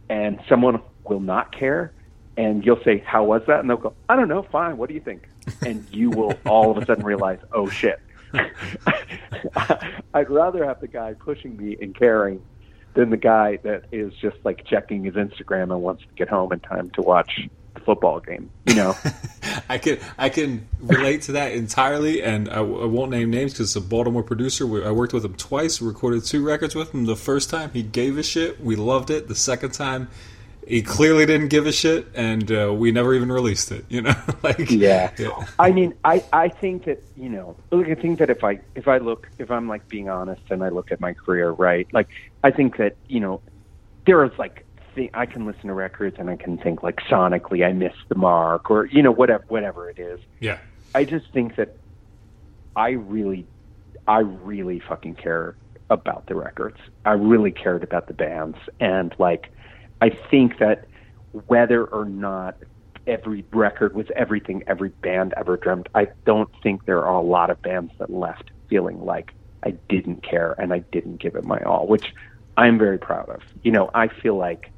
and 0.09 0.39
someone 0.47 0.81
will 1.03 1.19
not 1.19 1.51
care. 1.57 1.93
And 2.37 2.65
you'll 2.65 2.81
say, 2.83 3.03
How 3.05 3.23
was 3.23 3.41
that? 3.47 3.59
And 3.59 3.69
they'll 3.69 3.77
go, 3.77 3.93
I 4.07 4.15
don't 4.15 4.29
know, 4.29 4.43
fine. 4.43 4.77
What 4.77 4.87
do 4.87 4.95
you 4.95 5.01
think? 5.01 5.27
And 5.65 5.85
you 5.91 6.09
will 6.09 6.33
all 6.45 6.71
of 6.71 6.77
a 6.77 6.85
sudden 6.85 7.03
realize, 7.03 7.39
Oh, 7.51 7.69
shit. 7.69 7.99
I'd 10.13 10.29
rather 10.29 10.63
have 10.65 10.79
the 10.79 10.87
guy 10.87 11.13
pushing 11.13 11.57
me 11.57 11.75
and 11.81 11.95
caring 11.95 12.41
than 12.93 13.09
the 13.09 13.17
guy 13.17 13.57
that 13.63 13.85
is 13.91 14.13
just 14.21 14.37
like 14.43 14.65
checking 14.65 15.03
his 15.03 15.15
Instagram 15.15 15.63
and 15.63 15.81
wants 15.81 16.03
to 16.03 16.09
get 16.15 16.29
home 16.29 16.51
in 16.53 16.59
time 16.59 16.89
to 16.91 17.01
watch 17.01 17.49
football 17.79 18.19
game. 18.19 18.49
You 18.65 18.75
know, 18.75 18.95
I 19.69 19.77
can 19.77 19.99
I 20.17 20.29
can 20.29 20.67
relate 20.79 21.23
to 21.23 21.33
that 21.33 21.53
entirely, 21.53 22.21
and 22.23 22.49
I, 22.49 22.57
I 22.57 22.61
won't 22.61 23.11
name 23.11 23.29
names 23.29 23.53
because 23.53 23.75
it's 23.75 23.85
a 23.85 23.87
Baltimore 23.87 24.23
producer. 24.23 24.65
We, 24.67 24.83
I 24.83 24.91
worked 24.91 25.13
with 25.13 25.25
him 25.25 25.35
twice, 25.35 25.81
recorded 25.81 26.23
two 26.25 26.43
records 26.43 26.75
with 26.75 26.93
him. 26.93 27.05
The 27.05 27.15
first 27.15 27.49
time 27.49 27.71
he 27.71 27.83
gave 27.83 28.17
a 28.17 28.23
shit, 28.23 28.61
we 28.61 28.75
loved 28.75 29.09
it. 29.09 29.27
The 29.27 29.35
second 29.35 29.71
time, 29.71 30.09
he 30.69 30.83
clearly 30.83 31.25
didn't 31.25 31.47
give 31.47 31.65
a 31.65 31.71
shit, 31.71 32.07
and 32.13 32.51
uh, 32.51 32.71
we 32.71 32.91
never 32.91 33.15
even 33.15 33.31
released 33.31 33.71
it. 33.71 33.85
You 33.89 34.03
know, 34.03 34.15
like 34.43 34.69
yeah. 34.69 35.11
I 35.57 35.71
mean, 35.71 35.95
I 36.05 36.23
I 36.31 36.49
think 36.49 36.85
that 36.85 37.01
you 37.17 37.29
know, 37.29 37.55
look, 37.71 37.87
I 37.87 37.95
think 37.95 38.19
that 38.19 38.29
if 38.29 38.43
I 38.43 38.59
if 38.75 38.87
I 38.87 38.99
look 38.99 39.29
if 39.39 39.49
I'm 39.49 39.67
like 39.67 39.87
being 39.87 40.09
honest 40.09 40.43
and 40.51 40.63
I 40.63 40.69
look 40.69 40.91
at 40.91 41.01
my 41.01 41.13
career, 41.13 41.51
right? 41.51 41.87
Like, 41.91 42.07
I 42.43 42.51
think 42.51 42.77
that 42.77 42.95
you 43.07 43.19
know, 43.19 43.41
there 44.05 44.23
is 44.23 44.31
like 44.37 44.65
thi- 44.99 45.09
I 45.13 45.25
can 45.25 45.45
listen 45.45 45.67
to 45.67 45.73
records 45.73 46.17
and 46.19 46.29
I 46.29 46.35
can 46.35 46.57
think 46.57 46.83
like 46.83 46.97
sonically 47.09 47.65
I 47.65 47.71
missed 47.71 48.07
the 48.09 48.15
mark 48.15 48.69
or 48.69 48.85
you 48.85 49.01
know 49.01 49.11
whatever 49.11 49.43
whatever 49.47 49.89
it 49.89 49.99
is. 49.99 50.19
yeah. 50.39 50.57
I 50.93 51.03
just 51.05 51.31
think 51.31 51.55
that 51.57 51.77
I 52.75 52.89
really, 52.91 53.45
I 54.07 54.19
really 54.19 54.79
fucking 54.79 55.15
care 55.15 55.55
about 55.89 56.25
the 56.27 56.35
records. 56.35 56.77
I 57.05 57.11
really 57.11 57.51
cared 57.51 57.83
about 57.83 58.07
the 58.07 58.13
bands, 58.13 58.57
and 58.79 59.13
like, 59.19 59.51
I 60.01 60.09
think 60.09 60.57
that 60.59 60.85
whether 61.47 61.85
or 61.85 62.05
not 62.05 62.57
every 63.05 63.45
record 63.51 63.95
was 63.95 64.07
everything 64.15 64.63
every 64.65 64.89
band 64.89 65.33
ever 65.37 65.57
dreamt, 65.57 65.87
I 65.93 66.07
don't 66.25 66.49
think 66.63 66.85
there 66.85 67.05
are 67.05 67.15
a 67.15 67.21
lot 67.21 67.49
of 67.49 67.61
bands 67.61 67.91
that 67.99 68.09
left 68.09 68.51
feeling 68.67 69.03
like 69.03 69.31
I 69.63 69.71
didn't 69.89 70.23
care 70.23 70.55
and 70.57 70.73
I 70.73 70.79
didn't 70.91 71.21
give 71.21 71.35
it 71.35 71.43
my 71.43 71.59
all, 71.59 71.85
which 71.87 72.05
I'm 72.57 72.77
very 72.77 72.97
proud 72.97 73.29
of. 73.29 73.41
You 73.63 73.71
know, 73.71 73.89
I 73.93 74.07
feel 74.07 74.37
like 74.37 74.71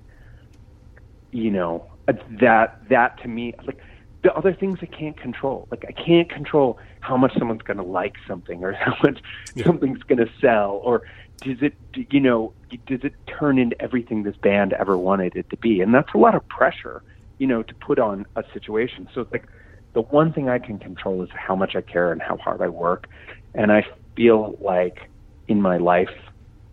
you 1.31 1.51
know 1.51 1.85
uh, 2.07 2.13
that 2.39 2.81
that 2.89 3.21
to 3.21 3.27
me 3.27 3.53
like 3.65 3.79
the 4.23 4.33
other 4.33 4.53
things 4.53 4.79
I 4.81 4.85
can't 4.85 5.19
control. 5.19 5.67
Like 5.71 5.85
I 5.87 5.91
can't 5.91 6.29
control 6.29 6.77
how 6.99 7.17
much 7.17 7.33
someone's 7.37 7.63
going 7.63 7.77
to 7.77 7.83
like 7.83 8.15
something 8.27 8.63
or 8.63 8.73
how 8.85 8.95
much 9.03 9.19
something's 9.63 10.03
going 10.03 10.19
to 10.19 10.29
sell 10.39 10.79
or 10.83 11.03
does 11.37 11.57
it 11.61 11.73
you 12.09 12.19
know 12.19 12.53
does 12.85 13.03
it 13.03 13.13
turn 13.27 13.57
into 13.57 13.79
everything 13.81 14.23
this 14.23 14.35
band 14.37 14.73
ever 14.73 14.97
wanted 14.97 15.35
it 15.35 15.49
to 15.49 15.57
be? 15.57 15.81
And 15.81 15.93
that's 15.93 16.13
a 16.13 16.17
lot 16.17 16.35
of 16.35 16.47
pressure, 16.47 17.03
you 17.39 17.47
know, 17.47 17.63
to 17.63 17.73
put 17.75 17.99
on 17.99 18.25
a 18.35 18.43
situation. 18.53 19.09
So 19.13 19.21
it's 19.21 19.31
like 19.31 19.47
the 19.93 20.01
one 20.01 20.31
thing 20.31 20.49
I 20.49 20.59
can 20.59 20.77
control 20.77 21.23
is 21.23 21.29
how 21.33 21.55
much 21.55 21.75
I 21.75 21.81
care 21.81 22.11
and 22.11 22.21
how 22.21 22.37
hard 22.37 22.61
I 22.61 22.67
work. 22.67 23.07
And 23.55 23.71
I 23.71 23.85
feel 24.15 24.57
like 24.61 25.09
in 25.47 25.61
my 25.61 25.77
life 25.77 26.13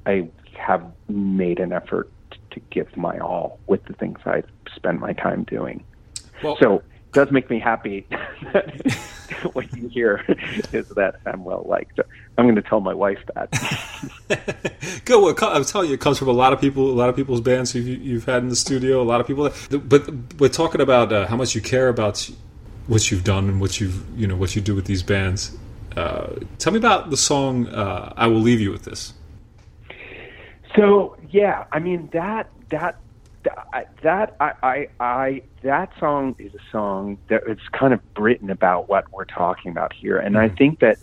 I 0.07 0.29
have 0.55 0.85
made 1.09 1.61
an 1.61 1.73
effort 1.73 2.11
to 2.51 2.61
give 2.71 2.97
my 2.97 3.19
all 3.19 3.59
with 3.67 3.85
the 3.85 3.93
things 3.95 4.19
I 4.25 4.43
spend 4.75 5.01
my 5.01 5.13
time 5.13 5.45
doing. 5.45 5.85
Well, 6.43 6.57
So 6.61 6.77
it 6.77 6.85
does 7.13 7.31
make 7.31 7.51
me 7.51 7.59
happy 7.59 8.07
that 8.53 8.93
what 9.53 9.75
you 9.77 9.89
hear 9.89 10.25
is 10.73 10.89
that 10.91 11.21
I'm 11.27 11.45
well 11.45 11.65
liked. 11.69 12.01
I'm 12.37 12.45
going 12.45 12.57
to 12.57 12.63
tell 12.63 12.81
my 12.81 12.95
wife 12.95 13.19
that. 13.35 13.51
Good. 15.05 15.21
Well, 15.21 15.35
I'm 15.53 15.65
telling 15.65 15.89
you, 15.89 15.95
it 15.95 16.01
comes 16.01 16.19
from 16.19 16.29
a 16.29 16.33
lot 16.33 16.53
of 16.53 16.61
people, 16.61 16.91
a 16.91 16.95
lot 16.95 17.09
of 17.09 17.17
people's 17.17 17.41
bands 17.41 17.73
who 17.73 17.81
you, 17.81 17.97
you've 17.97 18.25
had 18.25 18.43
in 18.43 18.49
the 18.49 18.57
studio, 18.57 19.03
a 19.03 19.05
lot 19.05 19.21
of 19.21 19.27
people. 19.27 19.45
That, 19.45 19.89
but 19.89 20.09
we're 20.39 20.49
talking 20.49 20.81
about 20.81 21.13
uh, 21.13 21.27
how 21.27 21.37
much 21.37 21.55
you 21.55 21.61
care 21.61 21.89
about 21.89 22.31
what 22.87 23.11
you've 23.11 23.25
done 23.25 23.49
and 23.49 23.61
what 23.61 23.81
you've 23.81 24.03
you 24.19 24.27
know 24.27 24.37
what 24.37 24.57
you 24.57 24.63
do 24.63 24.75
with 24.75 24.87
these 24.87 25.03
bands. 25.03 25.57
Uh, 25.97 26.37
tell 26.59 26.73
me 26.73 26.79
about 26.79 27.11
the 27.11 27.17
song 27.17 27.67
uh, 27.69 28.13
"I 28.17 28.29
Will 28.29 28.41
Leave 28.41 28.61
You 28.61 28.71
with 28.71 28.85
This." 28.85 29.15
So 30.77 31.17
yeah, 31.31 31.64
I 31.72 31.79
mean 31.79 32.09
that 32.12 32.51
that 32.70 32.99
that 33.45 33.95
that 34.03 34.37
I, 34.41 34.53
I 34.62 34.89
I 35.01 35.43
that 35.62 35.91
song 35.99 36.37
is 36.39 36.55
a 36.55 36.70
song 36.72 37.18
that 37.29 37.43
it's 37.47 37.66
kind 37.72 37.93
of 37.93 38.01
written 38.18 38.51
about 38.51 38.89
what 38.89 39.12
we're 39.12 39.24
talking 39.24 39.70
about 39.70 39.93
here, 39.93 40.18
and 40.18 40.39
I 40.39 40.49
think 40.49 40.81
that 40.81 40.99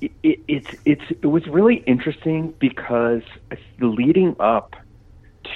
it, 0.00 0.12
it, 0.22 0.40
it's 0.48 0.70
it's 0.84 1.04
it 1.22 1.26
was 1.26 1.46
really 1.46 1.76
interesting 1.86 2.54
because 2.58 3.22
leading 3.80 4.36
up 4.38 4.76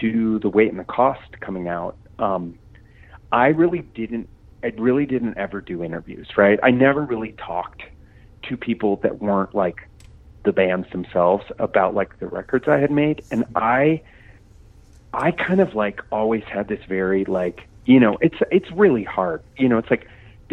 to 0.01 0.39
the 0.41 0.49
weight 0.49 0.71
and 0.71 0.79
the 0.79 0.85
cost 0.85 1.41
coming 1.41 1.69
out, 1.69 1.97
um, 2.19 2.59
I 3.31 3.49
really 3.49 3.81
didn't 3.81 4.29
I 4.63 4.73
really 4.79 5.07
didn't 5.07 5.37
ever 5.37 5.61
do 5.61 5.83
interviews, 5.83 6.29
right? 6.37 6.59
I 6.63 6.71
never 6.71 7.03
really 7.03 7.33
talked 7.33 7.83
to 8.45 8.57
people 8.57 8.97
that 9.03 9.21
weren't 9.21 9.55
like 9.55 9.89
the 10.45 10.53
bands 10.53 10.89
themselves 10.91 11.45
about 11.59 11.95
like 11.95 12.19
the 12.19 12.27
records 12.27 12.67
I 12.69 12.79
had 12.79 12.91
made, 12.91 13.23
and 13.31 13.45
I 13.55 14.03
I 15.13 15.31
kind 15.31 15.61
of 15.61 15.75
like 15.75 16.01
always 16.11 16.43
had 16.45 16.69
this 16.69 16.81
very 16.89 17.25
like 17.25 17.69
you 17.85 18.01
know 18.01 18.19
it's 18.21 18.37
it's 18.51 18.71
really 18.73 19.05
hard. 19.05 19.43
You 19.57 19.69
know 19.69 19.79
it's 19.79 19.91
like 19.91 20.07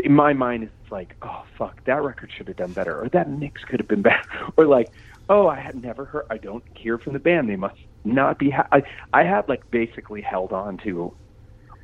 in 0.03 0.13
my 0.13 0.33
mind 0.33 0.63
it's 0.63 0.91
like 0.91 1.15
oh 1.21 1.43
fuck 1.57 1.83
that 1.85 2.01
record 2.01 2.31
should 2.35 2.47
have 2.47 2.57
done 2.57 2.73
better 2.73 2.99
or 2.99 3.09
that 3.09 3.29
mix 3.29 3.63
could 3.63 3.79
have 3.79 3.87
been 3.87 4.01
better 4.03 4.23
or 4.57 4.65
like 4.65 4.91
oh 5.29 5.47
I 5.47 5.59
had 5.59 5.81
never 5.81 6.05
heard 6.05 6.25
I 6.29 6.37
don't 6.37 6.63
hear 6.75 6.97
from 6.97 7.13
the 7.13 7.19
band. 7.19 7.49
They 7.49 7.55
must 7.55 7.79
not 8.03 8.37
be 8.37 8.49
ha-. 8.49 8.67
I 8.71 8.83
I 9.13 9.23
had 9.23 9.47
like 9.49 9.69
basically 9.71 10.21
held 10.21 10.51
on 10.51 10.77
to 10.79 11.13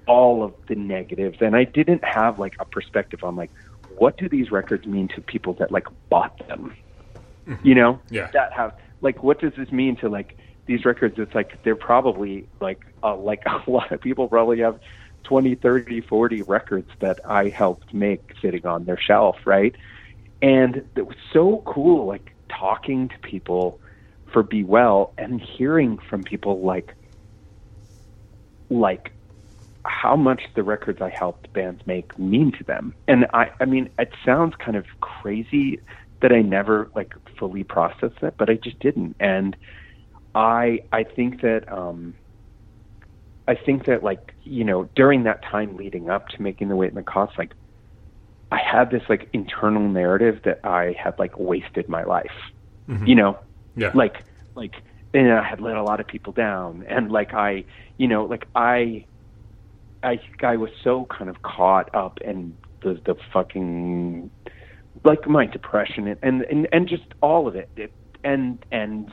all 0.07 0.43
of 0.43 0.53
the 0.67 0.75
negatives 0.75 1.37
and 1.41 1.55
I 1.55 1.63
didn't 1.63 2.03
have 2.03 2.37
like 2.37 2.55
a 2.59 2.65
perspective 2.65 3.23
on 3.23 3.35
like 3.35 3.51
what 3.97 4.17
do 4.17 4.29
these 4.29 4.51
records 4.51 4.85
mean 4.85 5.07
to 5.09 5.21
people 5.21 5.53
that 5.53 5.71
like 5.71 5.87
bought 6.09 6.47
them 6.47 6.75
you 7.63 7.75
know 7.75 8.01
Yeah. 8.09 8.29
that 8.33 8.49
have 8.55 8.71
like 9.01 9.23
what 9.23 9.39
does 9.39 9.53
this 9.57 9.71
mean 9.71 9.97
to 10.01 10.09
like 10.09 10.37
these 10.67 10.85
records? 10.85 11.15
It's 11.17 11.35
like 11.35 11.59
they're 11.63 11.75
probably 11.75 12.49
like 12.61 12.79
uh, 13.03 13.15
like 13.17 13.41
a 13.67 13.69
lot 13.69 13.91
of 13.91 14.01
people 14.01 14.27
probably 14.27 14.59
have 14.59 14.79
20 15.27 15.55
30 15.55 16.01
40 16.01 16.41
records 16.43 16.89
that 17.01 17.19
i 17.27 17.49
helped 17.49 17.93
make 17.93 18.21
sitting 18.41 18.65
on 18.65 18.85
their 18.85 18.99
shelf 18.99 19.35
right? 19.45 19.75
And 20.41 20.83
it 20.95 21.07
was 21.07 21.17
so 21.33 21.63
cool 21.67 22.07
like 22.07 22.31
talking 22.59 23.09
to 23.09 23.15
people 23.29 23.79
for 24.33 24.43
be 24.43 24.63
well 24.63 25.13
and 25.17 25.41
hearing 25.41 25.97
from 26.09 26.23
people 26.23 26.65
like 26.65 26.95
like 28.69 29.11
how 29.85 30.15
much 30.15 30.41
the 30.55 30.63
records 30.63 30.99
i 31.01 31.09
helped 31.09 31.51
bands 31.53 31.81
make 31.85 32.17
mean 32.19 32.51
to 32.57 32.63
them. 32.65 32.93
And 33.07 33.25
i 33.33 33.47
i 33.61 33.65
mean 33.65 33.89
it 33.99 34.09
sounds 34.25 34.53
kind 34.63 34.77
of 34.77 34.85
crazy 35.01 35.79
that 36.21 36.31
i 36.31 36.41
never 36.41 36.91
like 36.95 37.11
fully 37.39 37.63
process 37.63 38.11
that, 38.21 38.35
but 38.37 38.49
i 38.49 38.55
just 38.55 38.79
didn't. 38.79 39.15
And 39.19 39.55
I 40.35 40.81
I 40.91 41.03
think 41.05 41.41
that 41.41 41.71
um, 41.71 42.15
I 43.47 43.55
think 43.55 43.85
that 43.85 44.03
like 44.03 44.33
you 44.43 44.63
know 44.63 44.89
during 44.95 45.23
that 45.23 45.43
time 45.43 45.75
leading 45.75 46.09
up 46.09 46.27
to 46.29 46.41
making 46.41 46.67
the 46.69 46.75
weight 46.75 46.89
and 46.89 46.97
the 46.97 47.03
cost, 47.03 47.33
like 47.37 47.53
I 48.51 48.59
had 48.59 48.91
this 48.91 49.03
like 49.09 49.29
internal 49.33 49.87
narrative 49.89 50.41
that 50.45 50.59
I 50.63 50.95
had 51.01 51.15
like 51.19 51.37
wasted 51.39 51.89
my 51.89 52.03
life, 52.03 52.31
you 53.03 53.15
know, 53.15 53.39
Yeah. 53.75 53.93
like 53.93 54.25
like 54.55 54.73
and 55.13 55.31
I 55.31 55.43
had 55.47 55.61
let 55.61 55.77
a 55.77 55.83
lot 55.83 55.99
of 56.01 56.07
people 56.07 56.33
down, 56.33 56.85
and 56.89 57.11
like 57.11 57.33
I 57.33 57.65
you 57.97 58.07
know 58.07 58.25
like 58.25 58.47
I 58.55 59.07
I 60.03 60.19
I 60.43 60.57
was 60.57 60.71
so 60.83 61.05
kind 61.05 61.29
of 61.29 61.41
caught 61.41 61.93
up 61.95 62.19
in 62.23 62.59
the 62.81 63.01
the 63.05 63.15
fucking 63.33 64.31
like 65.03 65.27
my 65.27 65.45
depression 65.45 66.07
and 66.21 66.41
and 66.43 66.67
and, 66.71 66.87
just 66.87 67.03
all 67.21 67.47
of 67.47 67.55
it, 67.55 67.69
it 67.75 67.91
and 68.23 68.63
and 68.71 69.11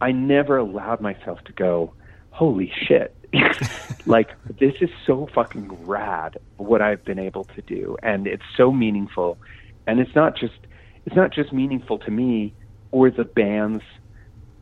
I 0.00 0.12
never 0.12 0.56
allowed 0.56 1.00
myself 1.00 1.42
to 1.44 1.52
go, 1.52 1.92
holy 2.30 2.72
shit. 2.86 3.14
like 4.06 4.30
this 4.58 4.74
is 4.80 4.90
so 5.06 5.28
fucking 5.34 5.86
rad 5.86 6.38
what 6.56 6.82
I've 6.82 7.04
been 7.04 7.18
able 7.18 7.44
to 7.44 7.62
do. 7.62 7.96
And 8.02 8.26
it's 8.26 8.42
so 8.56 8.72
meaningful. 8.72 9.38
And 9.86 10.00
it's 10.00 10.14
not 10.14 10.36
just 10.36 10.58
it's 11.06 11.16
not 11.16 11.32
just 11.32 11.52
meaningful 11.52 11.98
to 12.00 12.10
me 12.10 12.52
or 12.90 13.10
the 13.10 13.24
bands 13.24 13.82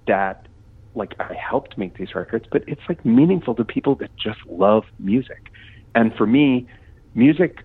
that 0.07 0.47
like 0.95 1.15
I 1.19 1.35
helped 1.35 1.79
make 1.79 1.97
these 1.97 2.15
records 2.15 2.47
but 2.51 2.65
it's 2.67 2.81
like 2.89 3.05
meaningful 3.05 3.55
to 3.55 3.65
people 3.65 3.95
that 3.97 4.15
just 4.17 4.41
love 4.47 4.85
music. 4.99 5.51
And 5.95 6.15
for 6.15 6.27
me 6.27 6.67
music 7.15 7.63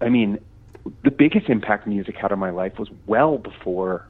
I 0.00 0.08
mean 0.08 0.38
the 1.04 1.10
biggest 1.10 1.48
impact 1.48 1.86
music 1.86 2.16
had 2.16 2.32
on 2.32 2.38
my 2.38 2.50
life 2.50 2.78
was 2.78 2.88
well 3.06 3.38
before 3.38 4.08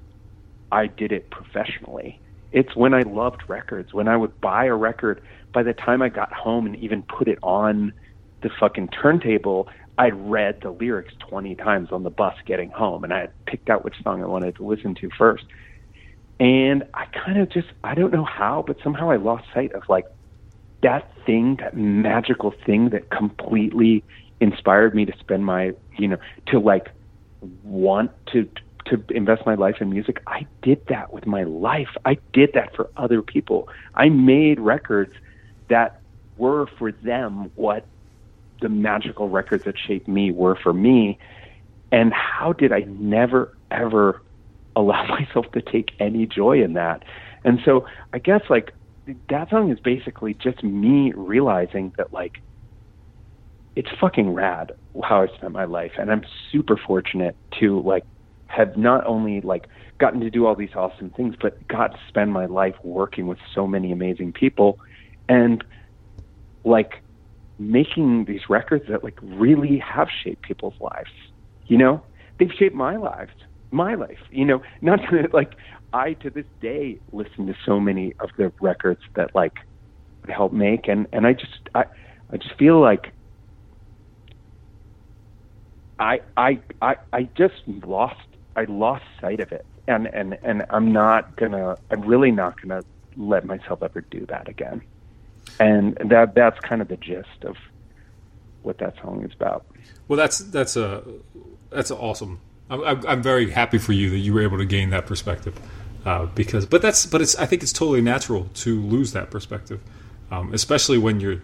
I 0.71 0.87
did 0.87 1.13
it 1.13 1.31
professionally 1.31 2.21
it's 2.53 2.75
when 2.75 2.95
I 2.95 3.03
loved 3.03 3.43
records, 3.49 3.93
when 3.93 4.09
I 4.09 4.17
would 4.17 4.41
buy 4.41 4.65
a 4.65 4.75
record, 4.75 5.21
by 5.53 5.63
the 5.63 5.75
time 5.75 6.01
I 6.01 6.09
got 6.09 6.33
home 6.33 6.65
and 6.67 6.77
even 6.77 7.03
put 7.03 7.29
it 7.29 7.39
on 7.43 7.93
the 8.43 8.51
fucking 8.61 8.89
turntable, 8.89 9.69
I'd 9.99 10.15
read 10.15 10.61
the 10.63 10.71
lyrics 10.71 11.13
20 11.29 11.55
times 11.57 11.89
on 11.91 12.03
the 12.03 12.11
bus 12.11 12.35
getting 12.47 12.71
home 12.71 13.05
and 13.05 13.13
I 13.13 13.21
had 13.21 13.45
picked 13.47 13.69
out 13.69 13.85
which 13.85 13.97
song 14.03 14.23
I 14.23 14.27
wanted 14.27 14.57
to 14.57 14.67
listen 14.67 14.95
to 14.97 15.11
first. 15.19 15.45
And 16.39 16.85
I 16.95 17.05
kind 17.07 17.39
of 17.39 17.51
just, 17.51 17.69
I 17.85 17.95
don't 17.95 18.13
know 18.13 18.25
how, 18.25 18.65
but 18.67 18.77
somehow 18.83 19.11
I 19.11 19.17
lost 19.17 19.45
sight 19.53 19.73
of 19.73 19.83
like 19.89 20.07
that 20.83 21.11
thing, 21.25 21.57
that 21.61 21.77
magical 21.77 22.55
thing 22.65 22.91
that 22.91 23.11
completely 23.11 24.05
inspired 24.41 24.95
me 24.95 25.05
to 25.05 25.13
spend 25.19 25.45
my, 25.45 25.73
you 25.99 26.09
know, 26.09 26.19
to 26.47 26.59
like 26.59 26.91
want 27.63 28.11
to 28.33 28.49
to 28.87 29.03
invest 29.11 29.45
my 29.45 29.55
life 29.55 29.77
in 29.81 29.91
music, 29.91 30.23
I 30.27 30.47
did 30.63 30.87
that 30.87 31.13
with 31.13 31.27
my 31.27 31.43
life. 31.43 31.89
I 32.05 32.19
did 32.33 32.53
that 32.55 32.75
for 32.75 32.89
other 32.97 33.21
people. 33.21 33.69
I 33.95 34.09
made 34.09 34.61
records 34.61 35.13
that 35.69 36.01
were 36.37 36.67
for 36.79 36.93
them 36.93 37.51
what 37.57 37.85
the 38.61 38.69
magical 38.69 39.29
records 39.29 39.65
that 39.65 39.75
shaped 39.79 40.09
me 40.09 40.31
were 40.31 40.57
for 40.57 40.73
me. 40.73 41.19
And 41.91 42.13
how 42.13 42.53
did 42.53 42.73
I 42.73 42.81
never, 42.81 43.57
ever 43.71 44.23
allow 44.75 45.07
myself 45.09 45.51
to 45.53 45.63
take 45.63 45.93
any 45.99 46.27
joy 46.27 46.63
in 46.63 46.75
that? 46.75 47.05
And 47.45 47.61
so 47.65 47.87
I 48.13 48.19
guess 48.19 48.43
like 48.49 48.73
that 49.29 49.51
song 49.51 49.71
is 49.71 49.79
basically 49.81 50.35
just 50.35 50.63
me 50.63 51.13
realizing 51.15 51.93
that 51.97 52.13
like 52.13 52.41
it's 53.77 53.91
fucking 54.01 54.31
rad 54.31 54.73
how 55.05 55.23
I 55.23 55.27
spent 55.37 55.53
my 55.53 55.67
life. 55.67 55.93
And 55.99 56.11
I'm 56.11 56.25
super 56.51 56.77
fortunate 56.77 57.37
to 57.61 57.81
like 57.83 58.05
have 58.47 58.77
not 58.77 59.07
only 59.07 59.43
like 59.43 59.69
gotten 59.99 60.21
to 60.21 60.31
do 60.31 60.47
all 60.47 60.55
these 60.55 60.75
awesome 60.75 61.11
things, 61.11 61.35
but 61.41 61.67
got 61.69 61.93
to 61.93 61.99
spend 62.09 62.33
my 62.33 62.47
life 62.47 62.75
working 62.83 63.27
with 63.27 63.39
so 63.55 63.67
many 63.67 63.93
amazing 63.93 64.33
people 64.33 64.79
and 65.29 65.63
like 66.65 67.03
making 67.59 68.25
these 68.25 68.49
records 68.49 68.87
that 68.89 69.05
like 69.05 69.19
really 69.23 69.79
have 69.79 70.09
shaped 70.23 70.43
people's 70.43 70.79
lives. 70.81 71.11
You 71.67 71.77
know, 71.79 72.03
they've 72.39 72.53
shaped 72.59 72.75
my 72.75 72.97
lives, 72.97 73.33
my 73.71 73.95
life. 73.95 74.19
You 74.31 74.47
know, 74.47 74.63
not 74.81 75.01
to, 75.11 75.29
like 75.33 75.53
I 75.93 76.15
to 76.15 76.31
this 76.31 76.47
day 76.61 76.99
listen 77.13 77.47
to 77.47 77.55
so 77.65 77.79
many 77.79 78.15
of 78.21 78.31
the 78.39 78.53
records 78.61 79.01
that 79.15 79.35
like 79.35 79.59
help 80.29 80.53
make, 80.53 80.89
and 80.89 81.07
and 81.13 81.27
I 81.27 81.35
just 81.35 81.69
I 81.75 81.85
I 82.33 82.37
just 82.39 82.55
feel 82.57 82.81
like 82.81 83.13
I 85.99 86.21
I 86.37 86.61
I 86.83 86.97
I 87.13 87.23
just 87.35 87.63
lost 87.67 88.27
I 88.55 88.65
lost 88.65 89.05
sight 89.21 89.41
of 89.41 89.53
it, 89.53 89.65
and 89.87 90.07
and 90.07 90.39
and 90.43 90.65
I'm 90.71 90.93
not 90.93 91.37
gonna 91.37 91.77
I'm 91.91 92.03
really 92.03 92.31
not 92.31 92.61
gonna 92.61 92.83
let 93.17 93.45
myself 93.45 93.83
ever 93.83 94.03
do 94.03 94.27
that 94.27 94.49
again, 94.49 94.83
and 95.59 95.97
that 96.05 96.35
that's 96.35 96.59
kind 96.61 96.83
of 96.83 96.89
the 96.89 96.97
gist 96.97 97.45
of 97.45 97.57
what 98.63 98.79
that 98.79 98.95
song 99.03 99.25
is 99.25 99.33
about. 99.33 99.65
Well, 100.09 100.17
that's 100.17 100.39
that's 100.39 100.77
a 100.77 101.03
that's 101.71 101.91
awesome. 101.91 102.41
I'm, 102.69 103.07
I'm 103.07 103.23
very 103.23 103.51
happy 103.51 103.79
for 103.79 103.93
you 103.93 104.11
that 104.11 104.19
you 104.19 104.35
were 104.35 104.43
able 104.43 104.59
to 104.59 104.65
gain 104.65 104.91
that 104.91 105.07
perspective. 105.07 105.59
Uh, 106.05 106.27
because, 106.27 106.67
but 106.67 106.83
that's 106.83 107.07
but 107.07 107.21
it's 107.21 107.35
I 107.37 107.47
think 107.47 107.63
it's 107.63 107.73
totally 107.73 108.01
natural 108.01 108.49
to 108.55 108.81
lose 108.81 109.13
that 109.13 109.31
perspective, 109.31 109.81
um, 110.31 110.53
especially 110.55 110.99
when 110.99 111.19
you're 111.19 111.43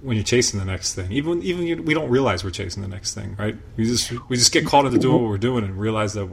when 0.00 0.16
you're 0.16 0.24
chasing 0.24 0.60
the 0.60 0.66
next 0.66 0.94
thing. 0.94 1.10
Even 1.12 1.42
even 1.42 1.66
you, 1.66 1.82
we 1.82 1.94
don't 1.94 2.08
realize 2.08 2.44
we're 2.44 2.50
chasing 2.50 2.82
the 2.82 2.88
next 2.88 3.14
thing, 3.14 3.36
right? 3.38 3.56
We 3.76 3.84
just 3.84 4.12
we 4.28 4.36
just 4.36 4.52
get 4.52 4.66
caught 4.66 4.86
into 4.86 4.98
doing 4.98 5.22
what 5.22 5.28
we're 5.28 5.38
doing 5.38 5.64
and 5.64 5.78
realize 5.78 6.14
that 6.14 6.26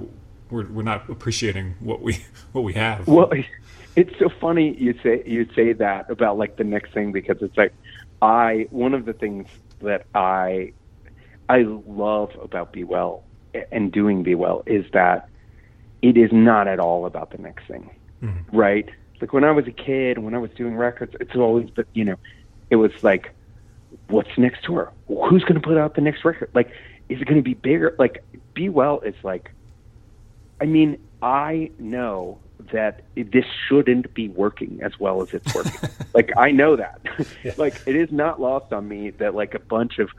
we're 0.49 0.68
we're 0.68 0.84
not 0.84 1.09
appreciating 1.09 1.76
what 1.80 2.01
we 2.01 2.24
what 2.51 2.63
we 2.63 2.74
have. 2.74 3.07
Well, 3.07 3.32
it's 3.95 4.18
so 4.20 4.30
funny 4.30 4.76
you 4.78 4.97
say 5.01 5.24
you 5.26 5.47
say 5.55 5.74
that 5.74 6.09
about 6.09 6.38
like 6.38 6.57
the 6.57 6.63
next 6.63 6.93
thing 6.93 7.11
because 7.11 7.38
it's 7.41 7.57
like 7.57 7.74
I 8.22 8.68
one 8.70 8.93
of 8.93 9.05
the 9.05 9.13
things 9.13 9.47
that 9.82 10.05
I 10.13 10.74
I 11.49 11.59
love 11.61 12.32
about 12.41 12.72
Be 12.72 12.84
Well 12.84 13.24
and 13.72 13.91
doing 13.91 14.24
Be 14.24 14.36
Well 14.36 14.63
is 14.66 14.86
that 14.93 15.30
it 16.01 16.18
is 16.18 16.32
not 16.32 16.68
at 16.68 16.80
all 16.80 17.05
about 17.05 17.32
the 17.32 17.38
next 17.38 17.66
thing, 17.68 17.89
mm-hmm. 18.22 18.55
right? 18.55 18.89
Like 19.22 19.34
when 19.34 19.43
I 19.43 19.51
was 19.51 19.66
a 19.66 19.72
kid, 19.72 20.20
when 20.20 20.36
I 20.36 20.38
was 20.38 20.51
doing 20.51 20.76
records, 20.76 21.16
it's 21.20 21.36
always 21.36 21.70
but 21.70 21.88
you 21.93 22.03
know, 22.03 22.18
it 22.70 22.76
was 22.76 22.91
like 23.03 23.32
what's 24.08 24.30
next 24.38 24.64
tour? 24.64 24.91
Who's 25.08 25.43
going 25.43 25.56
to 25.56 25.62
put 25.62 25.78
out 25.78 25.95
the 25.95 26.01
next 26.01 26.26
record? 26.26 26.49
Like, 26.53 26.70
is 27.10 27.22
it 27.22 27.26
going 27.26 27.38
to 27.38 27.43
be 27.43 27.53
bigger? 27.53 27.95
Like, 27.97 28.24
Be 28.53 28.70
Well 28.70 28.99
is 29.01 29.16
like, 29.24 29.51
I 30.62 30.66
mean, 30.66 30.97
I 31.22 31.72
know 31.80 32.39
that 32.72 33.03
this 33.16 33.45
shouldn't 33.68 34.14
be 34.14 34.30
working 34.30 34.80
as 34.82 34.99
well 34.99 35.22
as 35.22 35.34
it's 35.34 35.53
working. 35.53 35.89
like, 36.14 36.32
I 36.38 36.51
know 36.51 36.76
that. 36.76 37.01
like, 37.58 37.82
it 37.86 37.95
is 37.95 38.12
not 38.12 38.39
lost 38.39 38.74
on 38.74 38.88
me 38.88 39.12
that 39.12 39.36
like 39.36 39.53
a 39.53 39.60
bunch 39.60 39.99
of, 39.99 40.10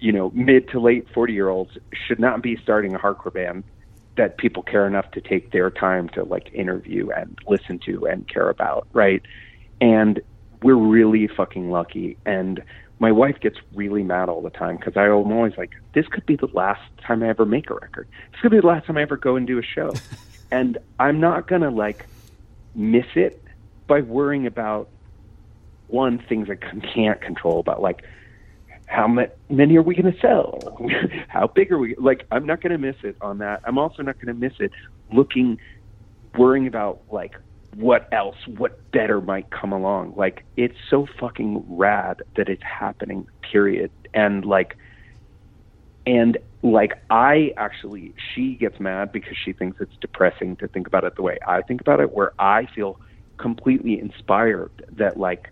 you 0.00 0.12
know, 0.12 0.30
mid 0.34 0.68
to 0.70 0.80
late 0.80 1.06
40 1.14 1.32
year 1.32 1.48
olds 1.48 1.78
should 2.06 2.18
not 2.18 2.42
be 2.42 2.56
starting 2.56 2.94
a 2.94 2.98
hardcore 2.98 3.32
band 3.32 3.64
that 4.16 4.38
people 4.38 4.62
care 4.62 4.86
enough 4.86 5.10
to 5.12 5.20
take 5.20 5.50
their 5.50 5.70
time 5.70 6.08
to 6.10 6.24
like 6.24 6.52
interview 6.52 7.10
and 7.10 7.38
listen 7.48 7.78
to 7.80 8.06
and 8.06 8.28
care 8.28 8.48
about, 8.48 8.86
right? 8.92 9.22
And 9.80 10.20
we're 10.62 10.76
really 10.76 11.26
fucking 11.26 11.70
lucky. 11.70 12.16
And 12.24 12.62
my 12.98 13.12
wife 13.12 13.40
gets 13.40 13.56
really 13.74 14.02
mad 14.02 14.28
all 14.28 14.40
the 14.40 14.50
time 14.50 14.76
because 14.76 14.96
I'm 14.96 15.32
always 15.32 15.54
like, 15.56 15.72
this 15.94 16.06
could 16.08 16.26
be 16.26 16.36
the 16.36 16.48
last 16.52 16.80
time 17.06 17.22
I 17.22 17.28
ever 17.28 17.44
make 17.44 17.70
a 17.70 17.74
record. 17.74 18.08
This 18.32 18.40
could 18.40 18.52
be 18.52 18.60
the 18.60 18.66
last 18.66 18.86
time 18.86 18.96
I 18.96 19.02
ever 19.02 19.16
go 19.16 19.36
and 19.36 19.46
do 19.46 19.58
a 19.58 19.62
show. 19.62 19.90
and 20.50 20.78
I'm 20.98 21.20
not 21.20 21.48
gonna 21.48 21.70
like 21.70 22.08
miss 22.74 23.06
it 23.14 23.42
by 23.86 24.00
worrying 24.00 24.46
about 24.46 24.90
one 25.86 26.18
things 26.28 26.48
I 26.50 26.56
can't 26.94 27.20
control 27.20 27.60
about 27.60 27.82
like 27.82 28.04
how 28.86 29.06
ma- 29.06 29.26
many 29.48 29.76
are 29.76 29.82
we 29.82 29.94
going 29.94 30.12
to 30.12 30.20
sell? 30.20 30.78
how 31.28 31.46
big 31.46 31.72
are 31.72 31.78
we? 31.78 31.94
Like, 31.96 32.26
I'm 32.30 32.46
not 32.46 32.62
going 32.62 32.72
to 32.72 32.78
miss 32.78 32.96
it 33.02 33.16
on 33.20 33.38
that. 33.38 33.60
I'm 33.64 33.78
also 33.78 34.02
not 34.02 34.16
going 34.16 34.28
to 34.28 34.34
miss 34.34 34.52
it 34.60 34.72
looking, 35.12 35.58
worrying 36.36 36.66
about 36.66 37.02
like 37.10 37.34
what 37.76 38.08
else, 38.12 38.36
what 38.46 38.90
better 38.92 39.20
might 39.20 39.50
come 39.50 39.72
along. 39.72 40.14
Like, 40.16 40.44
it's 40.56 40.76
so 40.90 41.06
fucking 41.18 41.64
rad 41.68 42.22
that 42.36 42.48
it's 42.48 42.62
happening. 42.62 43.26
Period. 43.50 43.90
And 44.12 44.44
like, 44.44 44.76
and 46.06 46.38
like, 46.62 46.92
I 47.10 47.52
actually, 47.56 48.14
she 48.34 48.56
gets 48.56 48.78
mad 48.80 49.12
because 49.12 49.36
she 49.44 49.52
thinks 49.52 49.78
it's 49.80 49.96
depressing 50.00 50.56
to 50.56 50.68
think 50.68 50.86
about 50.86 51.04
it 51.04 51.16
the 51.16 51.22
way 51.22 51.38
I 51.46 51.62
think 51.62 51.80
about 51.80 52.00
it, 52.00 52.12
where 52.12 52.32
I 52.38 52.66
feel 52.74 52.98
completely 53.38 53.98
inspired 53.98 54.70
that 54.96 55.16
like 55.16 55.50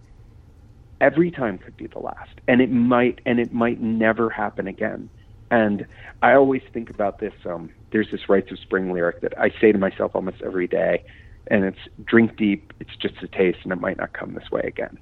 every 1.00 1.30
time 1.30 1.58
could 1.58 1.76
be 1.76 1.86
the 1.88 1.98
last 1.98 2.40
and 2.46 2.60
it 2.60 2.70
might 2.70 3.20
and 3.26 3.40
it 3.40 3.52
might 3.52 3.80
never 3.80 4.30
happen 4.30 4.68
again 4.68 5.10
and 5.50 5.84
i 6.22 6.32
always 6.32 6.62
think 6.72 6.90
about 6.90 7.18
this 7.18 7.32
um 7.44 7.70
there's 7.90 8.08
this 8.12 8.28
rites 8.28 8.50
of 8.52 8.58
spring 8.60 8.92
lyric 8.92 9.20
that 9.20 9.36
i 9.38 9.50
say 9.60 9.72
to 9.72 9.78
myself 9.78 10.12
almost 10.14 10.40
every 10.42 10.68
day 10.68 11.02
and 11.48 11.64
it's 11.64 11.78
drink 12.04 12.36
deep 12.36 12.72
it's 12.80 12.96
just 13.00 13.14
a 13.22 13.28
taste 13.28 13.58
and 13.64 13.72
it 13.72 13.80
might 13.80 13.96
not 13.96 14.12
come 14.12 14.34
this 14.34 14.50
way 14.50 14.62
again. 14.64 14.98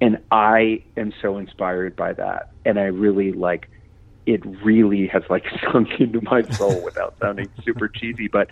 And 0.00 0.18
i 0.30 0.82
am 0.96 1.12
so 1.20 1.38
inspired 1.38 1.94
by 1.96 2.12
that 2.14 2.50
and 2.64 2.78
i 2.78 2.84
really 2.84 3.32
like 3.32 3.68
it 4.26 4.40
really 4.64 5.06
has 5.08 5.22
like 5.28 5.44
sunk 5.72 6.00
into 6.00 6.20
my 6.22 6.42
soul 6.56 6.82
without 6.82 7.14
sounding 7.20 7.50
super 7.64 7.88
cheesy 7.88 8.28
but 8.28 8.50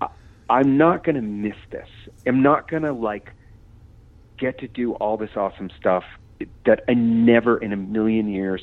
I, 0.00 0.08
i'm 0.50 0.76
not 0.76 1.04
going 1.04 1.16
to 1.16 1.22
miss 1.22 1.56
this. 1.70 1.88
I'm 2.26 2.42
not 2.42 2.68
going 2.68 2.82
to 2.82 2.92
like 2.92 3.34
get 4.38 4.58
to 4.58 4.68
do 4.68 4.94
all 4.94 5.16
this 5.16 5.30
awesome 5.36 5.70
stuff 5.78 6.04
that 6.66 6.82
I 6.88 6.94
never 6.94 7.56
in 7.56 7.72
a 7.72 7.76
million 7.76 8.28
years 8.28 8.62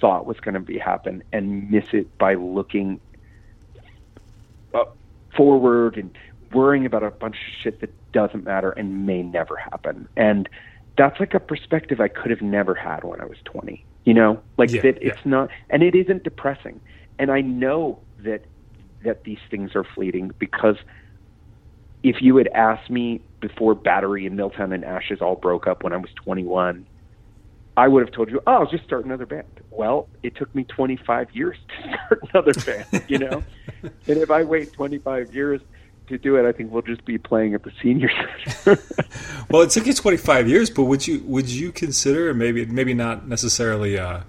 thought 0.00 0.26
was 0.26 0.38
going 0.38 0.54
to 0.54 0.60
be 0.60 0.78
happen 0.78 1.24
and 1.32 1.70
miss 1.70 1.86
it 1.92 2.16
by 2.18 2.34
looking 2.34 3.00
uh, 4.72 4.84
forward 5.36 5.96
and 5.96 6.16
worrying 6.52 6.86
about 6.86 7.02
a 7.02 7.10
bunch 7.10 7.36
of 7.36 7.62
shit 7.62 7.80
that 7.80 7.90
doesn't 8.12 8.44
matter 8.44 8.70
and 8.70 9.06
may 9.06 9.22
never 9.22 9.56
happen. 9.56 10.08
And 10.16 10.48
that's 10.96 11.20
like 11.20 11.34
a 11.34 11.40
perspective 11.40 12.00
I 12.00 12.08
could 12.08 12.30
have 12.30 12.42
never 12.42 12.74
had 12.74 13.04
when 13.04 13.20
I 13.20 13.24
was 13.24 13.38
20. 13.44 13.84
You 14.04 14.14
know, 14.14 14.40
like 14.56 14.70
Yeah, 14.72 14.82
that 14.82 15.02
yeah. 15.02 15.10
it's 15.12 15.24
not 15.26 15.50
and 15.70 15.82
it 15.82 15.94
isn't 15.94 16.24
depressing. 16.24 16.80
And 17.18 17.30
I 17.30 17.40
know 17.40 18.00
that 18.20 18.44
that 19.04 19.24
these 19.24 19.38
things 19.50 19.74
are 19.76 19.84
fleeting 19.84 20.32
because 20.38 20.76
if 22.02 22.16
you 22.22 22.36
had 22.36 22.48
asked 22.48 22.90
me 22.90 23.20
before 23.40 23.74
Battery 23.74 24.26
and 24.26 24.36
Milltown 24.36 24.72
and 24.72 24.84
Ashes 24.84 25.20
all 25.20 25.36
broke 25.36 25.66
up 25.66 25.82
when 25.82 25.92
I 25.92 25.96
was 25.96 26.10
21, 26.16 26.86
I 27.76 27.86
would 27.88 28.04
have 28.04 28.12
told 28.12 28.30
you, 28.30 28.40
"Oh, 28.46 28.52
I'll 28.54 28.66
just 28.70 28.84
start 28.84 29.04
another 29.04 29.26
band." 29.26 29.46
Well, 29.70 30.08
it 30.22 30.34
took 30.36 30.52
me 30.54 30.64
25 30.64 31.28
years 31.32 31.56
to 31.68 31.82
start 32.06 32.20
another 32.32 32.52
band, 32.54 33.04
you 33.08 33.18
know. 33.18 33.42
and 33.82 33.92
if 34.18 34.30
I 34.30 34.42
wait 34.42 34.72
25 34.72 35.34
years 35.34 35.60
to 36.08 36.18
do 36.18 36.36
it, 36.36 36.46
I 36.46 36.52
think 36.52 36.72
we'll 36.72 36.82
just 36.82 37.04
be 37.04 37.18
playing 37.18 37.54
at 37.54 37.62
the 37.62 37.72
senior 37.82 38.10
center. 38.10 38.82
Well, 39.50 39.62
it 39.62 39.70
took 39.70 39.86
you 39.86 39.94
25 39.94 40.46
years, 40.46 40.68
but 40.68 40.84
would 40.84 41.06
you 41.06 41.20
would 41.24 41.48
you 41.48 41.72
consider 41.72 42.34
maybe 42.34 42.66
maybe 42.66 42.92
not 42.92 43.26
necessarily 43.26 43.98
uh, 43.98 44.20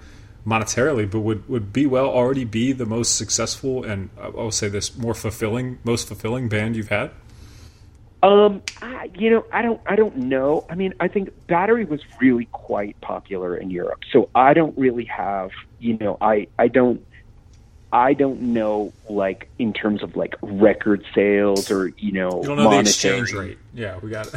monetarily, 0.47 1.11
but 1.11 1.19
would 1.19 1.47
would 1.49 1.73
Be 1.73 1.85
Well 1.85 2.07
already 2.07 2.45
be 2.45 2.71
the 2.71 2.85
most 2.85 3.17
successful 3.17 3.83
and 3.83 4.09
I 4.17 4.29
will 4.29 4.51
say 4.51 4.69
this 4.69 4.97
more 4.97 5.13
fulfilling 5.13 5.79
most 5.83 6.07
fulfilling 6.07 6.47
band 6.47 6.77
you've 6.77 6.87
had? 6.87 7.11
Um, 8.21 8.61
I, 8.81 9.09
you 9.17 9.29
know, 9.29 9.45
I 9.51 9.61
don't, 9.61 9.79
I 9.85 9.95
don't 9.95 10.17
know. 10.17 10.65
I 10.69 10.75
mean, 10.75 10.93
I 10.99 11.07
think 11.07 11.29
Battery 11.47 11.85
was 11.85 12.01
really 12.19 12.45
quite 12.51 12.99
popular 12.99 13.55
in 13.55 13.69
Europe, 13.69 14.01
so 14.11 14.29
I 14.35 14.53
don't 14.53 14.77
really 14.77 15.05
have, 15.05 15.51
you 15.79 15.97
know, 15.97 16.17
I, 16.19 16.47
I 16.57 16.67
don't, 16.67 17.05
I 17.91 18.13
don't 18.13 18.41
know, 18.53 18.93
like 19.09 19.49
in 19.57 19.73
terms 19.73 20.03
of 20.03 20.15
like 20.15 20.35
record 20.41 21.03
sales 21.15 21.71
or 21.71 21.87
you 21.97 22.11
know, 22.11 22.41
You 22.41 22.47
don't 22.47 22.57
know 22.57 22.63
the 22.63 22.69
monetary. 22.69 23.19
exchange 23.19 23.33
rate. 23.33 23.57
Yeah, 23.73 23.97
we 24.01 24.09
got 24.11 24.27
it. 24.27 24.35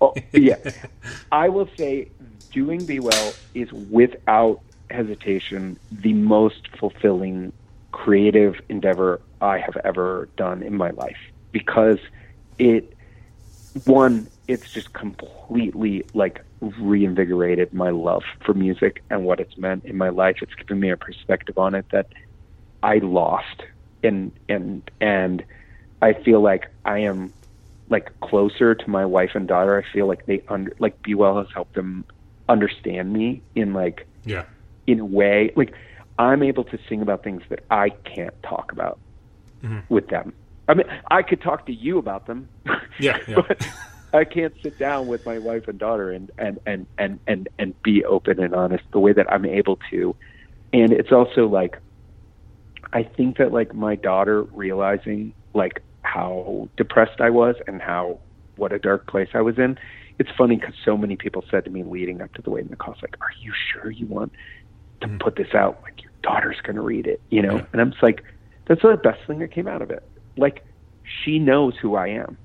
Oh, 0.00 0.14
yeah, 0.32 0.56
I 1.32 1.48
will 1.48 1.68
say, 1.76 2.08
doing 2.50 2.84
Be 2.84 2.98
Well 2.98 3.34
is 3.54 3.72
without 3.72 4.60
hesitation 4.90 5.78
the 5.90 6.12
most 6.12 6.68
fulfilling 6.76 7.52
creative 7.92 8.60
endeavor 8.68 9.20
I 9.40 9.58
have 9.58 9.76
ever 9.84 10.28
done 10.36 10.62
in 10.62 10.76
my 10.76 10.90
life 10.90 11.16
because 11.52 11.98
it 12.58 12.96
one 13.84 14.28
it's 14.48 14.70
just 14.72 14.92
completely 14.92 16.04
like 16.14 16.44
reinvigorated 16.60 17.72
my 17.72 17.90
love 17.90 18.22
for 18.44 18.54
music 18.54 19.02
and 19.08 19.24
what 19.24 19.40
it's 19.40 19.56
meant 19.56 19.84
in 19.84 19.96
my 19.96 20.10
life 20.10 20.36
it's 20.42 20.54
given 20.54 20.78
me 20.80 20.90
a 20.90 20.96
perspective 20.96 21.56
on 21.58 21.74
it 21.74 21.86
that 21.90 22.08
i 22.82 22.98
lost 22.98 23.62
and 24.02 24.32
and 24.48 24.90
and 25.00 25.44
i 26.00 26.12
feel 26.12 26.40
like 26.40 26.68
i 26.84 26.98
am 26.98 27.32
like 27.92 28.18
closer 28.20 28.74
to 28.74 28.90
my 28.90 29.04
wife 29.04 29.32
and 29.34 29.46
daughter. 29.46 29.80
I 29.80 29.92
feel 29.92 30.08
like 30.08 30.26
they 30.26 30.42
under 30.48 30.74
like 30.80 31.00
be 31.02 31.14
well 31.14 31.38
has 31.38 31.46
helped 31.54 31.74
them 31.74 32.04
understand 32.48 33.12
me 33.12 33.42
in 33.54 33.74
like 33.74 34.08
Yeah. 34.24 34.44
in 34.88 34.98
a 34.98 35.04
way. 35.04 35.52
Like 35.54 35.74
i'm 36.18 36.42
able 36.42 36.64
to 36.64 36.78
sing 36.88 37.00
about 37.00 37.22
things 37.24 37.42
that 37.48 37.60
i 37.70 37.88
can't 37.88 38.34
talk 38.42 38.70
about 38.72 38.98
mm-hmm. 39.62 39.80
with 39.88 40.08
them. 40.08 40.32
I 40.68 40.74
mean 40.74 40.86
i 41.10 41.22
could 41.22 41.42
talk 41.42 41.66
to 41.66 41.72
you 41.72 41.98
about 41.98 42.26
them. 42.26 42.48
Yeah, 42.98 43.18
yeah. 43.28 43.36
but 43.48 43.66
i 44.12 44.24
can't 44.24 44.54
sit 44.62 44.78
down 44.78 45.06
with 45.06 45.24
my 45.26 45.38
wife 45.38 45.68
and 45.68 45.78
daughter 45.78 46.10
and 46.10 46.30
and 46.38 46.58
and 46.66 46.86
and 46.98 47.20
and, 47.26 47.48
and 47.58 47.82
be 47.82 48.04
open 48.04 48.40
and 48.40 48.54
honest 48.54 48.84
the 48.92 49.00
way 49.00 49.12
that 49.12 49.30
i'm 49.30 49.44
able 49.44 49.78
to. 49.90 50.16
And 50.72 50.92
it's 50.92 51.12
also 51.12 51.46
like 51.46 51.78
i 52.92 53.02
think 53.02 53.38
that 53.38 53.52
like 53.52 53.74
my 53.74 53.94
daughter 53.96 54.42
realizing 54.44 55.32
like 55.54 55.82
how 56.02 56.68
depressed 56.76 57.20
i 57.20 57.30
was 57.30 57.56
and 57.66 57.80
how 57.80 58.18
what 58.56 58.72
a 58.72 58.78
dark 58.78 59.06
place 59.06 59.28
i 59.34 59.40
was 59.40 59.58
in 59.58 59.78
it's 60.18 60.30
funny 60.36 60.56
because 60.56 60.74
so 60.84 60.96
many 60.96 61.16
people 61.16 61.44
said 61.50 61.64
to 61.64 61.70
me 61.70 61.82
leading 61.82 62.20
up 62.20 62.32
to 62.34 62.42
the 62.42 62.50
weight 62.50 62.62
and 62.62 62.70
the 62.70 62.76
cost 62.76 63.02
like 63.02 63.16
are 63.20 63.32
you 63.40 63.52
sure 63.72 63.90
you 63.90 64.06
want 64.06 64.32
to 65.00 65.08
mm-hmm. 65.08 65.18
put 65.18 65.36
this 65.36 65.54
out? 65.54 65.80
Like 65.82 66.02
your 66.02 66.12
daughter's 66.22 66.60
going 66.62 66.76
to 66.76 66.82
read 66.82 67.06
it 67.06 67.20
you 67.30 67.42
know? 67.42 67.56
Yeah. 67.56 67.66
and 67.72 67.80
i'm 67.80 67.90
just 67.90 68.02
like 68.02 68.22
that's 68.66 68.82
the 68.82 68.96
best 68.96 69.20
thing 69.26 69.40
that 69.40 69.50
came 69.50 69.66
out 69.66 69.82
of 69.82 69.90
it. 69.90 70.04
Like 70.36 70.64
she 71.24 71.38
knows 71.38 71.74
who 71.80 71.96
i 71.96 72.06
am 72.06 72.36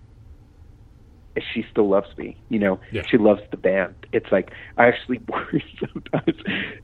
she 1.54 1.66
still 1.72 1.88
loves 1.90 2.08
me 2.18 2.38
you 2.50 2.60
know 2.60 2.80
Yeah. 2.92 3.04
she 3.08 3.18
loves 3.18 3.42
the 3.52 3.58
band 3.58 3.96
it's 4.14 4.32
like 4.32 4.52
i 4.78 4.88
actually 4.88 5.20
worry 5.28 5.64
sometimes 5.80 6.38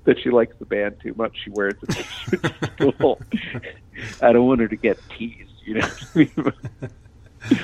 that 0.05 0.19
she 0.21 0.29
likes 0.29 0.55
the 0.59 0.65
band 0.65 0.95
too 1.01 1.13
much 1.17 1.37
she 1.43 1.49
wears 1.49 1.75
a 1.83 1.87
t-shirt 1.93 2.41
to 2.43 2.93
school 2.93 3.21
i 4.21 4.31
don't 4.33 4.45
want 4.47 4.59
her 4.61 4.67
to 4.67 4.75
get 4.75 4.97
teased 5.17 5.49
you 5.65 5.75
know 5.75 5.87
I 6.15 6.17
mean? 6.17 6.31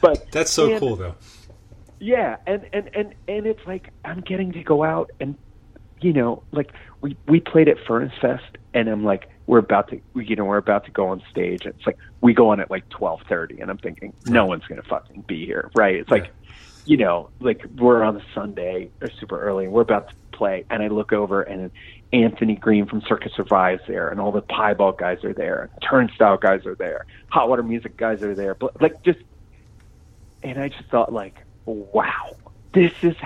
but 0.00 0.30
That's 0.32 0.50
so 0.50 0.70
and- 0.70 0.80
cool 0.80 0.96
though. 0.96 1.14
yeah, 2.00 2.36
and 2.46 2.66
and 2.72 2.90
and 2.94 3.14
and 3.26 3.46
it's 3.46 3.66
like 3.66 3.90
I'm 4.04 4.20
getting 4.20 4.52
to 4.52 4.62
go 4.62 4.84
out 4.84 5.10
and 5.20 5.36
you 6.00 6.12
know, 6.12 6.42
like 6.52 6.70
we 7.00 7.16
we 7.26 7.40
played 7.40 7.68
at 7.68 7.76
Furnace 7.86 8.12
Fest, 8.20 8.56
and 8.74 8.88
I'm 8.88 9.04
like, 9.04 9.28
we're 9.48 9.58
about 9.58 9.88
to, 9.88 10.00
you 10.14 10.36
know, 10.36 10.44
we're 10.44 10.58
about 10.58 10.84
to 10.84 10.90
go 10.90 11.08
on 11.08 11.22
stage. 11.30 11.64
It's 11.64 11.86
like 11.86 11.96
we 12.20 12.34
go 12.34 12.50
on 12.50 12.60
at 12.60 12.70
like 12.70 12.86
twelve 12.90 13.22
thirty, 13.28 13.60
and 13.60 13.70
I'm 13.70 13.78
thinking, 13.78 14.12
no 14.26 14.44
one's 14.44 14.64
gonna 14.66 14.82
fucking 14.82 15.22
be 15.22 15.46
here, 15.46 15.70
right? 15.74 15.96
It's 15.96 16.10
like, 16.10 16.30
you 16.84 16.98
know, 16.98 17.30
like 17.40 17.64
we're 17.76 18.02
on 18.02 18.18
a 18.18 18.22
Sunday 18.34 18.90
or 19.00 19.08
super 19.18 19.40
early, 19.40 19.64
and 19.64 19.72
we're 19.72 19.82
about 19.82 20.10
to 20.10 20.14
play, 20.32 20.66
and 20.68 20.82
I 20.82 20.88
look 20.88 21.14
over, 21.14 21.42
and 21.42 21.70
Anthony 22.12 22.56
Green 22.56 22.84
from 22.84 23.00
Circa 23.00 23.30
Survive's 23.30 23.82
there, 23.88 24.10
and 24.10 24.20
all 24.20 24.32
the 24.32 24.42
Piebald 24.42 24.98
guys 24.98 25.24
are 25.24 25.32
there, 25.32 25.70
Turnstile 25.82 26.36
guys 26.36 26.66
are 26.66 26.74
there, 26.74 27.06
Hot 27.28 27.48
Water 27.48 27.62
Music 27.62 27.96
guys 27.96 28.22
are 28.22 28.34
there, 28.34 28.54
but 28.54 28.80
like 28.82 29.02
just 29.02 29.20
and 30.42 30.60
I 30.60 30.68
just 30.68 30.90
thought 30.90 31.10
like, 31.10 31.36
wow, 31.64 32.36
this 32.74 32.92
is 33.00 33.16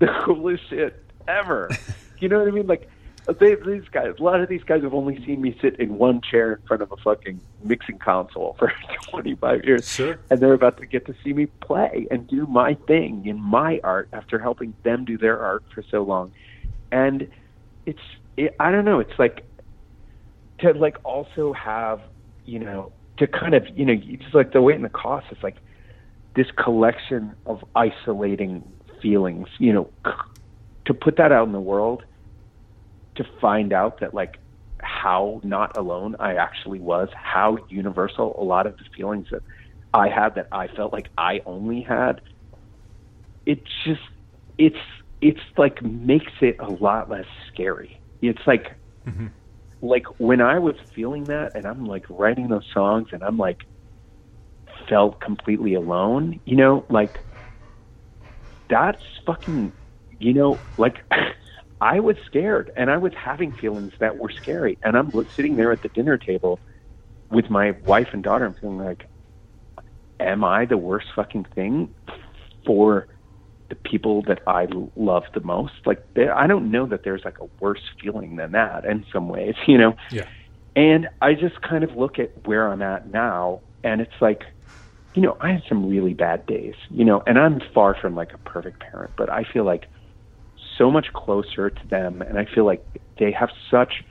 the 0.00 0.08
coolest 0.24 0.68
shit 0.68 1.00
ever. 1.28 1.70
You 2.20 2.28
know 2.28 2.38
what 2.38 2.48
I 2.48 2.50
mean? 2.50 2.66
Like 2.66 2.89
they, 3.38 3.54
these 3.54 3.88
guys, 3.90 4.14
a 4.18 4.22
lot 4.22 4.40
of 4.40 4.48
these 4.48 4.62
guys 4.64 4.82
have 4.82 4.94
only 4.94 5.24
seen 5.24 5.40
me 5.40 5.56
sit 5.60 5.76
in 5.78 5.98
one 5.98 6.20
chair 6.20 6.54
in 6.54 6.66
front 6.66 6.82
of 6.82 6.90
a 6.92 6.96
fucking 6.96 7.40
mixing 7.62 7.98
console 7.98 8.54
for 8.58 8.72
25 9.10 9.64
years, 9.64 9.88
Sure. 9.88 10.18
and 10.30 10.40
they're 10.40 10.52
about 10.52 10.78
to 10.78 10.86
get 10.86 11.06
to 11.06 11.14
see 11.22 11.32
me 11.32 11.46
play 11.46 12.06
and 12.10 12.26
do 12.26 12.46
my 12.46 12.74
thing 12.86 13.26
in 13.26 13.40
my 13.40 13.80
art 13.84 14.08
after 14.12 14.38
helping 14.38 14.74
them 14.82 15.04
do 15.04 15.16
their 15.16 15.38
art 15.40 15.62
for 15.74 15.82
so 15.90 16.02
long. 16.02 16.32
And 16.90 17.28
it's, 17.86 18.00
it, 18.36 18.56
I 18.58 18.70
don't 18.72 18.84
know, 18.84 19.00
it's 19.00 19.18
like 19.18 19.44
to 20.60 20.72
like 20.72 20.96
also 21.04 21.52
have, 21.52 22.00
you 22.46 22.58
know, 22.58 22.92
to 23.18 23.26
kind 23.26 23.54
of, 23.54 23.66
you 23.78 23.84
know, 23.84 23.94
just 23.94 24.34
like 24.34 24.52
the 24.52 24.62
weight 24.62 24.76
and 24.76 24.84
the 24.84 24.88
cost. 24.88 25.26
It's 25.30 25.42
like 25.42 25.56
this 26.34 26.46
collection 26.56 27.32
of 27.46 27.64
isolating 27.76 28.62
feelings, 29.02 29.48
you 29.58 29.72
know, 29.72 29.90
to 30.86 30.94
put 30.94 31.16
that 31.16 31.32
out 31.32 31.46
in 31.46 31.52
the 31.52 31.60
world, 31.60 32.02
to 33.20 33.30
find 33.38 33.72
out 33.74 34.00
that 34.00 34.14
like 34.14 34.38
how 34.78 35.42
not 35.44 35.76
alone 35.76 36.16
I 36.18 36.34
actually 36.36 36.80
was, 36.80 37.10
how 37.14 37.58
universal 37.68 38.34
a 38.40 38.44
lot 38.44 38.66
of 38.66 38.78
the 38.78 38.84
feelings 38.96 39.28
that 39.30 39.42
I 39.92 40.08
had 40.08 40.36
that 40.36 40.48
I 40.52 40.68
felt 40.68 40.92
like 40.92 41.08
I 41.18 41.42
only 41.44 41.82
had. 41.82 42.22
It 43.44 43.62
just, 43.84 44.00
it's, 44.56 44.78
it's 45.20 45.40
like 45.58 45.82
makes 45.82 46.32
it 46.40 46.56
a 46.60 46.70
lot 46.70 47.10
less 47.10 47.26
scary. 47.52 48.00
It's 48.22 48.40
like, 48.46 48.74
mm-hmm. 49.06 49.26
like 49.82 50.06
when 50.18 50.40
I 50.40 50.58
was 50.58 50.76
feeling 50.94 51.24
that 51.24 51.54
and 51.54 51.66
I'm 51.66 51.84
like 51.84 52.06
writing 52.08 52.48
those 52.48 52.66
songs 52.72 53.08
and 53.12 53.22
I'm 53.22 53.36
like 53.36 53.64
felt 54.88 55.20
completely 55.20 55.74
alone, 55.74 56.40
you 56.46 56.56
know, 56.56 56.86
like 56.88 57.20
that's 58.70 59.02
fucking, 59.26 59.72
you 60.18 60.32
know, 60.32 60.58
like 60.78 61.02
I 61.80 62.00
was 62.00 62.16
scared 62.26 62.70
and 62.76 62.90
I 62.90 62.98
was 62.98 63.12
having 63.14 63.52
feelings 63.52 63.92
that 64.00 64.18
were 64.18 64.30
scary. 64.30 64.78
And 64.82 64.96
I'm 64.96 65.10
sitting 65.34 65.56
there 65.56 65.72
at 65.72 65.82
the 65.82 65.88
dinner 65.88 66.18
table 66.18 66.60
with 67.30 67.48
my 67.48 67.72
wife 67.84 68.08
and 68.12 68.22
daughter 68.22 68.44
and 68.44 68.56
feeling 68.58 68.78
like, 68.78 69.08
am 70.18 70.44
I 70.44 70.66
the 70.66 70.76
worst 70.76 71.06
fucking 71.16 71.46
thing 71.54 71.94
for 72.66 73.08
the 73.70 73.76
people 73.76 74.22
that 74.22 74.42
I 74.46 74.66
love 74.94 75.24
the 75.32 75.40
most? 75.40 75.72
Like, 75.86 76.02
there, 76.14 76.36
I 76.36 76.46
don't 76.46 76.70
know 76.70 76.86
that 76.86 77.02
there's 77.04 77.22
like 77.24 77.38
a 77.40 77.48
worse 77.60 77.82
feeling 78.02 78.36
than 78.36 78.52
that 78.52 78.84
in 78.84 79.06
some 79.12 79.28
ways, 79.28 79.54
you 79.66 79.78
know? 79.78 79.94
Yeah. 80.10 80.26
And 80.76 81.08
I 81.20 81.34
just 81.34 81.60
kind 81.62 81.82
of 81.82 81.96
look 81.96 82.18
at 82.18 82.46
where 82.46 82.70
I'm 82.70 82.82
at 82.82 83.10
now, 83.10 83.62
and 83.82 84.00
it's 84.00 84.12
like, 84.20 84.42
you 85.14 85.22
know, 85.22 85.36
I 85.40 85.52
had 85.52 85.62
some 85.68 85.88
really 85.88 86.14
bad 86.14 86.46
days, 86.46 86.74
you 86.90 87.04
know, 87.04 87.22
and 87.26 87.38
I'm 87.38 87.60
far 87.74 87.96
from 88.00 88.14
like 88.14 88.32
a 88.32 88.38
perfect 88.38 88.80
parent, 88.80 89.12
but 89.16 89.28
I 89.28 89.44
feel 89.44 89.64
like 89.64 89.86
so 90.80 90.90
much 90.90 91.12
closer 91.12 91.68
to 91.68 91.88
them, 91.88 92.22
and 92.22 92.38
I 92.38 92.46
feel 92.46 92.64
like 92.64 92.82
they 93.18 93.32
have 93.32 93.50
such 93.70 94.02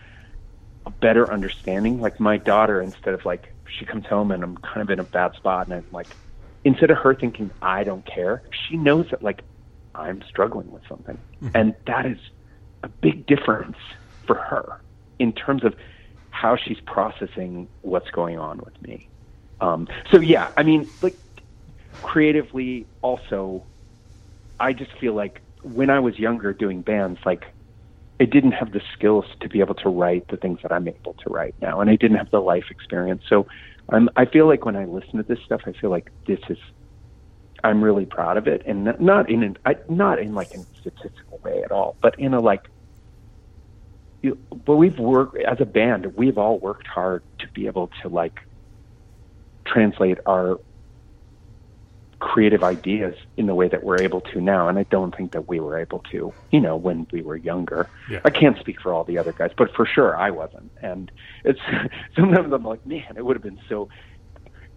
a 0.85 0.91
better 0.91 1.31
understanding. 1.31 1.99
Like 1.99 2.19
my 2.19 2.37
daughter, 2.37 2.79
instead 2.79 3.15
of 3.15 3.25
like 3.25 3.47
she 3.67 3.85
comes 3.85 4.05
home 4.05 4.31
and 4.31 4.43
I'm 4.43 4.57
kind 4.57 4.81
of 4.81 4.89
in 4.91 4.99
a 4.99 5.03
bad 5.03 5.33
spot, 5.35 5.67
and 5.67 5.75
I'm 5.77 5.85
like, 5.91 6.15
instead 6.63 6.91
of 6.91 6.97
her 6.99 7.15
thinking 7.15 7.49
I 7.61 7.83
don't 7.83 8.05
care, 8.05 8.43
she 8.51 8.77
knows 8.77 9.07
that 9.09 9.23
like 9.23 9.41
I'm 9.95 10.21
struggling 10.29 10.69
with 10.69 10.83
something, 10.87 11.17
and 11.55 11.73
that 11.87 12.05
is 12.05 12.19
a 12.83 12.89
big 13.01 13.25
difference 13.25 13.77
for 14.27 14.35
her 14.35 14.77
in 15.17 15.33
terms 15.33 15.63
of 15.63 15.73
how 16.29 16.55
she's 16.55 16.77
processing 16.85 17.67
what's 17.81 18.11
going 18.11 18.37
on 18.37 18.59
with 18.59 18.79
me. 18.81 19.09
Um, 19.59 19.87
so 20.11 20.19
yeah, 20.19 20.49
I 20.55 20.61
mean, 20.61 20.87
like 21.01 21.17
creatively, 22.03 22.85
also, 23.01 23.65
I 24.59 24.73
just 24.73 24.91
feel 24.99 25.15
like 25.15 25.41
when 25.63 25.89
I 25.89 25.99
was 25.99 26.17
younger 26.19 26.53
doing 26.53 26.81
bands, 26.81 27.19
like 27.25 27.43
I 28.21 28.25
didn't 28.25 28.51
have 28.53 28.71
the 28.71 28.81
skills 28.93 29.25
to 29.41 29.49
be 29.49 29.59
able 29.61 29.75
to 29.75 29.89
write 29.89 30.25
the 30.29 30.37
things 30.37 30.59
that 30.63 30.71
I'm 30.71 30.87
able 30.87 31.15
to 31.25 31.29
write 31.33 31.55
now, 31.61 31.81
and 31.81 31.89
I 31.89 31.95
didn't 31.95 32.17
have 32.17 32.29
the 32.31 32.39
life 32.39 32.65
experience. 32.69 33.23
So 33.29 33.47
I'm, 33.91 34.09
I 34.15 34.25
feel 34.25 34.47
like 34.47 34.65
when 34.65 34.75
I 34.75 34.85
listen 34.85 35.17
to 35.17 35.23
this 35.27 35.39
stuff, 35.45 35.61
I 35.65 35.73
feel 35.79 35.89
like 35.89 36.11
this 36.27 36.39
is, 36.49 36.57
I'm 37.63 37.83
really 37.83 38.05
proud 38.05 38.37
of 38.37 38.47
it, 38.47 38.61
and 38.67 38.93
not- 38.99 39.29
in 39.29 39.43
an, 39.43 39.57
I, 39.65 39.75
not 39.89 40.19
in 40.19 40.33
like 40.35 40.51
a 40.53 40.65
statistical 40.79 41.39
way 41.43 41.61
at 41.63 41.71
all, 41.71 41.97
but 42.01 42.15
in 42.19 42.33
a 42.33 42.39
like 42.39 42.61
you, 44.21 44.37
but 44.65 44.75
we've 44.75 44.99
worked 44.99 45.37
as 45.41 45.57
a 45.61 45.65
band. 45.65 46.07
We've 46.17 46.37
all 46.37 46.59
worked 46.59 46.87
hard 46.93 47.23
to 47.39 47.47
be 47.55 47.67
able 47.67 47.89
to 48.01 48.09
like 48.09 48.33
translate 49.67 50.17
our 50.25 50.57
creative 52.19 52.63
ideas 52.63 53.15
in 53.37 53.45
the 53.45 53.55
way 53.55 53.67
that 53.69 53.83
we're 53.83 54.01
able 54.01 54.21
to 54.21 54.41
now. 54.41 54.67
And 54.67 54.77
I 54.77 54.83
don't 54.83 55.15
think 55.15 55.31
that 55.31 55.47
we 55.47 55.59
were 55.59 55.79
able 55.79 55.99
to, 56.11 56.33
you 56.51 56.59
know, 56.59 56.75
when 56.75 57.07
we 57.11 57.21
were 57.21 57.37
younger. 57.37 57.89
Yeah. 58.09 58.19
I 58.25 58.29
can't 58.29 58.57
speak 58.59 58.81
for 58.81 58.93
all 58.93 59.05
the 59.05 59.17
other 59.17 59.31
guys, 59.31 59.51
but 59.57 59.73
for 59.73 59.85
sure 59.85 60.17
I 60.17 60.29
wasn't. 60.29 60.71
And 60.81 61.11
it's 61.43 61.59
sometimes 62.15 62.51
I'm 62.51 62.63
like, 62.63 62.85
man, 62.85 63.15
it 63.15 63.25
would 63.25 63.35
have 63.35 63.43
been 63.43 63.59
so. 63.69 63.89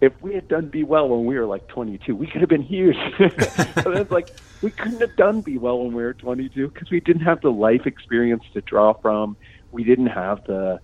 If 0.01 0.13
we 0.21 0.35
had 0.35 0.49
done 0.49 0.69
Be 0.69 0.83
Well 0.83 1.09
when 1.09 1.27
we 1.27 1.39
were 1.39 1.47
like 1.47 1.69
22, 1.69 2.17
we 2.17 2.27
could 2.27 2.41
have 2.41 2.51
been 2.51 2.63
huge. 2.63 2.97
but 3.19 3.97
it's 3.97 4.11
like 4.11 4.31
we 4.61 4.71
couldn't 4.71 5.01
have 5.01 5.15
done 5.17 5.43
Be 5.43 5.59
Well 5.59 5.79
when 5.79 5.95
we 5.95 6.03
were 6.03 6.15
22 6.15 6.69
because 6.69 6.91
we 6.91 7.01
didn't 7.01 7.23
have 7.23 7.41
the 7.41 7.53
life 7.53 7.87
experience 7.87 8.43
to 8.55 8.61
draw 8.63 8.95
from. 8.95 9.37
We 9.71 9.85
didn't 9.85 10.09
have 10.09 10.45
the, 10.45 10.81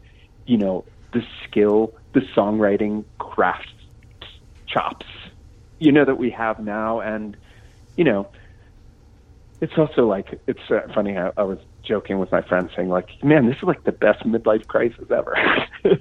you 0.46 0.56
know, 0.56 0.84
the 1.12 1.24
skill, 1.44 1.94
the 2.12 2.20
songwriting 2.36 3.04
craft 3.18 3.72
chops, 4.68 5.06
you 5.78 5.92
know, 5.92 6.04
that 6.04 6.18
we 6.18 6.30
have 6.30 6.58
now. 6.58 7.00
And, 7.00 7.36
you 7.96 8.04
know, 8.04 8.28
it's 9.60 9.72
also 9.76 10.06
like, 10.06 10.40
it's 10.46 10.70
uh, 10.70 10.80
funny. 10.94 11.16
I, 11.16 11.30
I 11.36 11.42
was 11.42 11.58
joking 11.82 12.18
with 12.18 12.30
my 12.32 12.42
friend 12.42 12.70
saying, 12.76 12.88
like, 12.88 13.08
man, 13.22 13.46
this 13.46 13.56
is 13.56 13.64
like 13.64 13.84
the 13.84 13.92
best 13.92 14.24
midlife 14.24 14.66
crisis 14.66 15.06
ever. 15.10 15.36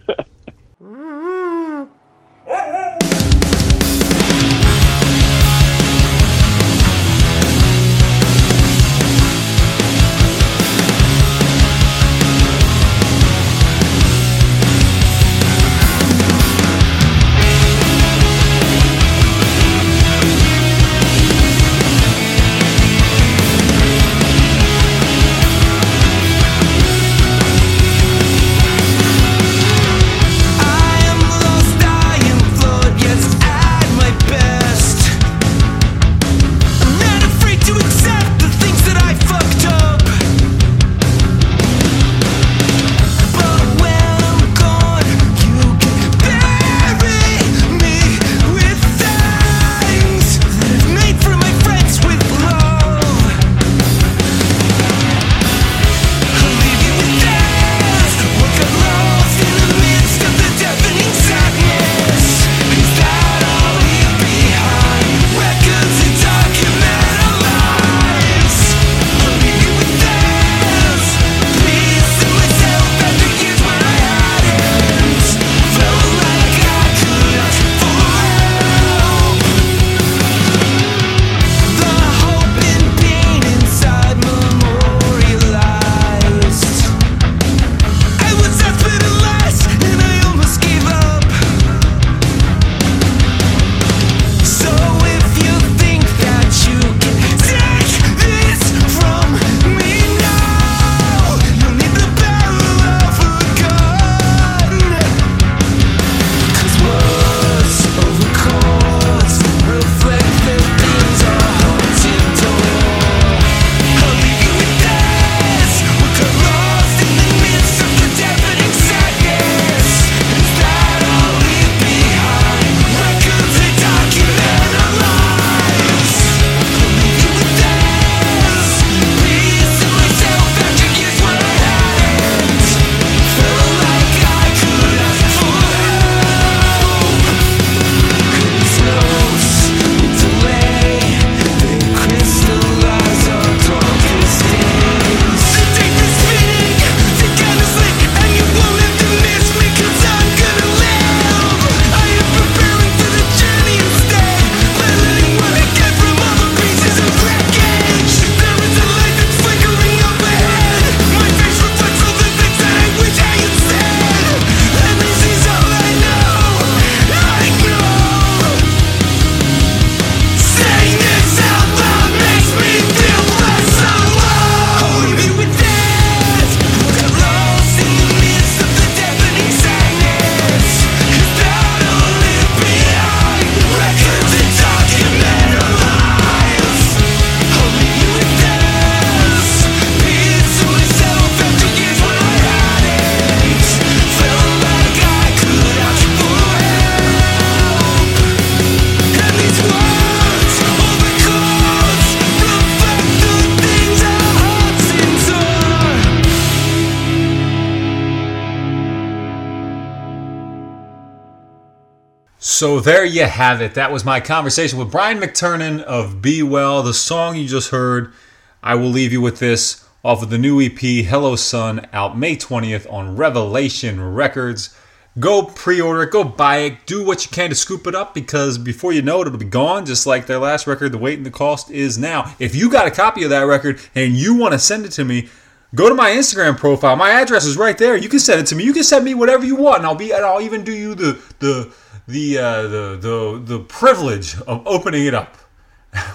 So 212.39 212.79
there 212.79 213.03
you 213.03 213.25
have 213.25 213.61
it. 213.61 213.73
That 213.73 213.91
was 213.91 214.05
my 214.05 214.19
conversation 214.19 214.77
with 214.77 214.91
Brian 214.91 215.19
McTernan 215.19 215.81
of 215.81 216.21
Be 216.21 216.43
Well. 216.43 216.83
The 216.83 216.93
song 216.93 217.35
you 217.35 217.47
just 217.47 217.71
heard, 217.71 218.13
I 218.61 218.75
will 218.75 218.89
leave 218.89 219.11
you 219.11 219.21
with 219.21 219.39
this 219.39 219.83
off 220.05 220.21
of 220.21 220.29
the 220.29 220.37
new 220.37 220.61
EP 220.61 220.77
Hello 220.77 221.35
Sun 221.35 221.87
out 221.93 222.15
May 222.15 222.35
20th 222.35 222.91
on 222.93 223.15
Revelation 223.17 224.13
Records. 224.13 224.77
Go 225.17 225.45
pre-order 225.45 226.03
it, 226.03 226.11
go 226.11 226.23
buy 226.23 226.57
it, 226.57 226.85
do 226.85 227.03
what 227.03 227.25
you 227.25 227.31
can 227.31 227.49
to 227.49 227.55
scoop 227.55 227.87
it 227.87 227.95
up 227.95 228.13
because 228.13 228.59
before 228.59 228.93
you 228.93 229.01
know 229.01 229.23
it, 229.23 229.27
it'll 229.27 229.39
be 229.39 229.45
gone. 229.45 229.87
Just 229.87 230.05
like 230.05 230.27
their 230.27 230.37
last 230.37 230.67
record, 230.67 230.91
the 230.91 230.99
weight 230.99 231.17
and 231.17 231.25
the 231.25 231.31
cost 231.31 231.71
is 231.71 231.97
now. 231.97 232.35
If 232.37 232.53
you 232.53 232.69
got 232.69 232.85
a 232.85 232.91
copy 232.91 233.23
of 233.23 233.31
that 233.31 233.41
record 233.47 233.79
and 233.95 234.13
you 234.13 234.35
want 234.35 234.51
to 234.51 234.59
send 234.59 234.85
it 234.85 234.91
to 234.91 235.03
me, 235.03 235.27
go 235.73 235.89
to 235.89 235.95
my 235.95 236.11
Instagram 236.11 236.55
profile. 236.55 236.95
My 236.95 237.09
address 237.09 237.45
is 237.45 237.57
right 237.57 237.79
there. 237.79 237.97
You 237.97 238.09
can 238.09 238.19
send 238.19 238.39
it 238.39 238.45
to 238.45 238.55
me. 238.55 238.63
You 238.63 238.73
can 238.73 238.83
send 238.83 239.03
me 239.03 239.15
whatever 239.15 239.43
you 239.43 239.55
want, 239.55 239.79
and 239.79 239.87
I'll 239.87 239.95
be 239.95 240.11
and 240.11 240.23
I'll 240.23 240.41
even 240.41 240.63
do 240.63 240.71
you 240.71 240.93
the 240.93 241.19
the 241.39 241.73
the 242.07 242.37
uh, 242.37 242.61
the 242.63 242.97
the 242.99 243.41
the 243.43 243.59
privilege 243.59 244.39
of 244.41 244.65
opening 244.65 245.05
it 245.05 245.13
up 245.13 245.37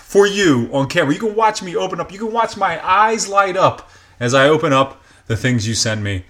for 0.01 0.27
you 0.27 0.69
on 0.73 0.89
camera. 0.89 1.13
You 1.13 1.21
can 1.21 1.35
watch 1.35 1.63
me 1.63 1.77
open 1.77 2.01
up. 2.01 2.13
You 2.13 2.19
can 2.19 2.33
watch 2.33 2.57
my 2.57 2.85
eyes 2.87 3.29
light 3.29 3.57
up 3.57 3.91
as 4.19 4.35
I 4.35 4.49
open 4.49 4.73
up 4.73 5.03
the 5.27 5.37
things 5.37 5.67
you 5.69 5.75
send 5.75 6.03
me 6.03 6.25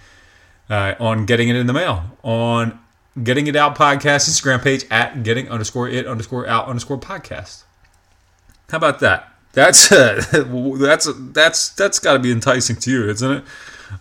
uh, 0.69 0.95
on 0.99 1.27
getting 1.27 1.49
it 1.49 1.57
in 1.57 1.67
the 1.67 1.73
mail 1.73 2.05
on 2.23 2.79
getting 3.23 3.47
it 3.47 3.57
out 3.57 3.77
podcast 3.77 4.29
Instagram 4.29 4.63
page 4.63 4.85
at 4.91 5.23
getting 5.23 5.49
underscore 5.49 5.89
it 5.89 6.07
underscore 6.07 6.47
out 6.47 6.67
underscore 6.67 6.99
podcast. 6.99 7.65
How 8.71 8.79
about 8.79 9.01
that? 9.01 9.29
That's 9.53 9.93
uh, 9.93 10.25
that's 10.79 11.09
that's 11.33 11.69
that's 11.71 11.99
got 11.99 12.15
to 12.15 12.19
be 12.19 12.33
enticing 12.33 12.77
to 12.77 12.91
you, 12.91 13.11
isn't 13.11 13.31
it? 13.31 13.45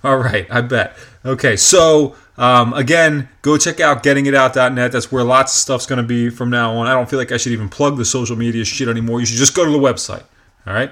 All 0.03 0.17
right, 0.17 0.47
I 0.49 0.61
bet. 0.61 0.95
Okay, 1.23 1.55
so 1.55 2.15
um, 2.37 2.73
again, 2.73 3.29
go 3.43 3.57
check 3.57 3.79
out 3.79 4.03
gettingitout.net. 4.03 4.91
That's 4.91 5.11
where 5.11 5.23
lots 5.23 5.53
of 5.53 5.59
stuff's 5.59 5.85
going 5.85 5.97
to 5.97 6.07
be 6.07 6.29
from 6.29 6.49
now 6.49 6.75
on. 6.77 6.87
I 6.87 6.93
don't 6.93 7.09
feel 7.09 7.19
like 7.19 7.31
I 7.31 7.37
should 7.37 7.51
even 7.51 7.69
plug 7.69 7.97
the 7.97 8.05
social 8.05 8.35
media 8.35 8.65
shit 8.65 8.87
anymore. 8.87 9.19
You 9.19 9.25
should 9.25 9.37
just 9.37 9.55
go 9.55 9.63
to 9.63 9.71
the 9.71 9.77
website. 9.77 10.23
All 10.65 10.73
right. 10.73 10.91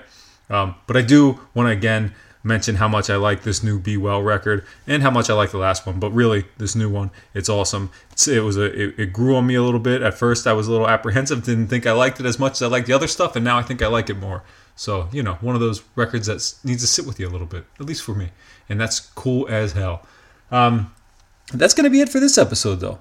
Um, 0.49 0.75
but 0.87 0.97
I 0.97 1.01
do 1.01 1.39
want 1.53 1.67
to 1.67 1.71
again 1.71 2.13
mention 2.43 2.75
how 2.75 2.87
much 2.87 3.09
I 3.09 3.15
like 3.17 3.43
this 3.43 3.63
new 3.63 3.79
Be 3.79 3.97
Well 3.97 4.21
record 4.21 4.65
and 4.87 5.03
how 5.03 5.11
much 5.11 5.29
I 5.29 5.33
like 5.33 5.51
the 5.51 5.57
last 5.57 5.85
one. 5.85 5.99
But 5.99 6.11
really, 6.11 6.45
this 6.57 6.75
new 6.75 6.89
one, 6.89 7.11
it's 7.33 7.49
awesome. 7.49 7.91
It's, 8.11 8.27
it 8.27 8.43
was 8.43 8.57
a 8.57 8.65
it, 8.65 8.99
it 8.99 9.13
grew 9.13 9.35
on 9.35 9.47
me 9.47 9.55
a 9.55 9.63
little 9.63 9.79
bit. 9.79 10.01
At 10.01 10.13
first, 10.13 10.47
I 10.47 10.53
was 10.53 10.67
a 10.67 10.71
little 10.71 10.87
apprehensive, 10.87 11.43
didn't 11.43 11.67
think 11.67 11.85
I 11.85 11.91
liked 11.91 12.19
it 12.19 12.25
as 12.25 12.39
much 12.39 12.53
as 12.53 12.61
I 12.61 12.67
liked 12.67 12.87
the 12.87 12.93
other 12.93 13.07
stuff, 13.07 13.35
and 13.35 13.43
now 13.43 13.57
I 13.57 13.61
think 13.61 13.81
I 13.81 13.87
like 13.87 14.09
it 14.09 14.17
more. 14.17 14.43
So 14.75 15.09
you 15.11 15.23
know, 15.23 15.33
one 15.41 15.55
of 15.55 15.61
those 15.61 15.83
records 15.95 16.27
that 16.27 16.53
needs 16.63 16.81
to 16.81 16.87
sit 16.87 17.05
with 17.05 17.19
you 17.19 17.27
a 17.27 17.31
little 17.31 17.47
bit, 17.47 17.65
at 17.79 17.85
least 17.85 18.03
for 18.03 18.15
me, 18.15 18.29
and 18.67 18.79
that's 18.79 18.99
cool 18.99 19.47
as 19.49 19.73
hell. 19.73 20.05
Um, 20.51 20.93
that's 21.53 21.73
going 21.73 21.85
to 21.85 21.89
be 21.89 22.01
it 22.01 22.09
for 22.09 22.19
this 22.19 22.37
episode, 22.37 22.75
though. 22.75 22.99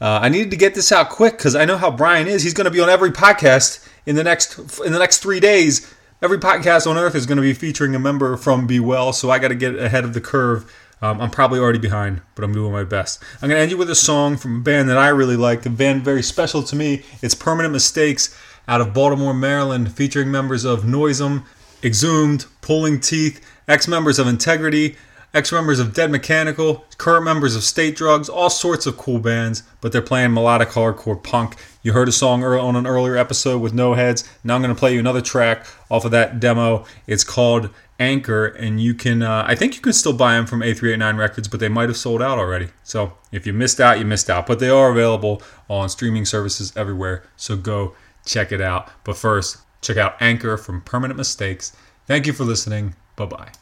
Uh, 0.00 0.20
I 0.22 0.28
needed 0.28 0.50
to 0.50 0.56
get 0.56 0.74
this 0.74 0.92
out 0.92 1.08
quick 1.08 1.38
because 1.38 1.56
I 1.56 1.64
know 1.64 1.78
how 1.78 1.90
Brian 1.90 2.26
is. 2.26 2.42
He's 2.42 2.52
going 2.52 2.66
to 2.66 2.70
be 2.70 2.80
on 2.80 2.90
every 2.90 3.10
podcast 3.10 3.86
in 4.04 4.16
the 4.16 4.24
next 4.24 4.58
in 4.80 4.92
the 4.92 4.98
next 4.98 5.18
three 5.18 5.40
days. 5.40 5.92
Every 6.22 6.38
podcast 6.38 6.86
on 6.86 6.96
Earth 6.96 7.14
is 7.14 7.26
going 7.26 7.36
to 7.36 7.42
be 7.42 7.52
featuring 7.52 7.94
a 7.94 7.98
member 7.98 8.36
from 8.36 8.66
Be 8.66 8.80
Well, 8.80 9.12
so 9.12 9.30
I 9.30 9.38
got 9.38 9.48
to 9.48 9.54
get 9.54 9.76
ahead 9.76 10.04
of 10.04 10.14
the 10.14 10.20
curve. 10.20 10.72
Um, 11.02 11.20
I'm 11.20 11.30
probably 11.30 11.60
already 11.60 11.78
behind, 11.78 12.22
but 12.34 12.42
I'm 12.42 12.54
doing 12.54 12.72
my 12.72 12.84
best. 12.84 13.22
I'm 13.42 13.50
going 13.50 13.58
to 13.58 13.62
end 13.62 13.70
you 13.70 13.76
with 13.76 13.90
a 13.90 13.94
song 13.94 14.38
from 14.38 14.56
a 14.56 14.62
band 14.62 14.88
that 14.88 14.96
I 14.96 15.08
really 15.08 15.36
like, 15.36 15.66
a 15.66 15.70
band 15.70 16.04
very 16.04 16.22
special 16.22 16.62
to 16.62 16.74
me. 16.74 17.02
It's 17.20 17.34
Permanent 17.34 17.72
Mistakes 17.72 18.34
out 18.66 18.80
of 18.80 18.94
Baltimore, 18.94 19.34
Maryland, 19.34 19.92
featuring 19.92 20.30
members 20.30 20.64
of 20.64 20.84
Noisem, 20.84 21.44
Exhumed, 21.84 22.46
Pulling 22.62 22.98
Teeth, 22.98 23.46
ex 23.68 23.86
members 23.86 24.18
of 24.18 24.26
Integrity, 24.26 24.96
ex 25.36 25.52
members 25.52 25.78
of 25.78 25.92
Dead 25.92 26.10
Mechanical, 26.10 26.84
current 26.96 27.24
members 27.24 27.54
of 27.54 27.62
State 27.62 27.94
Drugs, 27.94 28.28
all 28.28 28.48
sorts 28.48 28.86
of 28.86 28.96
cool 28.96 29.18
bands, 29.18 29.62
but 29.82 29.92
they're 29.92 30.00
playing 30.00 30.32
melodic 30.32 30.70
hardcore 30.70 31.22
punk. 31.22 31.56
You 31.82 31.92
heard 31.92 32.08
a 32.08 32.12
song 32.12 32.42
on 32.42 32.74
an 32.74 32.86
earlier 32.86 33.16
episode 33.16 33.60
with 33.60 33.74
No 33.74 33.92
Heads. 33.92 34.28
Now 34.42 34.54
I'm 34.54 34.62
going 34.62 34.74
to 34.74 34.78
play 34.78 34.94
you 34.94 34.98
another 34.98 35.20
track 35.20 35.66
off 35.90 36.06
of 36.06 36.10
that 36.12 36.40
demo. 36.40 36.86
It's 37.06 37.22
called 37.22 37.68
Anchor, 38.00 38.46
and 38.46 38.80
you 38.80 38.94
can, 38.94 39.22
uh, 39.22 39.44
I 39.46 39.54
think 39.54 39.76
you 39.76 39.82
can 39.82 39.92
still 39.92 40.14
buy 40.14 40.34
them 40.34 40.46
from 40.46 40.60
A389 40.60 41.18
Records, 41.18 41.48
but 41.48 41.60
they 41.60 41.68
might 41.68 41.90
have 41.90 41.98
sold 41.98 42.22
out 42.22 42.38
already. 42.38 42.68
So 42.82 43.12
if 43.30 43.46
you 43.46 43.52
missed 43.52 43.78
out, 43.78 43.98
you 43.98 44.06
missed 44.06 44.30
out. 44.30 44.46
But 44.46 44.58
they 44.58 44.70
are 44.70 44.90
available 44.90 45.42
on 45.68 45.90
streaming 45.90 46.24
services 46.24 46.72
everywhere. 46.76 47.24
So 47.36 47.56
go 47.56 47.94
check 48.24 48.52
it 48.52 48.62
out. 48.62 48.90
But 49.04 49.18
first, 49.18 49.58
check 49.82 49.98
out 49.98 50.16
Anchor 50.18 50.56
from 50.56 50.80
Permanent 50.80 51.18
Mistakes. 51.18 51.76
Thank 52.06 52.26
you 52.26 52.32
for 52.32 52.44
listening. 52.44 52.94
Bye 53.16 53.26
bye. 53.26 53.52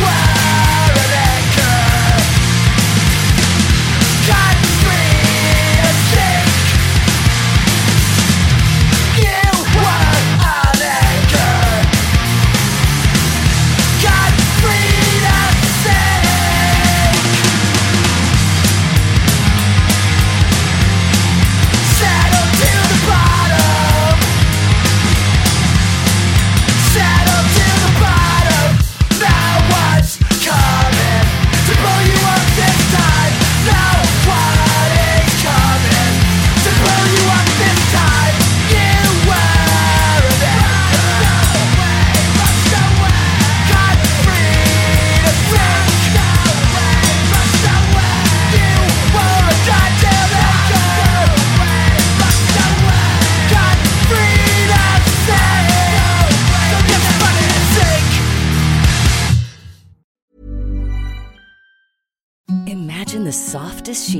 Settle 0.00 0.39